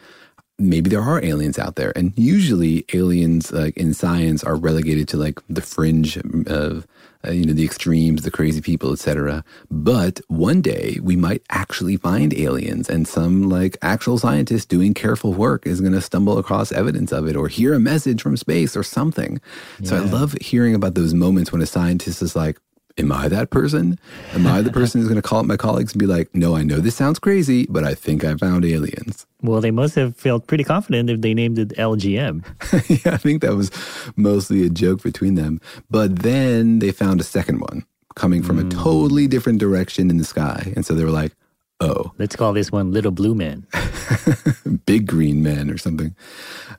maybe 0.58 0.90
there 0.90 1.02
are 1.02 1.24
aliens 1.24 1.58
out 1.58 1.76
there. 1.76 1.92
And 1.96 2.12
usually 2.16 2.84
aliens 2.92 3.52
like 3.52 3.76
in 3.76 3.94
science 3.94 4.42
are 4.42 4.56
relegated 4.56 5.08
to 5.08 5.16
like 5.16 5.40
the 5.48 5.62
fringe 5.62 6.16
of 6.46 6.86
uh, 7.26 7.32
you 7.32 7.44
know 7.44 7.52
the 7.52 7.64
extremes, 7.64 8.22
the 8.22 8.30
crazy 8.30 8.60
people, 8.60 8.92
etc. 8.92 9.44
But 9.70 10.20
one 10.28 10.60
day 10.60 10.98
we 11.02 11.16
might 11.16 11.42
actually 11.50 11.96
find 11.96 12.32
aliens 12.34 12.88
and 12.88 13.08
some 13.08 13.48
like 13.48 13.76
actual 13.82 14.18
scientist 14.18 14.68
doing 14.68 14.94
careful 14.94 15.32
work 15.32 15.66
is 15.66 15.80
going 15.80 15.94
to 15.94 16.00
stumble 16.00 16.38
across 16.38 16.70
evidence 16.72 17.12
of 17.12 17.26
it 17.26 17.36
or 17.36 17.48
hear 17.48 17.74
a 17.74 17.80
message 17.80 18.22
from 18.22 18.36
space 18.36 18.76
or 18.76 18.82
something. 18.82 19.40
So 19.82 19.96
I 19.96 20.00
love 20.00 20.34
hearing 20.40 20.74
about 20.74 20.94
those 20.94 21.14
moments 21.14 21.50
when 21.50 21.62
a 21.62 21.66
scientist 21.66 22.22
is 22.22 22.36
like 22.36 22.58
Am 22.98 23.12
I 23.12 23.28
that 23.28 23.50
person? 23.50 23.96
Am 24.32 24.44
I 24.48 24.60
the 24.60 24.72
person 24.80 25.00
who's 25.00 25.08
going 25.08 25.22
to 25.22 25.28
call 25.28 25.38
up 25.38 25.46
my 25.46 25.56
colleagues 25.56 25.92
and 25.92 26.00
be 26.00 26.06
like, 26.06 26.34
no, 26.34 26.56
I 26.56 26.64
know 26.64 26.80
this 26.80 26.96
sounds 26.96 27.20
crazy, 27.20 27.64
but 27.70 27.84
I 27.84 27.94
think 27.94 28.24
I 28.24 28.34
found 28.34 28.64
aliens? 28.64 29.24
Well, 29.42 29.60
they 29.60 29.70
must 29.70 29.94
have 29.94 30.16
felt 30.16 30.46
pretty 30.48 30.64
confident 30.64 31.08
if 31.10 31.20
they 31.20 31.32
named 31.32 31.58
it 31.58 31.68
LGM. 31.70 32.44
yeah, 33.04 33.14
I 33.14 33.16
think 33.18 33.42
that 33.42 33.54
was 33.54 33.70
mostly 34.16 34.66
a 34.66 34.70
joke 34.70 35.02
between 35.02 35.36
them. 35.36 35.60
But 35.90 36.20
then 36.20 36.80
they 36.80 36.90
found 36.90 37.20
a 37.20 37.24
second 37.24 37.60
one 37.60 37.84
coming 38.16 38.42
from 38.42 38.58
a 38.58 38.64
totally 38.68 39.28
different 39.28 39.60
direction 39.60 40.10
in 40.10 40.16
the 40.16 40.24
sky. 40.24 40.72
And 40.74 40.84
so 40.84 40.92
they 40.94 41.04
were 41.04 41.12
like, 41.12 41.36
oh, 41.80 42.12
Let's 42.18 42.34
call 42.34 42.52
this 42.52 42.72
one 42.72 42.90
Little 42.90 43.12
Blue 43.12 43.32
Man. 43.34 43.64
big 44.86 45.06
green 45.06 45.40
men 45.42 45.70
or 45.70 45.78
something. 45.78 46.16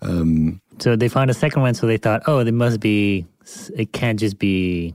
Um, 0.02 0.60
So 0.80 0.98
they 0.98 1.08
found 1.08 1.30
a 1.30 1.34
second 1.34 1.62
one, 1.62 1.76
so 1.76 1.88
they 1.88 1.96
thought, 1.98 2.24
oh, 2.28 2.44
there 2.44 2.52
must 2.52 2.82
be, 2.82 3.26
it 3.76 3.94
can't 3.94 4.20
just 4.20 4.38
be, 4.38 4.94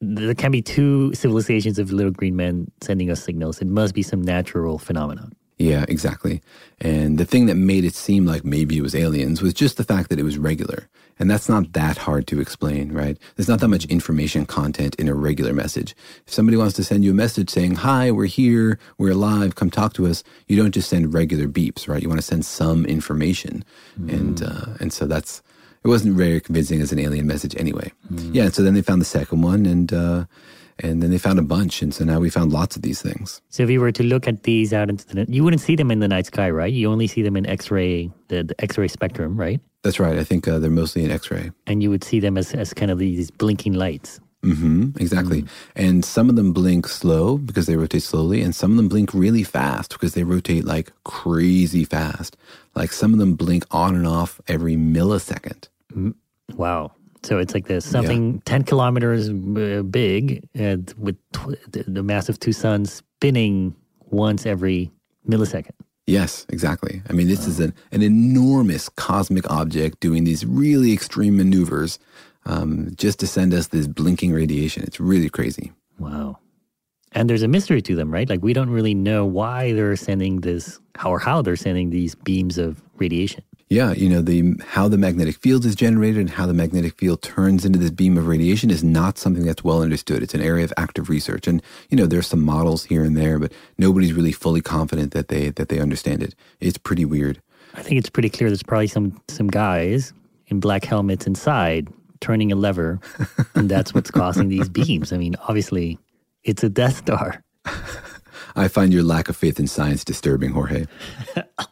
there 0.00 0.34
can't 0.34 0.52
be 0.52 0.62
two 0.62 1.12
civilizations 1.14 1.78
of 1.78 1.92
little 1.92 2.10
green 2.10 2.36
men 2.36 2.70
sending 2.80 3.10
us 3.10 3.22
signals. 3.22 3.60
It 3.60 3.66
must 3.68 3.94
be 3.94 4.02
some 4.02 4.22
natural 4.22 4.78
phenomenon. 4.78 5.32
Yeah, 5.62 5.84
exactly. 5.88 6.42
And 6.80 7.18
the 7.18 7.24
thing 7.24 7.46
that 7.46 7.54
made 7.54 7.84
it 7.84 7.94
seem 7.94 8.26
like 8.26 8.44
maybe 8.44 8.76
it 8.76 8.82
was 8.82 8.96
aliens 8.96 9.40
was 9.40 9.54
just 9.54 9.76
the 9.76 9.84
fact 9.84 10.08
that 10.08 10.18
it 10.18 10.24
was 10.24 10.36
regular. 10.36 10.88
And 11.20 11.30
that's 11.30 11.48
not 11.48 11.72
that 11.74 11.98
hard 11.98 12.26
to 12.28 12.40
explain, 12.40 12.90
right? 12.90 13.16
There's 13.36 13.48
not 13.48 13.60
that 13.60 13.68
much 13.68 13.84
information 13.84 14.44
content 14.44 14.96
in 14.96 15.06
a 15.06 15.14
regular 15.14 15.52
message. 15.52 15.94
If 16.26 16.32
somebody 16.32 16.56
wants 16.56 16.74
to 16.74 16.84
send 16.84 17.04
you 17.04 17.12
a 17.12 17.14
message 17.14 17.48
saying, 17.48 17.76
Hi, 17.76 18.10
we're 18.10 18.26
here, 18.26 18.80
we're 18.98 19.12
alive, 19.12 19.54
come 19.54 19.70
talk 19.70 19.92
to 19.94 20.06
us, 20.08 20.24
you 20.48 20.56
don't 20.56 20.72
just 20.74 20.88
send 20.88 21.14
regular 21.14 21.46
beeps, 21.46 21.86
right? 21.86 22.02
You 22.02 22.08
want 22.08 22.20
to 22.20 22.26
send 22.26 22.44
some 22.44 22.84
information. 22.84 23.64
And 24.10 24.42
uh, 24.42 24.66
and 24.80 24.92
so 24.92 25.06
that's 25.06 25.42
it 25.84 25.88
wasn't 25.88 26.16
very 26.16 26.40
convincing 26.40 26.80
as 26.80 26.90
an 26.90 26.98
alien 26.98 27.26
message 27.28 27.54
anyway. 27.56 27.92
Yeah, 28.10 28.48
so 28.48 28.62
then 28.62 28.74
they 28.74 28.82
found 28.82 29.00
the 29.00 29.04
second 29.06 29.42
one 29.42 29.64
and 29.66 29.92
uh 29.92 30.24
and 30.78 31.02
then 31.02 31.10
they 31.10 31.18
found 31.18 31.38
a 31.38 31.42
bunch, 31.42 31.82
and 31.82 31.94
so 31.94 32.04
now 32.04 32.18
we 32.20 32.30
found 32.30 32.52
lots 32.52 32.76
of 32.76 32.82
these 32.82 33.00
things. 33.02 33.40
So 33.48 33.62
if 33.62 33.70
you 33.70 33.80
were 33.80 33.92
to 33.92 34.02
look 34.02 34.26
at 34.26 34.42
these 34.44 34.72
out 34.72 34.88
into 34.90 35.06
the, 35.06 35.26
you 35.28 35.44
wouldn't 35.44 35.62
see 35.62 35.76
them 35.76 35.90
in 35.90 36.00
the 36.00 36.08
night 36.08 36.26
sky, 36.26 36.50
right? 36.50 36.72
You 36.72 36.90
only 36.90 37.06
see 37.06 37.22
them 37.22 37.36
in 37.36 37.46
X-ray, 37.46 38.10
the, 38.28 38.44
the 38.44 38.54
X-ray 38.60 38.88
spectrum, 38.88 39.36
right? 39.36 39.60
That's 39.82 39.98
right. 39.98 40.18
I 40.18 40.24
think 40.24 40.46
uh, 40.46 40.58
they're 40.58 40.70
mostly 40.70 41.04
in 41.04 41.10
X-ray. 41.10 41.50
And 41.66 41.82
you 41.82 41.90
would 41.90 42.04
see 42.04 42.20
them 42.20 42.38
as, 42.38 42.54
as 42.54 42.72
kind 42.72 42.90
of 42.90 42.98
these 42.98 43.30
blinking 43.30 43.72
lights. 43.74 44.20
hmm 44.42 44.90
exactly. 44.96 45.44
And 45.76 46.04
some 46.04 46.28
of 46.28 46.36
them 46.36 46.52
blink 46.52 46.86
slow 46.88 47.38
because 47.38 47.66
they 47.66 47.76
rotate 47.76 48.02
slowly, 48.02 48.42
and 48.42 48.54
some 48.54 48.70
of 48.72 48.76
them 48.76 48.88
blink 48.88 49.12
really 49.12 49.42
fast 49.42 49.90
because 49.92 50.14
they 50.14 50.24
rotate 50.24 50.64
like 50.64 50.92
crazy 51.04 51.84
fast. 51.84 52.36
Like 52.74 52.92
some 52.92 53.12
of 53.12 53.18
them 53.18 53.34
blink 53.34 53.64
on 53.70 53.94
and 53.94 54.06
off 54.06 54.40
every 54.48 54.76
millisecond. 54.76 55.68
Wow. 56.54 56.92
So 57.22 57.38
it's 57.38 57.54
like 57.54 57.66
this 57.66 57.84
something 57.84 58.40
10 58.40 58.64
kilometers 58.64 59.28
uh, 59.28 59.82
big 59.82 60.48
and 60.54 60.92
with 60.98 61.16
tw- 61.32 61.58
the, 61.70 61.84
the 61.86 62.02
mass 62.02 62.28
of 62.28 62.40
two 62.40 62.52
suns 62.52 62.92
spinning 62.92 63.74
once 64.10 64.44
every 64.44 64.90
millisecond. 65.28 65.70
Yes, 66.06 66.46
exactly. 66.48 67.00
I 67.08 67.12
mean, 67.12 67.28
this 67.28 67.46
is 67.46 67.60
an, 67.60 67.72
an 67.92 68.02
enormous 68.02 68.88
cosmic 68.88 69.48
object 69.50 70.00
doing 70.00 70.24
these 70.24 70.44
really 70.44 70.92
extreme 70.92 71.36
maneuvers 71.36 71.98
um, 72.44 72.90
just 72.96 73.20
to 73.20 73.26
send 73.26 73.54
us 73.54 73.68
this 73.68 73.86
blinking 73.86 74.32
radiation. 74.32 74.82
It's 74.82 74.98
really 74.98 75.30
crazy. 75.30 75.72
Wow. 75.98 76.38
And 77.12 77.30
there's 77.30 77.42
a 77.42 77.48
mystery 77.48 77.82
to 77.82 77.94
them, 77.94 78.10
right? 78.10 78.28
Like 78.28 78.42
we 78.42 78.52
don't 78.52 78.70
really 78.70 78.94
know 78.94 79.24
why 79.24 79.72
they're 79.74 79.96
sending 79.96 80.40
this, 80.40 80.80
how 80.96 81.10
or 81.10 81.18
how 81.18 81.42
they're 81.42 81.56
sending 81.56 81.90
these 81.90 82.14
beams 82.14 82.58
of 82.58 82.82
radiation. 82.96 83.44
Yeah, 83.72 83.92
you 83.92 84.10
know, 84.10 84.20
the 84.20 84.60
how 84.66 84.86
the 84.86 84.98
magnetic 84.98 85.36
field 85.36 85.64
is 85.64 85.74
generated 85.74 86.20
and 86.20 86.28
how 86.28 86.44
the 86.44 86.52
magnetic 86.52 86.98
field 86.98 87.22
turns 87.22 87.64
into 87.64 87.78
this 87.78 87.90
beam 87.90 88.18
of 88.18 88.26
radiation 88.26 88.70
is 88.70 88.84
not 88.84 89.16
something 89.16 89.46
that's 89.46 89.64
well 89.64 89.80
understood. 89.80 90.22
It's 90.22 90.34
an 90.34 90.42
area 90.42 90.62
of 90.62 90.74
active 90.76 91.08
research. 91.08 91.46
And, 91.46 91.62
you 91.88 91.96
know, 91.96 92.04
there's 92.04 92.26
some 92.26 92.42
models 92.44 92.84
here 92.84 93.02
and 93.02 93.16
there, 93.16 93.38
but 93.38 93.50
nobody's 93.78 94.12
really 94.12 94.30
fully 94.30 94.60
confident 94.60 95.14
that 95.14 95.28
they 95.28 95.48
that 95.48 95.70
they 95.70 95.80
understand 95.80 96.22
it. 96.22 96.34
It's 96.60 96.76
pretty 96.76 97.06
weird. 97.06 97.40
I 97.72 97.80
think 97.80 97.96
it's 97.96 98.10
pretty 98.10 98.28
clear 98.28 98.50
there's 98.50 98.62
probably 98.62 98.88
some 98.88 99.18
some 99.28 99.48
guys 99.48 100.12
in 100.48 100.60
black 100.60 100.84
helmets 100.84 101.26
inside 101.26 101.88
turning 102.20 102.52
a 102.52 102.56
lever, 102.56 103.00
and 103.54 103.70
that's 103.70 103.94
what's 103.94 104.10
causing 104.10 104.48
these 104.48 104.68
beams. 104.80 105.14
I 105.14 105.16
mean, 105.16 105.34
obviously, 105.48 105.98
it's 106.44 106.62
a 106.62 106.68
Death 106.68 106.98
Star. 106.98 107.42
I 108.54 108.68
find 108.68 108.92
your 108.92 109.02
lack 109.02 109.30
of 109.30 109.36
faith 109.36 109.58
in 109.58 109.66
science 109.66 110.04
disturbing, 110.04 110.50
Jorge. 110.50 110.84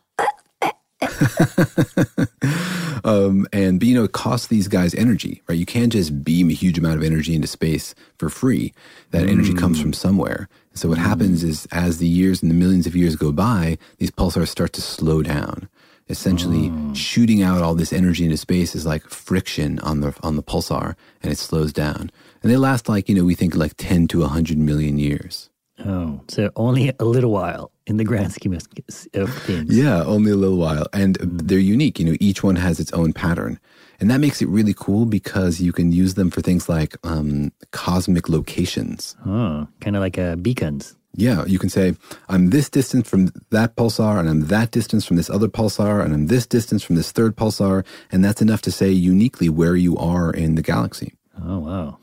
um, 3.05 3.47
and 3.53 3.81
but 3.81 3.89
you 3.89 3.95
know, 3.95 4.05
it 4.05 4.13
costs 4.13 4.49
these 4.49 4.69
guys 4.69 4.95
energy, 4.95 5.43
right? 5.49 5.59
You 5.59 5.67
can't 5.67 5.93
just 5.93 6.25
beam 6.25 6.51
a 6.51 6.55
huge 6.55 6.79
amount 6.79 6.97
of 6.97 7.03
energy 7.03 7.35
into 7.35 7.49
space 7.49 7.95
for 8.19 8.29
free. 8.29 8.73
That 9.11 9.29
energy 9.29 9.55
comes 9.55 9.81
from 9.81 9.93
somewhere. 9.93 10.49
So 10.75 10.89
what 10.89 10.99
happens 10.99 11.43
is, 11.43 11.67
as 11.73 11.99
the 11.99 12.07
years 12.07 12.43
and 12.43 12.51
the 12.51 12.55
millions 12.55 12.87
of 12.87 12.95
years 12.95 13.17
go 13.17 13.33
by, 13.33 13.79
these 13.99 14.11
pulsars 14.11 14.49
start 14.49 14.73
to 14.75 14.83
slow 14.83 15.23
down. 15.23 15.69
Essentially, 16.09 16.73
shooting 16.95 17.43
out 17.43 17.63
all 17.63 17.75
this 17.75 17.93
energy 17.93 18.25
into 18.25 18.37
space 18.37 18.75
is 18.75 18.85
like 18.85 19.05
friction 19.05 19.79
on 19.81 20.01
the 20.01 20.17
on 20.23 20.37
the 20.37 20.43
pulsar, 20.43 20.97
and 21.23 21.33
it 21.33 21.39
slows 21.39 21.73
down. 21.73 22.11
And 22.43 22.51
they 22.51 22.57
last 22.57 22.89
like 22.89 23.09
you 23.09 23.15
know 23.15 23.25
we 23.25 23.35
think 23.35 23.55
like 23.55 23.75
ten 23.77 24.09
to 24.09 24.23
hundred 24.25 24.59
million 24.59 24.99
years. 24.99 25.50
Oh, 25.85 26.21
so 26.29 26.51
only 26.57 26.93
a 26.99 27.05
little 27.05 27.31
while 27.31 27.71
in 27.87 27.97
the 27.97 28.05
grand 28.05 28.33
scheme 28.33 28.53
of, 28.53 28.63
things. 28.63 29.77
Yeah, 29.77 30.05
only 30.05 30.31
a 30.31 30.37
little 30.37 30.59
while. 30.59 30.87
And 30.93 31.17
they're 31.21 31.59
unique. 31.59 31.99
You 31.99 32.07
know, 32.07 32.17
each 32.21 32.43
one 32.43 32.57
has 32.57 32.79
its 32.81 32.93
own 32.93 33.13
pattern. 33.13 33.59
And 33.99 34.11
that 34.11 34.21
makes 34.21 34.41
it 34.41 34.49
really 34.49 34.75
cool 34.75 35.07
because 35.07 35.61
you 35.61 35.73
can 35.73 35.93
use 35.93 36.15
them 36.15 36.31
for 36.31 36.41
things 36.41 36.69
like 36.69 36.97
um, 37.05 37.53
cosmic 37.73 38.29
locations. 38.29 39.17
Oh, 39.27 39.69
kind 39.81 39.97
of 39.97 40.01
like 40.01 40.19
uh, 40.19 40.37
beacons. 40.37 40.97
Yeah, 41.15 41.45
you 41.45 41.59
can 41.59 41.69
say, 41.69 41.97
I'm 42.29 42.51
this 42.51 42.71
distance 42.71 43.09
from 43.09 43.33
that 43.51 43.75
pulsar, 43.75 44.21
and 44.21 44.29
I'm 44.29 44.47
that 44.47 44.71
distance 44.71 45.05
from 45.05 45.17
this 45.17 45.29
other 45.29 45.49
pulsar, 45.49 46.05
and 46.05 46.15
I'm 46.15 46.29
this 46.29 46.47
distance 46.47 46.85
from 46.85 46.95
this 46.95 47.11
third 47.11 47.37
pulsar. 47.37 47.85
And 48.13 48.25
that's 48.25 48.41
enough 48.41 48.63
to 48.63 48.73
say 48.73 48.91
uniquely 48.91 49.49
where 49.49 49.77
you 49.77 49.97
are 49.97 50.31
in 50.31 50.55
the 50.55 50.63
galaxy. 50.63 51.15
Oh, 51.45 51.59
wow. 51.59 51.99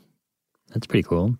That's 0.74 0.86
pretty 0.86 1.04
cool. 1.04 1.36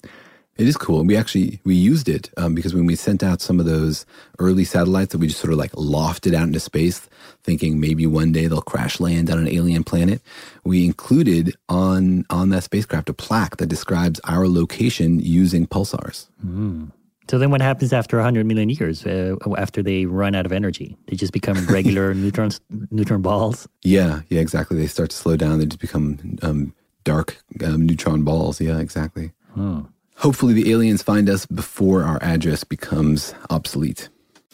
It 0.59 0.67
is 0.67 0.77
cool. 0.77 1.05
We 1.05 1.17
actually 1.17 1.61
we 1.65 1.77
used 1.77 2.09
it 2.09 2.31
um, 2.37 2.55
because 2.55 2.75
when 2.75 2.85
we 2.85 2.97
sent 2.97 3.23
out 3.23 3.41
some 3.41 3.61
of 3.61 3.67
those 3.67 4.05
early 4.41 4.65
satellites 4.65 5.13
that 5.13 5.19
we 5.19 5.29
just 5.29 5.41
sort 5.41 5.53
of 5.53 5.59
like 5.59 5.71
lofted 5.73 6.35
out 6.35 6.49
into 6.49 6.59
space, 6.59 7.09
thinking 7.45 7.79
maybe 7.79 8.07
one 8.07 8.33
day 8.33 8.49
they'll 8.49 8.61
crash 8.61 8.99
land 8.99 9.31
on 9.31 9.39
an 9.39 9.47
alien 9.47 9.85
planet, 9.85 10.21
we 10.65 10.85
included 10.85 11.55
on 11.69 12.25
on 12.29 12.49
that 12.51 12.65
spacecraft 12.65 13.09
a 13.09 13.15
plaque 13.15 13.59
that 13.59 13.67
describes 13.67 14.21
our 14.25 14.49
location 14.49 15.21
using 15.21 15.65
pulsars. 15.65 16.29
Mm. 16.45 16.91
So 17.31 17.39
then, 17.39 17.51
what 17.51 17.61
happens 17.61 17.93
after 17.93 18.17
100 18.17 18.47
million 18.47 18.71
years? 18.71 19.07
Uh, 19.07 19.37
after 19.59 19.83
they 19.83 20.07
run 20.07 20.35
out 20.35 20.47
of 20.47 20.51
energy, 20.51 20.97
they 21.07 21.15
just 21.15 21.33
become 21.33 21.67
regular 21.71 22.15
neutrons, 22.15 22.61
neutron 22.91 23.23
balls. 23.23 23.69
Yeah, 23.85 24.23
yeah, 24.29 24.41
exactly. 24.41 24.79
They 24.79 24.87
start 24.87 25.11
to 25.11 25.17
slow 25.17 25.37
down. 25.37 25.59
They 25.59 25.67
just 25.67 25.81
become 25.81 26.39
um, 26.43 26.75
dark 27.05 27.39
um, 27.65 27.87
neutron 27.87 28.25
balls. 28.25 28.61
Yeah, 28.61 28.79
exactly. 28.79 29.33
Oh. 29.57 29.87
Hopefully, 30.19 30.53
the 30.53 30.73
aliens 30.73 31.01
find 31.01 31.31
us 31.31 31.47
before 31.47 32.03
our 32.03 32.19
address 32.21 32.65
becomes 32.65 33.35
obsolete. 33.51 34.09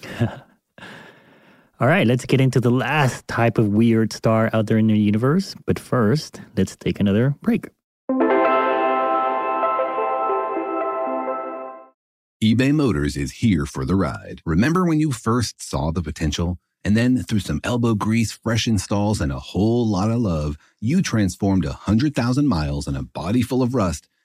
All 0.20 1.88
right, 1.88 2.06
let's 2.06 2.26
get 2.26 2.38
into 2.38 2.60
the 2.60 2.70
last 2.70 3.26
type 3.28 3.56
of 3.56 3.68
weird 3.68 4.12
star 4.12 4.50
out 4.52 4.66
there 4.66 4.76
in 4.76 4.88
the 4.88 4.98
universe. 4.98 5.54
But 5.64 5.78
first, 5.78 6.42
let's 6.54 6.76
take 6.76 7.00
another 7.00 7.34
break. 7.40 7.68
eBay 12.42 12.74
Motors 12.74 13.16
is 13.16 13.32
here 13.32 13.64
for 13.64 13.86
the 13.86 13.96
ride. 13.96 14.42
Remember 14.44 14.84
when 14.84 15.00
you 15.00 15.12
first 15.12 15.62
saw 15.62 15.90
the 15.90 16.02
potential? 16.02 16.58
And 16.84 16.94
then, 16.94 17.22
through 17.22 17.40
some 17.40 17.62
elbow 17.64 17.94
grease, 17.94 18.32
fresh 18.32 18.68
installs, 18.68 19.22
and 19.22 19.32
a 19.32 19.38
whole 19.38 19.88
lot 19.88 20.10
of 20.10 20.18
love, 20.18 20.58
you 20.78 21.00
transformed 21.00 21.64
a 21.64 21.68
100,000 21.68 22.46
miles 22.46 22.86
and 22.86 22.98
a 22.98 23.02
body 23.02 23.40
full 23.40 23.62
of 23.62 23.74
rust 23.74 24.06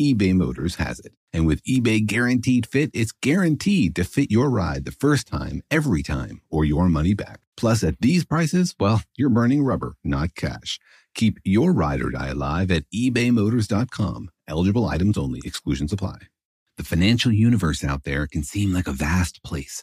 eBay 0.00 0.34
Motors 0.34 0.76
has 0.76 1.00
it. 1.00 1.12
And 1.32 1.46
with 1.46 1.62
eBay 1.64 2.04
Guaranteed 2.04 2.66
Fit, 2.66 2.90
it's 2.92 3.12
guaranteed 3.12 3.96
to 3.96 4.04
fit 4.04 4.30
your 4.30 4.50
ride 4.50 4.84
the 4.84 4.92
first 4.92 5.26
time, 5.26 5.62
every 5.70 6.02
time, 6.02 6.42
or 6.50 6.64
your 6.64 6.88
money 6.88 7.14
back. 7.14 7.40
Plus, 7.56 7.82
at 7.82 8.00
these 8.00 8.24
prices, 8.24 8.74
well, 8.78 9.02
you're 9.16 9.30
burning 9.30 9.62
rubber, 9.62 9.96
not 10.04 10.34
cash. 10.34 10.78
Keep 11.14 11.38
your 11.44 11.72
ride 11.72 12.02
or 12.02 12.10
die 12.10 12.28
alive 12.28 12.70
at 12.70 12.84
ebaymotors.com. 12.94 14.30
Eligible 14.46 14.86
items 14.86 15.16
only, 15.16 15.40
exclusions 15.44 15.92
apply. 15.92 16.18
The 16.76 16.84
financial 16.84 17.32
universe 17.32 17.82
out 17.82 18.04
there 18.04 18.26
can 18.26 18.42
seem 18.42 18.74
like 18.74 18.86
a 18.86 18.92
vast 18.92 19.42
place, 19.42 19.82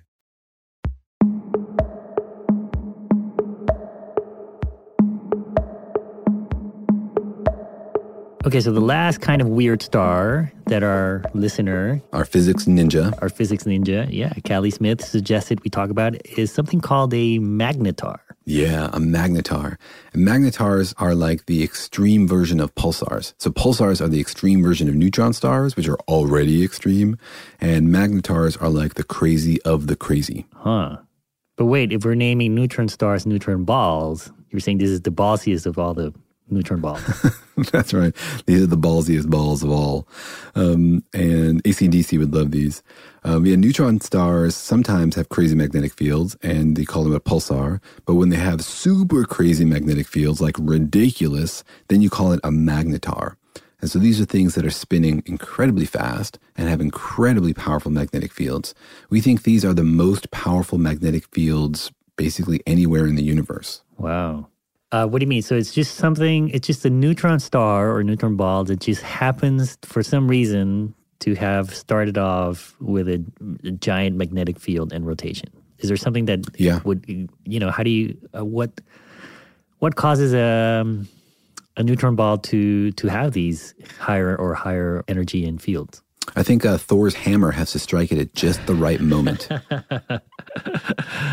Okay, 8.43 8.59
so 8.59 8.71
the 8.71 8.81
last 8.81 9.21
kind 9.21 9.39
of 9.39 9.47
weird 9.47 9.83
star 9.83 10.51
that 10.65 10.81
our 10.81 11.23
listener, 11.35 12.01
Our 12.11 12.25
physics 12.25 12.65
ninja, 12.65 13.13
our 13.21 13.29
physics 13.29 13.65
ninja, 13.65 14.07
yeah, 14.09 14.33
Callie 14.47 14.71
Smith 14.71 15.05
suggested 15.05 15.63
we 15.63 15.69
talk 15.69 15.91
about 15.91 16.15
is 16.25 16.51
something 16.51 16.81
called 16.81 17.13
a 17.13 17.37
magnetar. 17.37 18.17
Yeah, 18.45 18.85
a 18.87 18.97
magnetar. 18.97 19.77
And 20.13 20.27
magnetars 20.27 20.95
are 20.97 21.13
like 21.13 21.45
the 21.45 21.63
extreme 21.63 22.27
version 22.27 22.59
of 22.59 22.73
pulsars. 22.73 23.35
So 23.37 23.51
pulsars 23.51 24.01
are 24.01 24.07
the 24.07 24.19
extreme 24.19 24.63
version 24.63 24.89
of 24.89 24.95
neutron 24.95 25.33
stars, 25.33 25.75
which 25.75 25.87
are 25.87 25.99
already 26.07 26.63
extreme, 26.63 27.19
and 27.59 27.89
magnetars 27.89 28.59
are 28.59 28.69
like 28.69 28.95
the 28.95 29.03
crazy 29.03 29.61
of 29.61 29.85
the 29.85 29.95
crazy. 29.95 30.47
Huh. 30.55 30.97
But 31.57 31.65
wait, 31.65 31.93
if 31.93 32.03
we're 32.03 32.15
naming 32.15 32.55
neutron 32.55 32.89
stars 32.89 33.27
neutron 33.27 33.65
balls, 33.65 34.31
you're 34.49 34.61
saying 34.61 34.79
this 34.79 34.89
is 34.89 35.01
the 35.01 35.11
ballsiest 35.11 35.67
of 35.67 35.77
all 35.77 35.93
the 35.93 36.11
neutron 36.51 36.81
balls. 36.81 37.01
That's 37.71 37.93
right. 37.93 38.15
These 38.45 38.63
are 38.63 38.67
the 38.67 38.77
ballsiest 38.77 39.29
balls 39.29 39.63
of 39.63 39.71
all. 39.71 40.07
Um, 40.55 41.03
and 41.13 41.63
ACDC 41.63 42.17
would 42.19 42.33
love 42.33 42.51
these. 42.51 42.83
Um, 43.23 43.45
yeah, 43.45 43.55
neutron 43.55 44.01
stars 44.01 44.55
sometimes 44.55 45.15
have 45.15 45.29
crazy 45.29 45.55
magnetic 45.55 45.93
fields, 45.93 46.35
and 46.41 46.75
they 46.75 46.85
call 46.85 47.03
them 47.03 47.13
a 47.13 47.19
pulsar. 47.19 47.79
But 48.05 48.15
when 48.15 48.29
they 48.29 48.37
have 48.37 48.63
super 48.63 49.25
crazy 49.25 49.65
magnetic 49.65 50.07
fields, 50.07 50.41
like 50.41 50.55
ridiculous, 50.59 51.63
then 51.87 52.01
you 52.01 52.09
call 52.09 52.31
it 52.31 52.39
a 52.43 52.49
magnetar. 52.49 53.35
And 53.81 53.89
so 53.89 53.97
these 53.97 54.21
are 54.21 54.25
things 54.25 54.53
that 54.55 54.65
are 54.65 54.71
spinning 54.71 55.23
incredibly 55.25 55.85
fast 55.85 56.37
and 56.55 56.69
have 56.69 56.81
incredibly 56.81 57.53
powerful 57.53 57.91
magnetic 57.91 58.31
fields. 58.31 58.75
We 59.09 59.21
think 59.21 59.41
these 59.41 59.65
are 59.65 59.73
the 59.73 59.83
most 59.83 60.29
powerful 60.29 60.77
magnetic 60.77 61.27
fields 61.33 61.91
basically 62.15 62.61
anywhere 62.67 63.07
in 63.07 63.15
the 63.15 63.23
universe. 63.23 63.81
wow. 63.97 64.47
Uh, 64.91 65.07
what 65.07 65.19
do 65.19 65.23
you 65.23 65.29
mean? 65.29 65.41
So 65.41 65.55
it's 65.55 65.73
just 65.73 65.95
something, 65.95 66.49
it's 66.49 66.67
just 66.67 66.83
a 66.85 66.89
neutron 66.89 67.39
star 67.39 67.95
or 67.95 68.03
neutron 68.03 68.35
ball 68.35 68.65
that 68.65 68.81
just 68.81 69.01
happens 69.01 69.77
for 69.83 70.03
some 70.03 70.27
reason 70.27 70.93
to 71.19 71.33
have 71.35 71.73
started 71.73 72.17
off 72.17 72.75
with 72.81 73.07
a, 73.07 73.23
a 73.63 73.71
giant 73.71 74.17
magnetic 74.17 74.59
field 74.59 74.91
and 74.91 75.07
rotation. 75.07 75.47
Is 75.79 75.87
there 75.87 75.97
something 75.97 76.25
that 76.25 76.41
Yeah. 76.59 76.81
would, 76.83 77.05
you 77.45 77.59
know, 77.59 77.71
how 77.71 77.83
do 77.83 77.89
you, 77.89 78.17
uh, 78.37 78.43
what, 78.43 78.81
what 79.79 79.95
causes 79.95 80.33
a, 80.33 80.81
um, 80.81 81.07
a 81.77 81.83
neutron 81.83 82.15
ball 82.15 82.37
to, 82.39 82.91
to 82.91 83.07
have 83.07 83.31
these 83.31 83.73
higher 83.97 84.35
or 84.35 84.53
higher 84.53 85.03
energy 85.07 85.45
and 85.45 85.61
fields? 85.61 86.01
I 86.35 86.43
think 86.43 86.65
uh, 86.65 86.77
Thor's 86.77 87.13
hammer 87.13 87.51
has 87.51 87.71
to 87.71 87.79
strike 87.79 88.11
it 88.11 88.19
at 88.19 88.33
just 88.33 88.65
the 88.65 88.75
right 88.75 89.01
moment. 89.01 89.47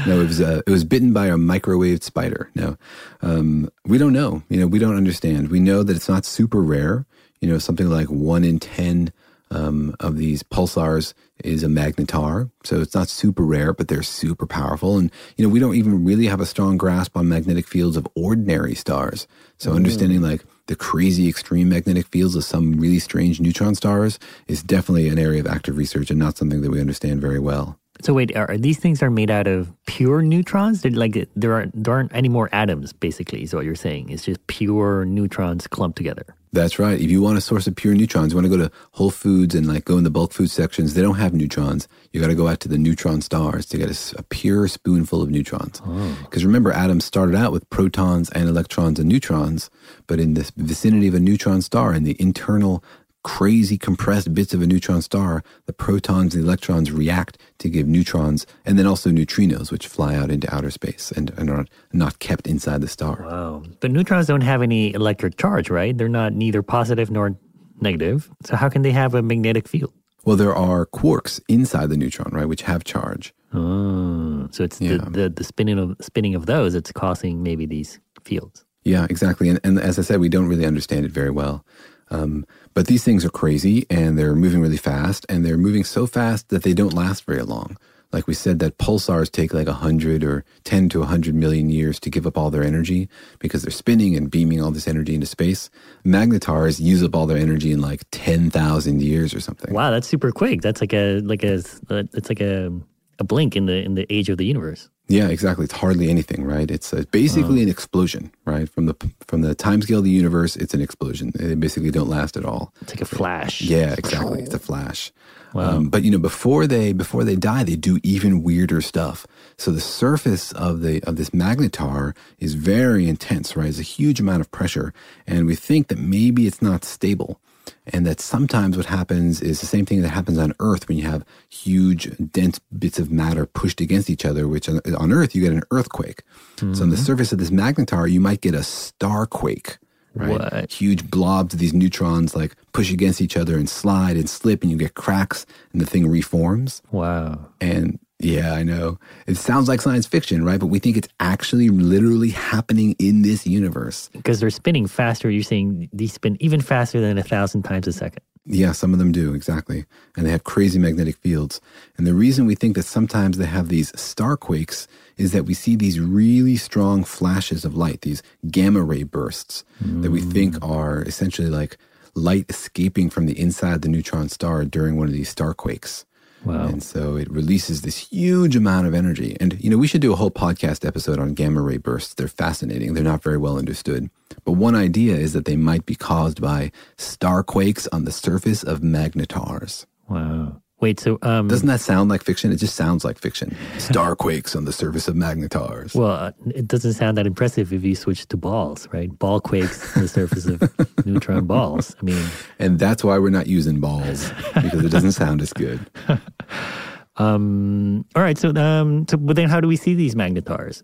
no, 0.06 0.20
it 0.20 0.26
was 0.26 0.40
uh, 0.40 0.62
it 0.66 0.70
was 0.70 0.84
bitten 0.84 1.12
by 1.12 1.26
a 1.26 1.36
microwave 1.36 2.02
spider. 2.02 2.50
No, 2.54 2.76
um, 3.22 3.70
we 3.84 3.98
don't 3.98 4.12
know. 4.12 4.42
You 4.48 4.60
know, 4.60 4.66
we 4.66 4.78
don't 4.78 4.96
understand. 4.96 5.48
We 5.48 5.60
know 5.60 5.82
that 5.82 5.96
it's 5.96 6.08
not 6.08 6.24
super 6.24 6.62
rare. 6.62 7.06
You 7.40 7.48
know, 7.48 7.58
something 7.58 7.88
like 7.88 8.08
one 8.08 8.44
in 8.44 8.58
ten 8.58 9.12
um, 9.50 9.94
of 10.00 10.16
these 10.16 10.42
pulsars 10.42 11.14
is 11.44 11.62
a 11.62 11.68
magnetar, 11.68 12.50
so 12.64 12.80
it's 12.80 12.94
not 12.94 13.08
super 13.08 13.44
rare, 13.44 13.72
but 13.72 13.88
they're 13.88 14.02
super 14.02 14.46
powerful. 14.46 14.98
And 14.98 15.10
you 15.36 15.44
know, 15.44 15.50
we 15.50 15.60
don't 15.60 15.76
even 15.76 16.04
really 16.04 16.26
have 16.26 16.40
a 16.40 16.46
strong 16.46 16.76
grasp 16.76 17.16
on 17.16 17.28
magnetic 17.28 17.66
fields 17.66 17.96
of 17.96 18.06
ordinary 18.14 18.74
stars. 18.74 19.26
So 19.58 19.72
understanding 19.72 20.20
like 20.20 20.44
the 20.68 20.76
crazy 20.76 21.28
extreme 21.28 21.70
magnetic 21.70 22.06
fields 22.06 22.36
of 22.36 22.44
some 22.44 22.78
really 22.78 22.98
strange 22.98 23.40
neutron 23.40 23.74
stars 23.74 24.18
is 24.46 24.62
definitely 24.62 25.08
an 25.08 25.18
area 25.18 25.40
of 25.40 25.46
active 25.46 25.76
research 25.76 26.10
and 26.10 26.18
not 26.18 26.36
something 26.36 26.60
that 26.60 26.70
we 26.70 26.80
understand 26.80 27.20
very 27.20 27.38
well. 27.38 27.77
So 28.02 28.14
wait, 28.14 28.36
are, 28.36 28.50
are 28.50 28.58
these 28.58 28.78
things 28.78 29.02
are 29.02 29.10
made 29.10 29.30
out 29.30 29.46
of 29.46 29.72
pure 29.86 30.22
neutrons? 30.22 30.82
They're 30.82 30.92
like 30.92 31.28
there 31.34 31.54
aren't 31.54 31.82
there 31.82 31.94
aren't 31.94 32.14
any 32.14 32.28
more 32.28 32.48
atoms. 32.52 32.92
Basically, 32.92 33.42
is 33.42 33.54
what 33.54 33.64
you're 33.64 33.74
saying. 33.74 34.10
It's 34.10 34.24
just 34.24 34.46
pure 34.46 35.04
neutrons 35.04 35.66
clumped 35.66 35.96
together. 35.96 36.24
That's 36.52 36.78
right. 36.78 36.98
If 36.98 37.10
you 37.10 37.20
want 37.20 37.36
a 37.36 37.42
source 37.42 37.66
of 37.66 37.76
pure 37.76 37.94
neutrons, 37.94 38.32
you 38.32 38.36
want 38.36 38.50
to 38.50 38.56
go 38.56 38.68
to 38.68 38.72
Whole 38.92 39.10
Foods 39.10 39.54
and 39.54 39.66
like 39.66 39.84
go 39.84 39.98
in 39.98 40.04
the 40.04 40.10
bulk 40.10 40.32
food 40.32 40.50
sections. 40.50 40.94
They 40.94 41.02
don't 41.02 41.16
have 41.16 41.34
neutrons. 41.34 41.88
You 42.12 42.20
got 42.20 42.28
to 42.28 42.34
go 42.34 42.48
out 42.48 42.60
to 42.60 42.68
the 42.68 42.78
neutron 42.78 43.20
stars 43.20 43.66
to 43.66 43.78
get 43.78 43.90
a 43.90 44.22
pure 44.24 44.66
spoonful 44.66 45.20
of 45.20 45.30
neutrons. 45.30 45.82
Oh. 45.84 46.18
Because 46.22 46.44
remember, 46.44 46.72
atoms 46.72 47.04
started 47.04 47.34
out 47.34 47.52
with 47.52 47.68
protons 47.68 48.30
and 48.30 48.48
electrons 48.48 48.98
and 48.98 49.08
neutrons, 49.08 49.68
but 50.06 50.18
in 50.18 50.34
the 50.34 50.50
vicinity 50.56 51.08
of 51.08 51.14
a 51.14 51.20
neutron 51.20 51.60
star, 51.60 51.92
in 51.92 52.04
the 52.04 52.16
internal 52.18 52.82
crazy 53.28 53.76
compressed 53.76 54.32
bits 54.32 54.54
of 54.54 54.62
a 54.62 54.66
neutron 54.66 55.02
star, 55.02 55.42
the 55.66 55.72
protons 55.72 56.34
and 56.34 56.42
the 56.42 56.46
electrons 56.48 56.90
react 56.90 57.36
to 57.58 57.68
give 57.68 57.86
neutrons 57.86 58.46
and 58.64 58.78
then 58.78 58.86
also 58.86 59.10
neutrinos, 59.10 59.70
which 59.70 59.86
fly 59.86 60.14
out 60.14 60.30
into 60.30 60.52
outer 60.54 60.70
space 60.70 61.12
and, 61.12 61.30
and 61.36 61.50
are 61.50 61.66
not 61.92 62.18
kept 62.20 62.46
inside 62.46 62.80
the 62.80 62.88
star. 62.88 63.22
Wow. 63.22 63.62
But 63.80 63.90
neutrons 63.90 64.26
don't 64.28 64.40
have 64.52 64.62
any 64.62 64.94
electric 64.94 65.36
charge, 65.36 65.68
right? 65.68 65.96
They're 65.96 66.08
not 66.08 66.32
neither 66.32 66.62
positive 66.62 67.10
nor 67.10 67.36
negative. 67.82 68.30
So 68.46 68.56
how 68.56 68.68
can 68.70 68.80
they 68.82 68.92
have 68.92 69.14
a 69.14 69.20
magnetic 69.22 69.68
field? 69.68 69.92
Well, 70.24 70.36
there 70.36 70.54
are 70.54 70.86
quarks 70.86 71.38
inside 71.48 71.90
the 71.90 71.96
neutron, 71.98 72.30
right, 72.32 72.48
which 72.48 72.62
have 72.62 72.82
charge. 72.84 73.34
Oh, 73.54 74.48
so 74.50 74.64
it's 74.64 74.80
Yeah. 74.80 74.96
the, 74.98 75.10
the 75.10 75.28
the 75.30 75.44
spinning 75.44 75.78
of 75.78 75.96
spinning 76.00 76.34
of 76.34 76.46
those 76.46 76.72
that's 76.72 76.92
causing 76.92 77.42
maybe 77.42 77.66
these 77.66 78.00
fields. 78.24 78.64
Yeah, 78.84 79.06
exactly. 79.10 79.48
And, 79.50 79.60
and 79.64 79.78
as 79.78 79.98
I 79.98 80.02
said, 80.02 80.18
we 80.20 80.28
don't 80.28 80.46
really 80.48 80.64
understand 80.66 81.04
it 81.06 81.12
very 81.12 81.30
well. 81.30 81.64
Um, 82.10 82.46
but 82.78 82.86
these 82.86 83.02
things 83.02 83.24
are 83.24 83.28
crazy 83.28 83.84
and 83.90 84.16
they're 84.16 84.36
moving 84.36 84.60
really 84.60 84.76
fast 84.76 85.26
and 85.28 85.44
they're 85.44 85.58
moving 85.58 85.82
so 85.82 86.06
fast 86.06 86.48
that 86.50 86.62
they 86.62 86.72
don't 86.72 86.92
last 86.92 87.24
very 87.24 87.42
long. 87.42 87.76
Like 88.12 88.28
we 88.28 88.34
said, 88.34 88.60
that 88.60 88.78
pulsars 88.78 89.32
take 89.32 89.52
like 89.52 89.66
100 89.66 90.22
or 90.22 90.44
10 90.62 90.88
to 90.90 91.00
100 91.00 91.34
million 91.34 91.70
years 91.70 91.98
to 91.98 92.08
give 92.08 92.24
up 92.24 92.38
all 92.38 92.50
their 92.50 92.62
energy 92.62 93.08
because 93.40 93.62
they're 93.62 93.72
spinning 93.72 94.14
and 94.14 94.30
beaming 94.30 94.62
all 94.62 94.70
this 94.70 94.86
energy 94.86 95.12
into 95.12 95.26
space. 95.26 95.70
Magnetars 96.04 96.78
use 96.78 97.02
up 97.02 97.16
all 97.16 97.26
their 97.26 97.36
energy 97.36 97.72
in 97.72 97.80
like 97.80 98.02
10,000 98.12 99.02
years 99.02 99.34
or 99.34 99.40
something. 99.40 99.74
Wow, 99.74 99.90
that's 99.90 100.06
super 100.06 100.30
quick. 100.30 100.62
That's 100.62 100.80
like 100.80 100.92
a 100.92 101.18
like 101.22 101.42
a 101.42 101.54
it's 101.90 102.28
like 102.28 102.40
a 102.40 102.70
a 103.18 103.24
blink 103.24 103.56
in 103.56 103.66
the 103.66 103.82
in 103.84 103.94
the 103.94 104.06
age 104.12 104.28
of 104.28 104.38
the 104.38 104.44
universe. 104.44 104.88
Yeah, 105.08 105.28
exactly. 105.28 105.64
It's 105.64 105.72
hardly 105.72 106.10
anything, 106.10 106.44
right? 106.44 106.70
It's 106.70 106.92
uh 106.92 107.04
basically 107.10 107.62
an 107.62 107.68
explosion, 107.68 108.30
right? 108.44 108.68
From 108.68 108.86
the 108.86 108.94
from 109.26 109.40
the 109.40 109.54
time 109.54 109.80
scale 109.80 109.98
of 109.98 110.04
the 110.04 110.10
universe, 110.10 110.54
it's 110.56 110.74
an 110.74 110.82
explosion. 110.82 111.32
They 111.34 111.54
basically 111.54 111.90
don't 111.90 112.08
last 112.08 112.36
at 112.36 112.44
all. 112.44 112.74
It's 112.82 112.92
like 112.92 113.00
a 113.00 113.06
flash. 113.06 113.62
Yeah, 113.62 113.94
exactly. 113.96 114.42
It's 114.42 114.54
a 114.54 114.58
flash. 114.58 115.12
Wow. 115.54 115.76
Um, 115.76 115.88
but 115.88 116.02
you 116.02 116.10
know, 116.10 116.18
before 116.18 116.66
they 116.66 116.92
before 116.92 117.24
they 117.24 117.36
die, 117.36 117.64
they 117.64 117.76
do 117.76 117.98
even 118.02 118.42
weirder 118.42 118.82
stuff. 118.82 119.26
So 119.56 119.70
the 119.70 119.80
surface 119.80 120.52
of 120.52 120.82
the 120.82 121.02
of 121.04 121.16
this 121.16 121.30
magnetar 121.30 122.14
is 122.38 122.54
very 122.54 123.08
intense, 123.08 123.56
right? 123.56 123.68
It's 123.68 123.78
a 123.78 123.82
huge 123.82 124.20
amount 124.20 124.42
of 124.42 124.50
pressure, 124.50 124.92
and 125.26 125.46
we 125.46 125.54
think 125.54 125.88
that 125.88 125.98
maybe 125.98 126.46
it's 126.46 126.60
not 126.60 126.84
stable, 126.84 127.40
and 127.86 128.06
that 128.06 128.20
sometimes 128.20 128.76
what 128.76 128.86
happens 128.86 129.40
is 129.40 129.60
the 129.60 129.66
same 129.66 129.86
thing 129.86 130.02
that 130.02 130.10
happens 130.10 130.38
on 130.38 130.52
Earth 130.60 130.88
when 130.88 130.98
you 130.98 131.04
have 131.04 131.24
huge, 131.48 132.10
dense 132.30 132.58
bits 132.78 132.98
of 132.98 133.10
matter 133.10 133.46
pushed 133.46 133.80
against 133.80 134.10
each 134.10 134.24
other. 134.24 134.46
Which 134.48 134.68
on, 134.68 134.80
on 134.96 135.12
Earth 135.12 135.34
you 135.34 135.42
get 135.42 135.52
an 135.52 135.62
earthquake. 135.70 136.22
So 136.58 136.66
on 136.66 136.72
the 136.72 136.96
mm-hmm. 136.96 136.96
surface 136.96 137.32
of 137.32 137.38
this 137.38 137.50
magnetar, 137.50 138.10
you 138.10 138.20
might 138.20 138.40
get 138.40 138.54
a 138.54 138.58
starquake 138.58 139.78
right? 140.18 140.30
What? 140.30 140.72
Huge 140.72 141.10
blobs 141.10 141.54
of 141.54 141.60
these 141.60 141.72
neutrons 141.72 142.34
like 142.34 142.56
push 142.72 142.92
against 142.92 143.20
each 143.20 143.36
other 143.36 143.56
and 143.56 143.68
slide 143.68 144.16
and 144.16 144.28
slip, 144.28 144.62
and 144.62 144.70
you 144.70 144.76
get 144.76 144.94
cracks, 144.94 145.46
and 145.72 145.80
the 145.80 145.86
thing 145.86 146.08
reforms. 146.08 146.82
Wow. 146.90 147.48
And 147.60 147.98
yeah, 148.20 148.52
I 148.52 148.64
know 148.64 148.98
it 149.26 149.36
sounds 149.36 149.68
like 149.68 149.80
science 149.80 150.06
fiction, 150.06 150.44
right? 150.44 150.58
But 150.58 150.66
we 150.66 150.80
think 150.80 150.96
it's 150.96 151.08
actually 151.20 151.68
literally 151.68 152.30
happening 152.30 152.96
in 152.98 153.22
this 153.22 153.46
universe. 153.46 154.10
Because 154.12 154.40
they're 154.40 154.50
spinning 154.50 154.86
faster. 154.88 155.30
You're 155.30 155.44
saying 155.44 155.88
these 155.92 156.14
spin 156.14 156.36
even 156.40 156.60
faster 156.60 157.00
than 157.00 157.16
a 157.16 157.22
thousand 157.22 157.62
times 157.62 157.86
a 157.86 157.92
second. 157.92 158.22
Yeah, 158.50 158.72
some 158.72 158.94
of 158.94 158.98
them 158.98 159.12
do, 159.12 159.34
exactly. 159.34 159.84
And 160.16 160.26
they 160.26 160.30
have 160.30 160.42
crazy 160.42 160.78
magnetic 160.78 161.16
fields. 161.16 161.60
And 161.96 162.06
the 162.06 162.14
reason 162.14 162.46
we 162.46 162.54
think 162.54 162.76
that 162.76 162.84
sometimes 162.84 163.36
they 163.36 163.46
have 163.46 163.68
these 163.68 163.92
starquakes 163.92 164.86
is 165.18 165.32
that 165.32 165.44
we 165.44 165.52
see 165.52 165.76
these 165.76 166.00
really 166.00 166.56
strong 166.56 167.04
flashes 167.04 167.66
of 167.66 167.76
light, 167.76 168.00
these 168.00 168.22
gamma 168.50 168.82
ray 168.82 169.02
bursts 169.02 169.64
that 169.80 170.10
we 170.10 170.22
think 170.22 170.54
mm. 170.54 170.68
are 170.68 171.02
essentially 171.02 171.50
like 171.50 171.76
light 172.14 172.46
escaping 172.48 173.10
from 173.10 173.26
the 173.26 173.38
inside 173.38 173.74
of 173.74 173.82
the 173.82 173.88
neutron 173.88 174.28
star 174.28 174.64
during 174.64 174.96
one 174.96 175.08
of 175.08 175.12
these 175.12 175.32
starquakes. 175.32 176.04
Wow. 176.44 176.66
And 176.66 176.82
so 176.82 177.16
it 177.16 177.30
releases 177.30 177.82
this 177.82 177.98
huge 177.98 178.56
amount 178.56 178.86
of 178.86 178.94
energy. 178.94 179.36
And, 179.40 179.62
you 179.62 179.70
know, 179.70 179.78
we 179.78 179.86
should 179.86 180.00
do 180.00 180.12
a 180.12 180.16
whole 180.16 180.30
podcast 180.30 180.86
episode 180.86 181.18
on 181.18 181.34
gamma 181.34 181.60
ray 181.60 181.78
bursts. 181.78 182.14
They're 182.14 182.28
fascinating. 182.28 182.94
They're 182.94 183.04
not 183.04 183.22
very 183.22 183.38
well 183.38 183.58
understood. 183.58 184.08
But 184.44 184.52
one 184.52 184.74
idea 184.74 185.16
is 185.16 185.32
that 185.32 185.44
they 185.44 185.56
might 185.56 185.84
be 185.84 185.94
caused 185.94 186.40
by 186.40 186.70
star 186.96 187.42
quakes 187.42 187.86
on 187.88 188.04
the 188.04 188.12
surface 188.12 188.62
of 188.62 188.80
magnetars. 188.80 189.86
Wow. 190.08 190.62
Wait, 190.80 191.00
so 191.00 191.18
um, 191.22 191.48
Doesn't 191.48 191.66
that 191.66 191.80
sound 191.80 192.08
like 192.08 192.22
fiction? 192.22 192.52
It 192.52 192.56
just 192.56 192.76
sounds 192.76 193.04
like 193.04 193.18
fiction. 193.18 193.56
Star 193.78 194.14
quakes 194.14 194.54
on 194.54 194.64
the 194.64 194.72
surface 194.72 195.08
of 195.08 195.16
magnetars. 195.16 195.92
well, 195.94 196.10
uh, 196.12 196.32
it 196.54 196.68
doesn't 196.68 196.92
sound 196.92 197.16
that 197.18 197.26
impressive 197.26 197.72
if 197.72 197.82
you 197.82 197.96
switch 197.96 198.26
to 198.28 198.36
balls, 198.36 198.88
right? 198.92 199.10
Ball 199.18 199.40
quakes 199.40 199.96
on 199.96 200.02
the 200.02 200.08
surface 200.08 200.46
of 200.46 200.62
neutron 201.06 201.46
balls. 201.46 201.96
I 202.00 202.04
mean, 202.04 202.24
and 202.60 202.78
that's 202.78 203.02
why 203.02 203.18
we're 203.18 203.30
not 203.30 203.48
using 203.48 203.80
balls 203.80 204.30
because 204.54 204.84
it 204.84 204.90
doesn't 204.90 205.12
sound 205.12 205.42
as 205.42 205.52
good. 205.52 205.80
um, 207.16 208.04
all 208.14 208.22
right. 208.22 208.38
So, 208.38 208.54
um, 208.54 209.06
so, 209.08 209.16
but 209.16 209.36
then 209.36 209.48
how 209.48 209.60
do 209.60 209.68
we 209.68 209.76
see 209.76 209.94
these 209.94 210.14
magnetars? 210.14 210.82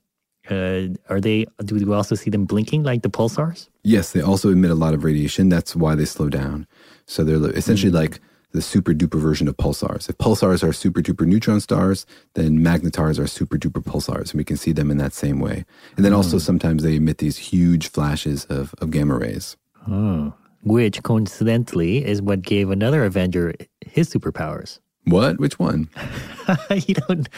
Uh, 0.50 0.88
are 1.08 1.20
they? 1.20 1.46
Do 1.64 1.74
we 1.76 1.94
also 1.94 2.14
see 2.16 2.30
them 2.30 2.44
blinking 2.44 2.82
like 2.82 3.02
the 3.02 3.10
pulsars? 3.10 3.68
Yes, 3.82 4.12
they 4.12 4.20
also 4.20 4.50
emit 4.50 4.70
a 4.70 4.74
lot 4.74 4.92
of 4.92 5.04
radiation. 5.04 5.48
That's 5.48 5.74
why 5.74 5.94
they 5.94 6.04
slow 6.04 6.28
down. 6.28 6.66
So 7.06 7.22
they're 7.24 7.50
essentially 7.56 7.92
like 7.92 8.20
the 8.54 8.62
super 8.62 8.92
duper 8.94 9.20
version 9.20 9.48
of 9.48 9.56
pulsars. 9.56 10.08
If 10.08 10.16
pulsars 10.18 10.62
are 10.66 10.72
super 10.72 11.02
duper 11.02 11.26
neutron 11.26 11.60
stars, 11.60 12.06
then 12.34 12.60
magnetars 12.60 13.18
are 13.18 13.26
super 13.26 13.58
duper 13.58 13.82
pulsars, 13.84 14.30
and 14.30 14.34
we 14.34 14.44
can 14.44 14.56
see 14.56 14.72
them 14.72 14.90
in 14.90 14.96
that 14.98 15.12
same 15.12 15.40
way. 15.40 15.64
And 15.96 16.04
then 16.04 16.12
also 16.14 16.38
sometimes 16.38 16.82
they 16.82 16.96
emit 16.96 17.18
these 17.18 17.36
huge 17.36 17.88
flashes 17.90 18.44
of, 18.46 18.72
of 18.80 18.90
gamma 18.90 19.18
rays. 19.18 19.56
Oh, 19.90 20.32
which 20.62 21.02
coincidentally 21.02 22.04
is 22.04 22.22
what 22.22 22.40
gave 22.42 22.70
another 22.70 23.04
Avenger 23.04 23.54
his 23.84 24.08
superpowers. 24.08 24.78
What? 25.04 25.38
Which 25.38 25.58
one? 25.58 25.90
you 26.86 26.94
don't. 26.94 27.28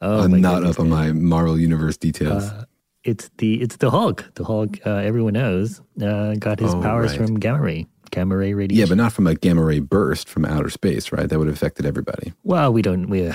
Oh, 0.00 0.22
I'm 0.22 0.40
not 0.40 0.60
goodness, 0.60 0.76
up 0.76 0.80
on 0.80 0.88
my 0.88 1.12
Marvel 1.12 1.58
Universe 1.58 1.96
details. 1.98 2.44
Uh, 2.44 2.64
it's 3.04 3.28
the 3.38 3.60
it's 3.60 3.76
the 3.78 3.90
Hulk. 3.90 4.24
The 4.36 4.44
Hulk, 4.44 4.78
uh, 4.86 4.90
everyone 4.96 5.34
knows, 5.34 5.82
uh, 6.00 6.34
got 6.36 6.60
his 6.60 6.72
Oh, 6.72 6.80
powers 6.80 7.10
right. 7.18 7.26
from 7.26 7.38
gamma 7.40 7.60
ray, 7.60 7.86
gamma 8.10 8.36
ray 8.36 8.54
radiation. 8.54 8.80
yeah, 8.80 8.88
but 8.88 8.96
not 8.96 9.12
from 9.12 9.26
a 9.26 9.34
gamma 9.34 9.62
ray 9.62 9.80
burst 9.80 10.28
from 10.28 10.44
outer 10.44 10.70
space, 10.70 11.12
right? 11.12 11.28
That 11.28 11.38
would 11.38 11.48
have 11.48 11.56
affected 11.56 11.86
everybody. 11.86 12.32
well, 12.44 12.72
we 12.72 12.82
don't. 12.82 13.08
We, 13.08 13.28
uh, 13.28 13.34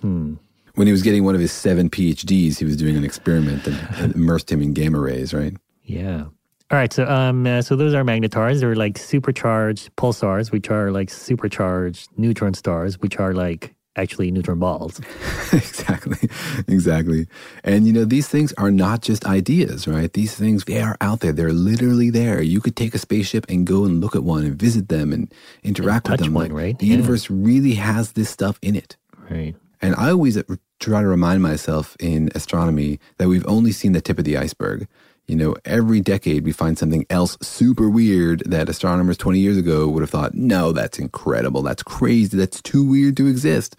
hmm. 0.00 0.34
When 0.74 0.86
he 0.86 0.92
was 0.92 1.02
getting 1.02 1.24
one 1.24 1.34
of 1.34 1.40
his 1.40 1.52
seven 1.52 1.90
PhDs, 1.90 2.58
he 2.58 2.64
was 2.64 2.76
doing 2.76 2.96
an 2.96 3.04
experiment 3.04 3.64
that 3.64 3.92
that 3.98 4.14
immersed 4.14 4.50
him 4.50 4.62
in 4.62 4.72
gamma 4.72 4.98
rays, 4.98 5.34
right? 5.34 5.54
Yeah. 5.84 6.24
All 6.70 6.78
right. 6.78 6.92
So 6.92 7.06
um, 7.06 7.46
uh, 7.46 7.60
so 7.60 7.76
those 7.76 7.92
are 7.92 8.02
magnetars. 8.02 8.60
They're 8.60 8.74
like 8.74 8.96
supercharged 8.96 9.94
pulsars, 9.96 10.50
which 10.50 10.70
are 10.70 10.90
like 10.90 11.10
supercharged 11.10 12.08
neutron 12.16 12.54
stars, 12.54 12.98
which 13.00 13.18
are 13.18 13.34
like 13.34 13.74
actually 13.96 14.30
neutron 14.30 14.58
balls. 14.58 15.00
exactly. 15.52 16.28
Exactly. 16.68 17.26
And 17.64 17.86
you 17.86 17.92
know 17.92 18.04
these 18.04 18.28
things 18.28 18.52
are 18.54 18.70
not 18.70 19.02
just 19.02 19.26
ideas 19.26 19.86
right? 19.86 20.12
These 20.12 20.34
things 20.34 20.64
they 20.64 20.80
are 20.80 20.96
out 21.00 21.20
there. 21.20 21.32
They're 21.32 21.52
literally 21.52 22.10
there. 22.10 22.40
You 22.42 22.60
could 22.60 22.76
take 22.76 22.94
a 22.94 22.98
spaceship 22.98 23.44
and 23.48 23.66
go 23.66 23.84
and 23.84 24.00
look 24.00 24.14
at 24.16 24.24
one 24.24 24.44
and 24.44 24.54
visit 24.58 24.88
them 24.88 25.12
and 25.12 25.32
interact 25.62 26.08
with 26.08 26.18
touch 26.20 26.26
them. 26.26 26.34
one, 26.34 26.44
like 26.50 26.52
right? 26.52 26.78
the 26.78 26.86
Yeah. 26.86 26.96
universe 26.96 27.30
really 27.30 27.74
has 27.74 28.12
this 28.12 28.30
stuff 28.30 28.58
in 28.62 28.76
it. 28.76 28.96
Right. 29.30 29.54
and 29.80 29.94
i 29.96 30.10
always 30.10 30.36
try 30.80 31.00
to 31.00 31.06
remind 31.06 31.42
myself 31.42 31.96
in 32.00 32.28
astronomy 32.34 32.98
that 33.18 33.28
we've 33.28 33.46
only 33.46 33.72
seen 33.72 33.92
the 33.92 34.00
tip 34.00 34.18
of 34.18 34.24
the 34.24 34.36
iceberg. 34.36 34.88
You 35.28 35.36
know 35.36 35.54
every 35.64 36.00
decade 36.00 36.44
we 36.44 36.50
find 36.52 36.76
something 36.76 37.06
else 37.08 37.38
super 37.40 37.88
weird 37.88 38.42
that 38.44 38.68
astronomers 38.68 39.16
20 39.16 39.38
years 39.38 39.56
ago 39.56 39.86
would 39.88 40.02
have 40.02 40.10
thought 40.10 40.34
no 40.34 40.72
that's 40.72 40.98
incredible. 40.98 41.62
That's 41.62 41.82
crazy. 41.84 42.36
That's 42.36 42.60
too 42.60 42.84
weird 42.84 43.16
to 43.18 43.28
exist 43.28 43.76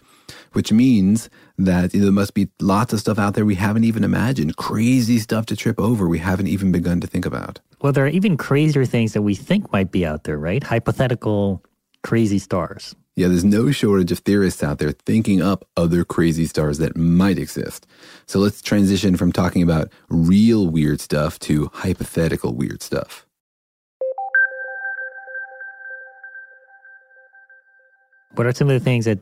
which 0.54 0.72
means 0.72 1.28
that 1.58 1.92
there 1.92 2.10
must 2.10 2.34
be 2.34 2.48
lots 2.60 2.92
of 2.92 3.00
stuff 3.00 3.18
out 3.18 3.34
there 3.34 3.44
we 3.44 3.54
haven't 3.54 3.84
even 3.84 4.02
imagined, 4.02 4.56
crazy 4.56 5.18
stuff 5.18 5.46
to 5.46 5.56
trip 5.56 5.78
over 5.78 6.08
we 6.08 6.18
haven't 6.18 6.48
even 6.48 6.72
begun 6.72 7.00
to 7.00 7.06
think 7.06 7.26
about. 7.26 7.60
Well, 7.82 7.92
there 7.92 8.06
are 8.06 8.08
even 8.08 8.36
crazier 8.36 8.84
things 8.84 9.12
that 9.12 9.22
we 9.22 9.34
think 9.34 9.70
might 9.72 9.92
be 9.92 10.06
out 10.06 10.24
there, 10.24 10.38
right? 10.38 10.62
Hypothetical 10.62 11.62
crazy 12.02 12.38
stars. 12.38 12.96
Yeah, 13.16 13.28
there's 13.28 13.44
no 13.44 13.70
shortage 13.70 14.10
of 14.10 14.18
theorists 14.20 14.64
out 14.64 14.78
there 14.78 14.90
thinking 14.90 15.40
up 15.40 15.64
other 15.76 16.04
crazy 16.04 16.46
stars 16.46 16.78
that 16.78 16.96
might 16.96 17.38
exist. 17.38 17.86
So 18.26 18.40
let's 18.40 18.60
transition 18.60 19.16
from 19.16 19.30
talking 19.30 19.62
about 19.62 19.88
real 20.08 20.66
weird 20.66 21.00
stuff 21.00 21.38
to 21.40 21.70
hypothetical 21.72 22.54
weird 22.54 22.82
stuff. 22.82 23.23
What 28.34 28.46
are 28.48 28.52
some 28.52 28.68
of 28.68 28.74
the 28.74 28.84
things 28.84 29.04
that 29.04 29.20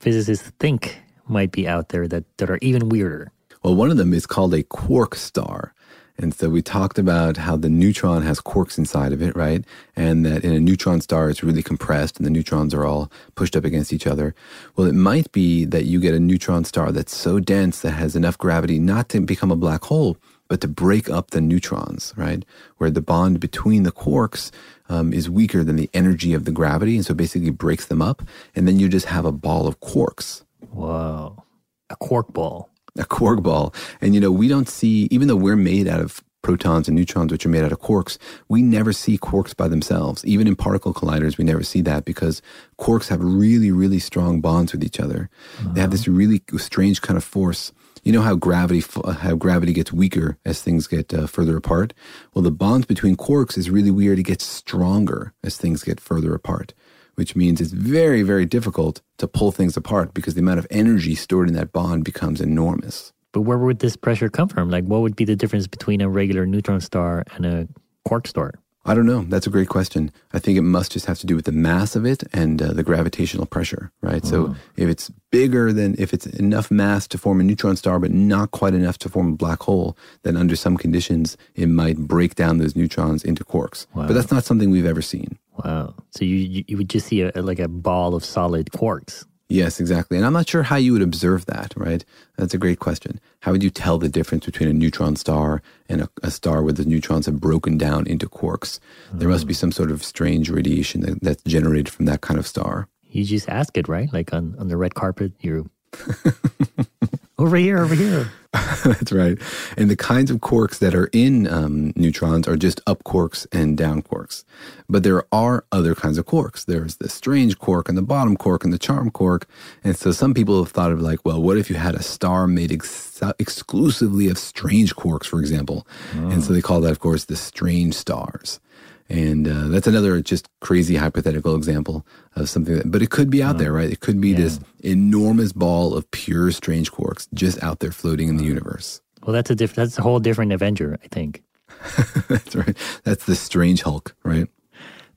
physicists 0.00 0.50
think 0.58 0.98
might 1.28 1.52
be 1.52 1.68
out 1.68 1.90
there 1.90 2.08
that, 2.08 2.24
that 2.38 2.48
are 2.48 2.58
even 2.62 2.88
weirder? 2.88 3.30
Well, 3.62 3.74
one 3.74 3.90
of 3.90 3.98
them 3.98 4.14
is 4.14 4.24
called 4.24 4.54
a 4.54 4.62
quark 4.62 5.14
star. 5.14 5.74
And 6.16 6.32
so 6.32 6.48
we 6.48 6.62
talked 6.62 6.98
about 6.98 7.36
how 7.36 7.56
the 7.56 7.68
neutron 7.68 8.22
has 8.22 8.40
quarks 8.40 8.78
inside 8.78 9.12
of 9.12 9.20
it, 9.20 9.36
right? 9.36 9.64
And 9.96 10.24
that 10.24 10.44
in 10.44 10.52
a 10.52 10.60
neutron 10.60 11.00
star, 11.02 11.28
it's 11.28 11.42
really 11.42 11.62
compressed 11.62 12.16
and 12.16 12.24
the 12.24 12.30
neutrons 12.30 12.72
are 12.72 12.86
all 12.86 13.10
pushed 13.34 13.56
up 13.56 13.64
against 13.64 13.92
each 13.92 14.06
other. 14.06 14.34
Well, 14.76 14.86
it 14.86 14.94
might 14.94 15.30
be 15.32 15.64
that 15.66 15.84
you 15.84 16.00
get 16.00 16.14
a 16.14 16.20
neutron 16.20 16.64
star 16.64 16.92
that's 16.92 17.14
so 17.14 17.40
dense 17.40 17.80
that 17.80 17.92
has 17.92 18.16
enough 18.16 18.38
gravity 18.38 18.78
not 18.78 19.08
to 19.10 19.20
become 19.20 19.50
a 19.50 19.56
black 19.56 19.84
hole, 19.84 20.16
but 20.48 20.60
to 20.60 20.68
break 20.68 21.08
up 21.08 21.30
the 21.30 21.40
neutrons, 21.40 22.12
right? 22.16 22.44
Where 22.78 22.90
the 22.90 23.00
bond 23.00 23.40
between 23.40 23.82
the 23.82 23.92
quarks 23.92 24.50
um, 24.88 25.12
is 25.12 25.30
weaker 25.30 25.64
than 25.64 25.76
the 25.76 25.90
energy 25.94 26.34
of 26.34 26.44
the 26.44 26.52
gravity. 26.52 26.96
And 26.96 27.04
so 27.04 27.14
basically 27.14 27.50
breaks 27.50 27.86
them 27.86 28.02
up. 28.02 28.22
And 28.54 28.68
then 28.68 28.78
you 28.78 28.88
just 28.88 29.06
have 29.06 29.24
a 29.24 29.32
ball 29.32 29.66
of 29.66 29.80
quarks 29.80 30.44
Whoa. 30.70 31.42
A 31.90 31.96
quark 31.96 32.32
ball. 32.32 32.68
a 32.98 33.04
quark 33.04 33.42
ball. 33.42 33.74
And 34.00 34.14
you 34.14 34.20
know, 34.20 34.32
we 34.32 34.48
don't 34.48 34.68
see, 34.68 35.08
even 35.10 35.28
though 35.28 35.36
we're 35.36 35.56
made 35.56 35.88
out 35.88 36.00
of 36.00 36.22
protons 36.42 36.88
and 36.88 36.96
neutrons, 36.96 37.32
which 37.32 37.46
are 37.46 37.48
made 37.48 37.64
out 37.64 37.72
of 37.72 37.80
quarks, 37.80 38.18
we 38.48 38.60
never 38.60 38.92
see 38.92 39.16
quarks 39.16 39.56
by 39.56 39.66
themselves. 39.66 40.24
Even 40.26 40.46
in 40.46 40.56
particle 40.56 40.92
colliders, 40.92 41.38
we 41.38 41.44
never 41.44 41.62
see 41.62 41.80
that 41.80 42.04
because 42.04 42.42
quarks 42.78 43.08
have 43.08 43.22
really, 43.22 43.70
really 43.70 43.98
strong 43.98 44.40
bonds 44.40 44.72
with 44.72 44.84
each 44.84 45.00
other. 45.00 45.30
They 45.72 45.80
have 45.80 45.90
this 45.90 46.06
really 46.06 46.42
strange 46.58 47.00
kind 47.00 47.16
of 47.16 47.24
force. 47.24 47.72
You 48.04 48.12
know 48.12 48.20
how 48.20 48.34
gravity 48.34 48.84
how 49.20 49.34
gravity 49.34 49.72
gets 49.72 49.90
weaker 49.90 50.36
as 50.44 50.60
things 50.60 50.86
get 50.86 51.14
uh, 51.14 51.26
further 51.26 51.56
apart. 51.56 51.94
Well, 52.34 52.42
the 52.42 52.50
bond 52.50 52.86
between 52.86 53.16
quarks 53.16 53.56
is 53.56 53.70
really 53.70 53.90
weird. 53.90 54.18
It 54.18 54.24
gets 54.24 54.44
stronger 54.44 55.32
as 55.42 55.56
things 55.56 55.82
get 55.82 56.00
further 56.00 56.34
apart, 56.34 56.74
which 57.14 57.34
means 57.34 57.62
it's 57.62 57.72
very, 57.72 58.20
very 58.20 58.44
difficult 58.44 59.00
to 59.16 59.26
pull 59.26 59.52
things 59.52 59.74
apart 59.74 60.12
because 60.12 60.34
the 60.34 60.42
amount 60.42 60.58
of 60.58 60.66
energy 60.70 61.14
stored 61.14 61.48
in 61.48 61.54
that 61.54 61.72
bond 61.72 62.04
becomes 62.04 62.42
enormous. 62.42 63.14
But 63.32 63.42
where 63.42 63.56
would 63.56 63.78
this 63.78 63.96
pressure 63.96 64.28
come 64.28 64.48
from? 64.48 64.68
Like, 64.68 64.84
what 64.84 65.00
would 65.00 65.16
be 65.16 65.24
the 65.24 65.34
difference 65.34 65.66
between 65.66 66.02
a 66.02 66.08
regular 66.08 66.44
neutron 66.44 66.82
star 66.82 67.24
and 67.34 67.46
a 67.46 67.68
quark 68.04 68.28
star? 68.28 68.52
I 68.86 68.94
don't 68.94 69.06
know. 69.06 69.24
That's 69.28 69.46
a 69.46 69.50
great 69.50 69.68
question. 69.68 70.12
I 70.32 70.38
think 70.38 70.58
it 70.58 70.62
must 70.62 70.92
just 70.92 71.06
have 71.06 71.18
to 71.20 71.26
do 71.26 71.34
with 71.36 71.46
the 71.46 71.52
mass 71.52 71.96
of 71.96 72.04
it 72.04 72.22
and 72.34 72.60
uh, 72.60 72.72
the 72.72 72.82
gravitational 72.82 73.46
pressure, 73.46 73.90
right? 74.02 74.24
So 74.24 74.54
if 74.76 74.88
it's 74.88 75.10
bigger 75.30 75.72
than, 75.72 75.94
if 75.98 76.12
it's 76.12 76.26
enough 76.26 76.70
mass 76.70 77.08
to 77.08 77.18
form 77.18 77.40
a 77.40 77.44
neutron 77.44 77.76
star, 77.76 77.98
but 77.98 78.10
not 78.10 78.50
quite 78.50 78.74
enough 78.74 78.98
to 78.98 79.08
form 79.08 79.32
a 79.32 79.36
black 79.36 79.62
hole, 79.62 79.96
then 80.22 80.36
under 80.36 80.54
some 80.54 80.76
conditions, 80.76 81.36
it 81.54 81.66
might 81.68 81.96
break 81.96 82.34
down 82.34 82.58
those 82.58 82.76
neutrons 82.76 83.24
into 83.24 83.42
quarks. 83.42 83.86
But 83.94 84.12
that's 84.12 84.30
not 84.30 84.44
something 84.44 84.70
we've 84.70 84.86
ever 84.86 85.02
seen. 85.02 85.38
Wow. 85.64 85.94
So 86.10 86.24
you 86.24 86.36
you, 86.36 86.64
you 86.68 86.76
would 86.76 86.90
just 86.90 87.06
see 87.06 87.22
a, 87.22 87.30
like 87.36 87.60
a 87.60 87.68
ball 87.68 88.14
of 88.14 88.24
solid 88.24 88.70
quarks. 88.70 89.24
Yes, 89.54 89.78
exactly. 89.78 90.16
And 90.16 90.26
I'm 90.26 90.32
not 90.32 90.48
sure 90.48 90.64
how 90.64 90.74
you 90.74 90.92
would 90.94 91.00
observe 91.00 91.46
that, 91.46 91.74
right? 91.76 92.04
That's 92.36 92.54
a 92.54 92.58
great 92.58 92.80
question. 92.80 93.20
How 93.38 93.52
would 93.52 93.62
you 93.62 93.70
tell 93.70 93.98
the 93.98 94.08
difference 94.08 94.46
between 94.46 94.68
a 94.68 94.72
neutron 94.72 95.14
star 95.14 95.62
and 95.88 96.00
a, 96.00 96.08
a 96.24 96.32
star 96.32 96.60
where 96.60 96.72
the 96.72 96.84
neutrons 96.84 97.26
have 97.26 97.40
broken 97.40 97.78
down 97.78 98.04
into 98.08 98.28
quarks? 98.28 98.80
There 99.12 99.28
must 99.28 99.46
be 99.46 99.54
mm. 99.54 99.58
some 99.58 99.70
sort 99.70 99.92
of 99.92 100.02
strange 100.02 100.50
radiation 100.50 101.02
that, 101.02 101.20
that's 101.22 101.42
generated 101.44 101.88
from 101.88 102.06
that 102.06 102.20
kind 102.20 102.40
of 102.40 102.48
star. 102.48 102.88
You 103.04 103.22
just 103.22 103.48
ask 103.48 103.78
it, 103.78 103.86
right? 103.86 104.12
Like 104.12 104.34
on, 104.34 104.56
on 104.58 104.66
the 104.66 104.76
red 104.76 104.96
carpet, 104.96 105.30
you 105.38 105.70
over 107.38 107.56
here, 107.56 107.78
over 107.78 107.94
here. 107.94 108.30
That's 108.84 109.10
right. 109.10 109.36
And 109.76 109.90
the 109.90 109.96
kinds 109.96 110.30
of 110.30 110.38
quarks 110.38 110.78
that 110.78 110.94
are 110.94 111.10
in 111.12 111.48
um, 111.48 111.92
neutrons 111.96 112.46
are 112.46 112.56
just 112.56 112.80
up 112.86 113.02
quarks 113.02 113.48
and 113.50 113.76
down 113.76 114.02
quarks. 114.02 114.44
But 114.88 115.02
there 115.02 115.24
are 115.32 115.64
other 115.72 115.96
kinds 115.96 116.18
of 116.18 116.26
quarks. 116.26 116.64
There's 116.64 116.96
the 116.98 117.08
strange 117.08 117.58
quark 117.58 117.88
and 117.88 117.98
the 117.98 118.02
bottom 118.02 118.36
quark 118.36 118.62
and 118.62 118.72
the 118.72 118.78
charm 118.78 119.10
quark. 119.10 119.48
And 119.82 119.96
so 119.96 120.12
some 120.12 120.34
people 120.34 120.62
have 120.62 120.70
thought 120.72 120.92
of 120.92 121.00
like, 121.00 121.24
well, 121.24 121.42
what 121.42 121.56
if 121.58 121.68
you 121.68 121.74
had 121.74 121.96
a 121.96 122.02
star 122.02 122.46
made 122.46 122.70
ex- 122.70 123.20
exclusively 123.40 124.28
of 124.28 124.38
strange 124.38 124.94
quarks, 124.94 125.26
for 125.26 125.40
example? 125.40 125.84
And 126.12 126.44
so 126.44 126.52
they 126.52 126.62
call 126.62 126.80
that, 126.82 126.92
of 126.92 127.00
course, 127.00 127.24
the 127.24 127.36
strange 127.36 127.94
stars. 127.94 128.60
And 129.08 129.46
uh, 129.46 129.68
that's 129.68 129.86
another 129.86 130.20
just 130.22 130.48
crazy 130.60 130.96
hypothetical 130.96 131.54
example 131.56 132.06
of 132.36 132.48
something 132.48 132.74
that, 132.74 132.90
but 132.90 133.02
it 133.02 133.10
could 133.10 133.28
be 133.28 133.42
out 133.42 133.58
there, 133.58 133.72
right? 133.72 133.90
It 133.90 134.00
could 134.00 134.20
be 134.20 134.32
this 134.32 134.58
enormous 134.80 135.52
ball 135.52 135.94
of 135.94 136.10
pure 136.10 136.50
strange 136.52 136.90
quarks 136.90 137.28
just 137.34 137.62
out 137.62 137.80
there 137.80 137.92
floating 137.92 138.28
in 138.28 138.38
the 138.38 138.44
universe. 138.44 139.02
Well, 139.22 139.34
that's 139.34 139.50
a 139.50 139.54
diff- 139.54 139.74
That's 139.74 139.98
a 139.98 140.02
whole 140.02 140.20
different 140.20 140.52
Avenger, 140.52 140.98
I 141.02 141.08
think. 141.08 141.42
That's 142.28 142.54
right. 142.56 142.76
That's 143.04 143.24
the 143.26 143.34
strange 143.34 143.82
Hulk, 143.82 144.14
right? 144.22 144.48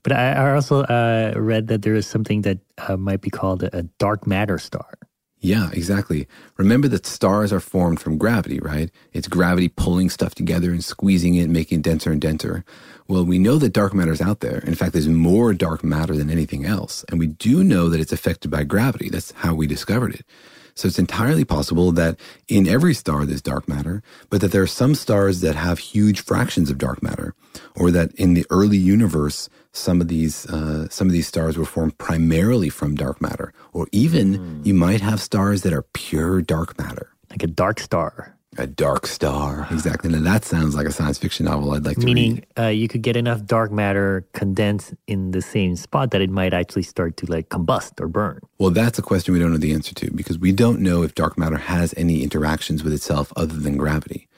But 0.02 0.12
I, 0.12 0.32
I 0.32 0.54
also 0.54 0.82
uh, 0.84 1.34
read 1.36 1.68
that 1.68 1.82
there 1.82 1.94
is 1.94 2.06
something 2.06 2.42
that 2.42 2.58
uh, 2.78 2.96
might 2.96 3.20
be 3.20 3.30
called 3.30 3.62
a, 3.62 3.78
a 3.78 3.82
dark 3.98 4.26
matter 4.26 4.58
star. 4.58 4.98
Yeah, 5.40 5.70
exactly. 5.72 6.26
Remember 6.56 6.88
that 6.88 7.06
stars 7.06 7.52
are 7.52 7.60
formed 7.60 8.00
from 8.00 8.18
gravity, 8.18 8.58
right? 8.58 8.90
It's 9.12 9.28
gravity 9.28 9.68
pulling 9.68 10.10
stuff 10.10 10.34
together 10.34 10.70
and 10.72 10.84
squeezing 10.84 11.36
it, 11.36 11.48
making 11.48 11.78
it 11.78 11.82
denser 11.82 12.10
and 12.10 12.20
denser. 12.20 12.64
Well, 13.06 13.24
we 13.24 13.38
know 13.38 13.56
that 13.58 13.72
dark 13.72 13.94
matter 13.94 14.12
is 14.12 14.20
out 14.20 14.40
there. 14.40 14.58
In 14.58 14.74
fact, 14.74 14.92
there's 14.92 15.08
more 15.08 15.54
dark 15.54 15.84
matter 15.84 16.16
than 16.16 16.28
anything 16.28 16.64
else. 16.66 17.04
And 17.08 17.20
we 17.20 17.28
do 17.28 17.62
know 17.62 17.88
that 17.88 18.00
it's 18.00 18.12
affected 18.12 18.50
by 18.50 18.64
gravity. 18.64 19.10
That's 19.10 19.30
how 19.32 19.54
we 19.54 19.66
discovered 19.68 20.14
it. 20.14 20.26
So 20.78 20.86
it's 20.86 21.00
entirely 21.00 21.44
possible 21.44 21.90
that 21.90 22.20
in 22.46 22.68
every 22.68 22.94
star 22.94 23.26
there's 23.26 23.42
dark 23.42 23.68
matter, 23.68 24.00
but 24.30 24.40
that 24.40 24.52
there 24.52 24.62
are 24.62 24.68
some 24.68 24.94
stars 24.94 25.40
that 25.40 25.56
have 25.56 25.80
huge 25.80 26.20
fractions 26.20 26.70
of 26.70 26.78
dark 26.78 27.02
matter, 27.02 27.34
or 27.74 27.90
that 27.90 28.14
in 28.14 28.34
the 28.34 28.46
early 28.48 28.78
universe, 28.78 29.48
some 29.72 30.00
of 30.00 30.06
these 30.06 30.46
uh, 30.46 30.88
some 30.88 31.08
of 31.08 31.12
these 31.12 31.26
stars 31.26 31.58
were 31.58 31.64
formed 31.64 31.98
primarily 31.98 32.68
from 32.68 32.94
dark 32.94 33.20
matter, 33.20 33.52
or 33.72 33.88
even 33.90 34.38
mm. 34.38 34.66
you 34.66 34.72
might 34.72 35.00
have 35.00 35.20
stars 35.20 35.62
that 35.62 35.72
are 35.72 35.82
pure 35.82 36.40
dark 36.42 36.78
matter, 36.78 37.10
like 37.28 37.42
a 37.42 37.48
dark 37.48 37.80
star. 37.80 38.37
A 38.58 38.66
dark 38.66 39.06
star, 39.06 39.68
exactly. 39.70 40.10
Now 40.10 40.20
that 40.20 40.44
sounds 40.44 40.74
like 40.74 40.86
a 40.86 40.90
science 40.90 41.16
fiction 41.16 41.46
novel 41.46 41.72
I'd 41.72 41.84
like 41.84 41.96
to 41.98 42.04
Meaning, 42.04 42.34
read. 42.34 42.46
Meaning, 42.56 42.66
uh, 42.66 42.70
you 42.70 42.88
could 42.88 43.02
get 43.02 43.16
enough 43.16 43.44
dark 43.44 43.70
matter 43.70 44.26
condensed 44.32 44.94
in 45.06 45.30
the 45.30 45.40
same 45.40 45.76
spot 45.76 46.10
that 46.10 46.20
it 46.20 46.28
might 46.28 46.52
actually 46.52 46.82
start 46.82 47.16
to 47.18 47.26
like 47.26 47.50
combust 47.50 48.00
or 48.00 48.08
burn. 48.08 48.40
Well, 48.58 48.70
that's 48.70 48.98
a 48.98 49.02
question 49.02 49.32
we 49.32 49.38
don't 49.38 49.52
know 49.52 49.58
the 49.58 49.72
answer 49.72 49.94
to 49.94 50.10
because 50.10 50.38
we 50.40 50.50
don't 50.50 50.80
know 50.80 51.02
if 51.02 51.14
dark 51.14 51.38
matter 51.38 51.56
has 51.56 51.94
any 51.96 52.24
interactions 52.24 52.82
with 52.82 52.92
itself 52.92 53.32
other 53.36 53.54
than 53.54 53.76
gravity. 53.76 54.28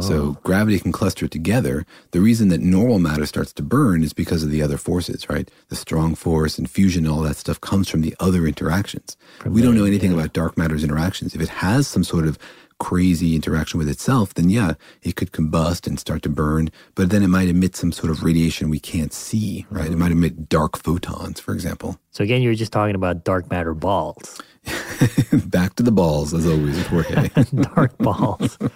So 0.00 0.14
oh. 0.14 0.38
gravity 0.42 0.80
can 0.80 0.90
cluster 0.90 1.28
together. 1.28 1.86
The 2.10 2.20
reason 2.20 2.48
that 2.48 2.60
normal 2.60 2.98
matter 2.98 3.24
starts 3.24 3.52
to 3.52 3.62
burn 3.62 4.02
is 4.02 4.12
because 4.12 4.42
of 4.42 4.50
the 4.50 4.60
other 4.60 4.78
forces, 4.78 5.28
right? 5.28 5.48
The 5.68 5.76
strong 5.76 6.16
force 6.16 6.58
and 6.58 6.68
fusion, 6.68 7.04
and 7.04 7.14
all 7.14 7.22
that 7.22 7.36
stuff 7.36 7.60
comes 7.60 7.88
from 7.88 8.00
the 8.00 8.16
other 8.18 8.46
interactions. 8.46 9.16
From 9.38 9.52
we 9.52 9.62
don't 9.62 9.76
know 9.76 9.84
anything 9.84 10.10
yeah. 10.10 10.18
about 10.18 10.32
dark 10.32 10.58
matter's 10.58 10.82
interactions. 10.82 11.36
If 11.36 11.40
it 11.40 11.48
has 11.48 11.86
some 11.86 12.02
sort 12.02 12.26
of 12.26 12.36
crazy 12.78 13.34
interaction 13.34 13.78
with 13.78 13.88
itself, 13.88 14.34
then 14.34 14.50
yeah, 14.50 14.74
it 15.02 15.16
could 15.16 15.32
combust 15.32 15.86
and 15.86 15.98
start 15.98 16.22
to 16.22 16.28
burn, 16.28 16.70
but 16.94 17.10
then 17.10 17.22
it 17.22 17.28
might 17.28 17.48
emit 17.48 17.76
some 17.76 17.92
sort 17.92 18.10
of 18.10 18.22
radiation 18.22 18.70
we 18.70 18.80
can't 18.80 19.12
see, 19.12 19.66
right? 19.70 19.90
It 19.90 19.96
might 19.96 20.12
emit 20.12 20.48
dark 20.48 20.76
photons, 20.76 21.40
for 21.40 21.52
example. 21.52 21.98
So 22.10 22.24
again, 22.24 22.42
you're 22.42 22.54
just 22.54 22.72
talking 22.72 22.94
about 22.94 23.24
dark 23.24 23.50
matter 23.50 23.74
balls. 23.74 24.40
Back 25.46 25.74
to 25.76 25.82
the 25.82 25.92
balls, 25.92 26.34
as 26.34 26.46
always, 26.46 26.76
with 26.76 26.86
Jorge. 26.86 27.28
dark 27.74 27.96
balls. 27.98 28.58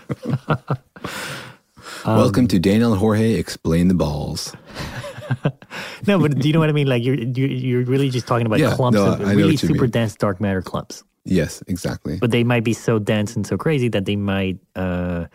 Welcome 2.07 2.45
um, 2.45 2.49
to 2.49 2.59
Daniel 2.59 2.95
Jorge 2.95 3.35
Explain 3.35 3.89
the 3.89 3.95
Balls. 3.95 4.55
no, 6.07 6.19
but 6.19 6.39
do 6.39 6.49
you 6.49 6.55
know 6.55 6.61
what 6.61 6.69
I 6.69 6.73
mean? 6.73 6.87
Like 6.87 7.05
you're 7.05 7.17
you're 7.17 7.85
really 7.85 8.11
just 8.11 8.27
talking 8.27 8.47
about 8.47 8.59
yeah, 8.59 8.75
clumps 8.75 8.97
no, 8.97 9.13
of 9.13 9.21
really 9.21 9.57
super 9.57 9.83
mean. 9.83 9.91
dense 9.91 10.15
dark 10.17 10.41
matter 10.41 10.63
clumps. 10.63 11.05
Yes, 11.25 11.63
exactly. 11.67 12.19
But 12.19 12.31
they 12.31 12.45
might 12.45 12.65
be 12.65 12.73
so 12.73 12.99
dense 12.99 13.37
and 13.37 13.47
so 13.47 13.57
crazy 13.57 13.89
that 13.89 14.07
they 14.07 14.17
might 14.17 14.59
uh, 14.75 15.27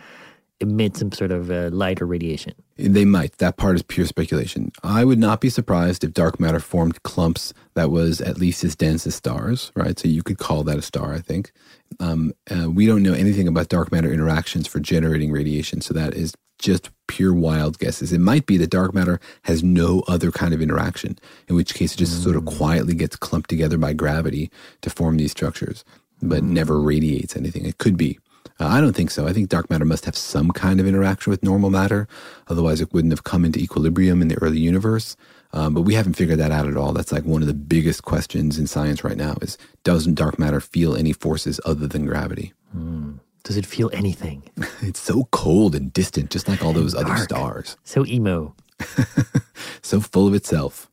emit 0.59 0.97
some 0.97 1.11
sort 1.11 1.31
of 1.31 1.51
uh, 1.51 1.69
light 1.71 2.01
or 2.01 2.07
radiation. 2.07 2.53
They 2.77 3.05
might. 3.05 3.37
That 3.37 3.57
part 3.57 3.75
is 3.75 3.83
pure 3.83 4.05
speculation. 4.05 4.71
I 4.83 5.05
would 5.05 5.19
not 5.19 5.41
be 5.41 5.49
surprised 5.49 6.03
if 6.03 6.13
dark 6.13 6.39
matter 6.39 6.59
formed 6.59 7.03
clumps 7.03 7.53
that 7.73 7.91
was 7.91 8.19
at 8.21 8.37
least 8.37 8.63
as 8.63 8.75
dense 8.75 9.05
as 9.05 9.15
stars, 9.15 9.71
right? 9.75 9.97
So 9.97 10.07
you 10.07 10.23
could 10.23 10.37
call 10.37 10.63
that 10.63 10.77
a 10.77 10.81
star, 10.81 11.13
I 11.13 11.19
think. 11.19 11.51
Um, 11.99 12.33
uh, 12.49 12.69
we 12.69 12.85
don't 12.85 13.03
know 13.03 13.13
anything 13.13 13.47
about 13.47 13.69
dark 13.69 13.91
matter 13.91 14.11
interactions 14.11 14.67
for 14.67 14.79
generating 14.79 15.31
radiation, 15.31 15.81
so 15.81 15.93
that 15.93 16.13
is 16.13 16.33
just 16.65 16.89
pure 17.07 17.33
wild 17.33 17.77
guesses. 17.77 18.11
It 18.11 18.19
might 18.19 18.47
be 18.47 18.57
that 18.57 18.71
dark 18.71 18.93
matter 18.93 19.19
has 19.43 19.63
no 19.63 20.03
other 20.07 20.31
kind 20.31 20.53
of 20.53 20.61
interaction, 20.61 21.19
in 21.47 21.55
which 21.55 21.75
case 21.75 21.93
it 21.93 21.97
just 21.97 22.19
mm. 22.19 22.23
sort 22.23 22.35
of 22.35 22.43
mm. 22.43 22.57
quietly 22.57 22.95
gets 22.95 23.15
clumped 23.15 23.49
together 23.49 23.77
by 23.77 23.93
gravity 23.93 24.49
to 24.81 24.89
form 24.89 25.17
these 25.17 25.31
structures, 25.31 25.85
but 26.21 26.41
mm. 26.41 26.49
never 26.49 26.81
radiates 26.81 27.37
anything. 27.37 27.65
It 27.65 27.77
could 27.77 27.97
be. 27.97 28.17
Uh, 28.59 28.67
I 28.67 28.81
don't 28.81 28.95
think 28.95 29.11
so. 29.11 29.27
I 29.27 29.33
think 29.33 29.49
dark 29.49 29.69
matter 29.69 29.85
must 29.85 30.05
have 30.05 30.15
some 30.15 30.49
kind 30.51 30.79
of 30.79 30.87
interaction 30.87 31.29
with 31.29 31.43
normal 31.43 31.69
matter. 31.69 32.07
Otherwise, 32.47 32.81
it 32.81 32.93
wouldn't 32.93 33.13
have 33.13 33.23
come 33.23 33.45
into 33.45 33.59
equilibrium 33.59 34.21
in 34.21 34.27
the 34.27 34.41
early 34.41 34.59
universe. 34.59 35.15
Um, 35.53 35.73
but 35.73 35.81
we 35.81 35.93
haven't 35.93 36.15
figured 36.15 36.39
that 36.39 36.51
out 36.51 36.67
at 36.67 36.77
all. 36.77 36.93
That's 36.93 37.11
like 37.11 37.25
one 37.25 37.41
of 37.41 37.47
the 37.47 37.53
biggest 37.53 38.03
questions 38.03 38.57
in 38.57 38.67
science 38.67 39.03
right 39.03 39.17
now 39.17 39.35
is 39.41 39.57
doesn't 39.83 40.15
dark 40.15 40.39
matter 40.39 40.59
feel 40.59 40.95
any 40.95 41.13
forces 41.13 41.59
other 41.63 41.87
than 41.87 42.05
gravity? 42.05 42.53
Mm. 42.75 43.19
Does 43.45 43.57
it 43.57 43.65
feel 43.65 43.91
anything? 43.93 44.41
it's 44.81 44.99
so 44.99 45.27
cold 45.31 45.75
and 45.75 45.93
distant, 45.93 46.31
just 46.31 46.47
like 46.47 46.63
all 46.65 46.73
those 46.73 46.93
Dark. 46.93 47.05
other 47.05 47.17
stars. 47.23 47.77
So 47.83 48.03
emo. 48.05 48.55
so 49.83 50.01
full 50.01 50.27
of 50.27 50.33
itself. 50.33 50.89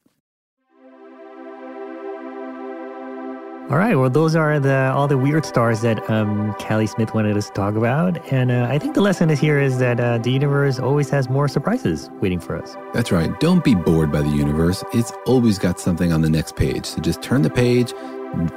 All 3.70 3.78
right. 3.78 3.94
Well, 3.94 4.10
those 4.10 4.36
are 4.36 4.60
the 4.60 4.92
all 4.92 5.08
the 5.08 5.16
weird 5.16 5.46
stars 5.46 5.80
that 5.80 6.10
um, 6.10 6.54
Callie 6.58 6.86
Smith 6.86 7.14
wanted 7.14 7.38
us 7.38 7.46
to 7.46 7.54
talk 7.54 7.74
about, 7.74 8.30
and 8.30 8.52
uh, 8.52 8.66
I 8.68 8.78
think 8.78 8.94
the 8.94 9.00
lesson 9.00 9.30
is 9.30 9.40
here 9.40 9.58
is 9.58 9.78
that 9.78 9.98
uh, 9.98 10.18
the 10.18 10.30
universe 10.30 10.78
always 10.78 11.08
has 11.08 11.30
more 11.30 11.48
surprises 11.48 12.10
waiting 12.20 12.38
for 12.38 12.60
us. 12.60 12.76
That's 12.92 13.10
right. 13.10 13.30
Don't 13.40 13.64
be 13.64 13.74
bored 13.74 14.12
by 14.12 14.20
the 14.20 14.28
universe. 14.28 14.84
It's 14.92 15.10
always 15.24 15.58
got 15.58 15.80
something 15.80 16.12
on 16.12 16.20
the 16.20 16.28
next 16.28 16.54
page. 16.54 16.84
So 16.84 17.00
just 17.00 17.22
turn 17.22 17.40
the 17.40 17.50
page, 17.50 17.94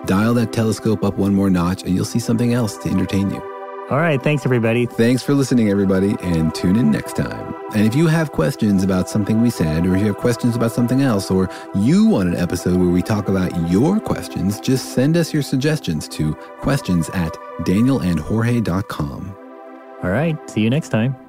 dial 0.06 0.34
that 0.34 0.52
telescope 0.52 1.06
up 1.06 1.18
one 1.18 1.34
more 1.34 1.50
notch, 1.50 1.84
and 1.84 1.96
you'll 1.96 2.04
see 2.04 2.20
something 2.20 2.54
else 2.54 2.76
to 2.80 2.90
entertain 2.90 3.30
you. 3.30 3.55
All 3.92 4.00
right. 4.00 4.22
Thanks, 4.22 4.46
everybody. 4.46 4.88
Thanks 4.88 5.22
for 5.22 5.36
listening, 5.36 5.70
everybody, 5.70 6.16
and 6.22 6.54
tune 6.56 6.76
in 6.76 6.90
next 6.90 7.16
time. 7.16 7.54
And 7.76 7.86
if 7.86 7.94
you 7.94 8.08
have 8.08 8.32
questions 8.32 8.84
about 8.84 9.10
something 9.10 9.42
we 9.42 9.52
said, 9.52 9.86
or 9.86 9.96
if 9.96 10.02
you 10.02 10.08
have 10.08 10.18
questions 10.18 10.56
about 10.56 10.72
something 10.72 11.02
else, 11.02 11.30
or 11.30 11.50
you 11.76 12.06
want 12.06 12.30
an 12.30 12.36
episode 12.36 12.78
where 12.78 12.90
we 12.90 13.04
talk 13.04 13.30
about 13.30 13.70
your 13.70 14.00
questions, 14.00 14.60
just 14.60 14.96
send 14.96 15.16
us 15.16 15.32
your 15.34 15.44
suggestions 15.44 16.08
to 16.10 16.34
questions 16.62 17.10
at 17.10 17.34
danielandjorge.com. 17.60 19.38
All 20.04 20.10
right. 20.10 20.50
See 20.50 20.62
you 20.62 20.70
next 20.72 20.90
time. 20.90 21.25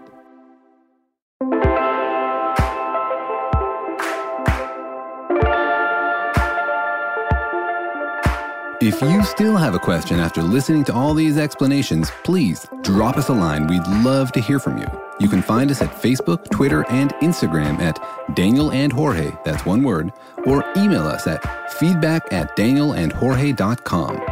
If 8.86 9.02
you 9.02 9.24
still 9.24 9.56
have 9.56 9.74
a 9.74 9.80
question 9.80 10.20
after 10.20 10.44
listening 10.44 10.84
to 10.84 10.94
all 10.94 11.12
these 11.12 11.38
explanations, 11.38 12.12
please 12.22 12.68
drop 12.82 13.16
us 13.16 13.28
a 13.28 13.32
line. 13.32 13.66
We'd 13.66 13.84
love 14.04 14.30
to 14.30 14.40
hear 14.40 14.60
from 14.60 14.78
you. 14.78 14.86
You 15.18 15.28
can 15.28 15.42
find 15.42 15.72
us 15.72 15.82
at 15.82 15.90
Facebook, 15.90 16.48
Twitter, 16.50 16.88
and 16.88 17.12
Instagram 17.14 17.80
at 17.80 17.98
Daniel 18.36 18.70
and 18.70 18.92
Jorge, 18.92 19.32
that's 19.44 19.66
one 19.66 19.82
word, 19.82 20.12
or 20.44 20.62
email 20.76 21.02
us 21.02 21.26
at 21.26 21.42
feedback 21.80 22.32
at 22.32 22.56
danielandjorge.com. 22.56 24.22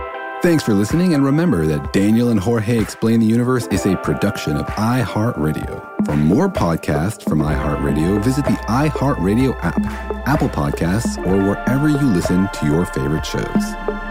Thanks 0.41 0.63
for 0.63 0.75
listening, 0.75 1.15
and 1.15 1.25
remember 1.25 1.67
that 1.67 1.93
Daniel 1.93 2.29
and 2.29 2.39
Jorge 2.39 2.79
Explain 2.79 3.19
the 3.19 3.27
Universe 3.27 3.67
is 3.73 3.87
a 3.87 3.97
production 3.97 4.57
of 4.57 4.67
iHeartRadio. 4.67 6.07
For 6.07 6.17
more 6.17 6.49
podcasts 6.49 7.29
from 7.29 7.41
iHeartRadio, 7.41 8.23
visit 8.23 8.45
the 8.45 8.53
iHeartRadio 8.69 9.57
app, 9.65 9.81
Apple 10.29 10.51
Podcasts, 10.51 11.17
or 11.27 11.43
wherever 11.43 11.89
you 11.89 12.07
listen 12.07 12.49
to 12.53 12.67
your 12.67 12.85
favorite 12.85 13.25
shows. 13.27 14.04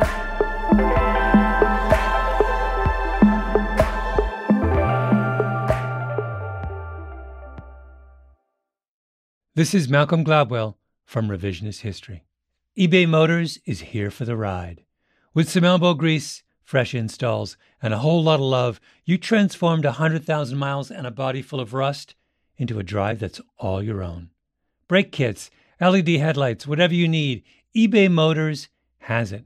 This 9.56 9.76
is 9.76 9.88
Malcolm 9.88 10.26
Gladwell 10.26 10.78
from 11.06 11.30
Revisionist 11.30 11.82
History. 11.82 12.24
eBay 12.76 13.08
Motors 13.08 13.60
is 13.66 13.82
here 13.82 14.10
for 14.10 14.26
the 14.26 14.36
ride. 14.36 14.84
With 15.36 15.48
some 15.48 15.64
elbow 15.64 15.94
grease, 15.94 16.42
fresh 16.64 16.96
installs, 16.96 17.56
and 17.80 17.94
a 17.94 18.00
whole 18.00 18.24
lot 18.24 18.40
of 18.40 18.48
love, 18.48 18.82
you 19.06 19.20
transformed 19.20 19.86
100,000 19.86 20.58
miles 20.58 20.90
and 20.90 21.06
a 21.06 21.12
body 21.12 21.44
full 21.44 21.60
of 21.60 21.76
rust 21.76 22.16
into 22.58 22.80
a 22.80 22.84
drive 22.84 23.20
that's 23.20 23.42
all 23.60 23.84
your 23.84 24.02
own. 24.02 24.32
Brake 24.88 25.12
kits, 25.12 25.52
LED 25.80 26.10
headlights, 26.10 26.66
whatever 26.66 26.96
you 26.96 27.08
need, 27.08 27.44
eBay 27.76 28.12
Motors 28.12 28.70
has 29.02 29.32
it. 29.32 29.46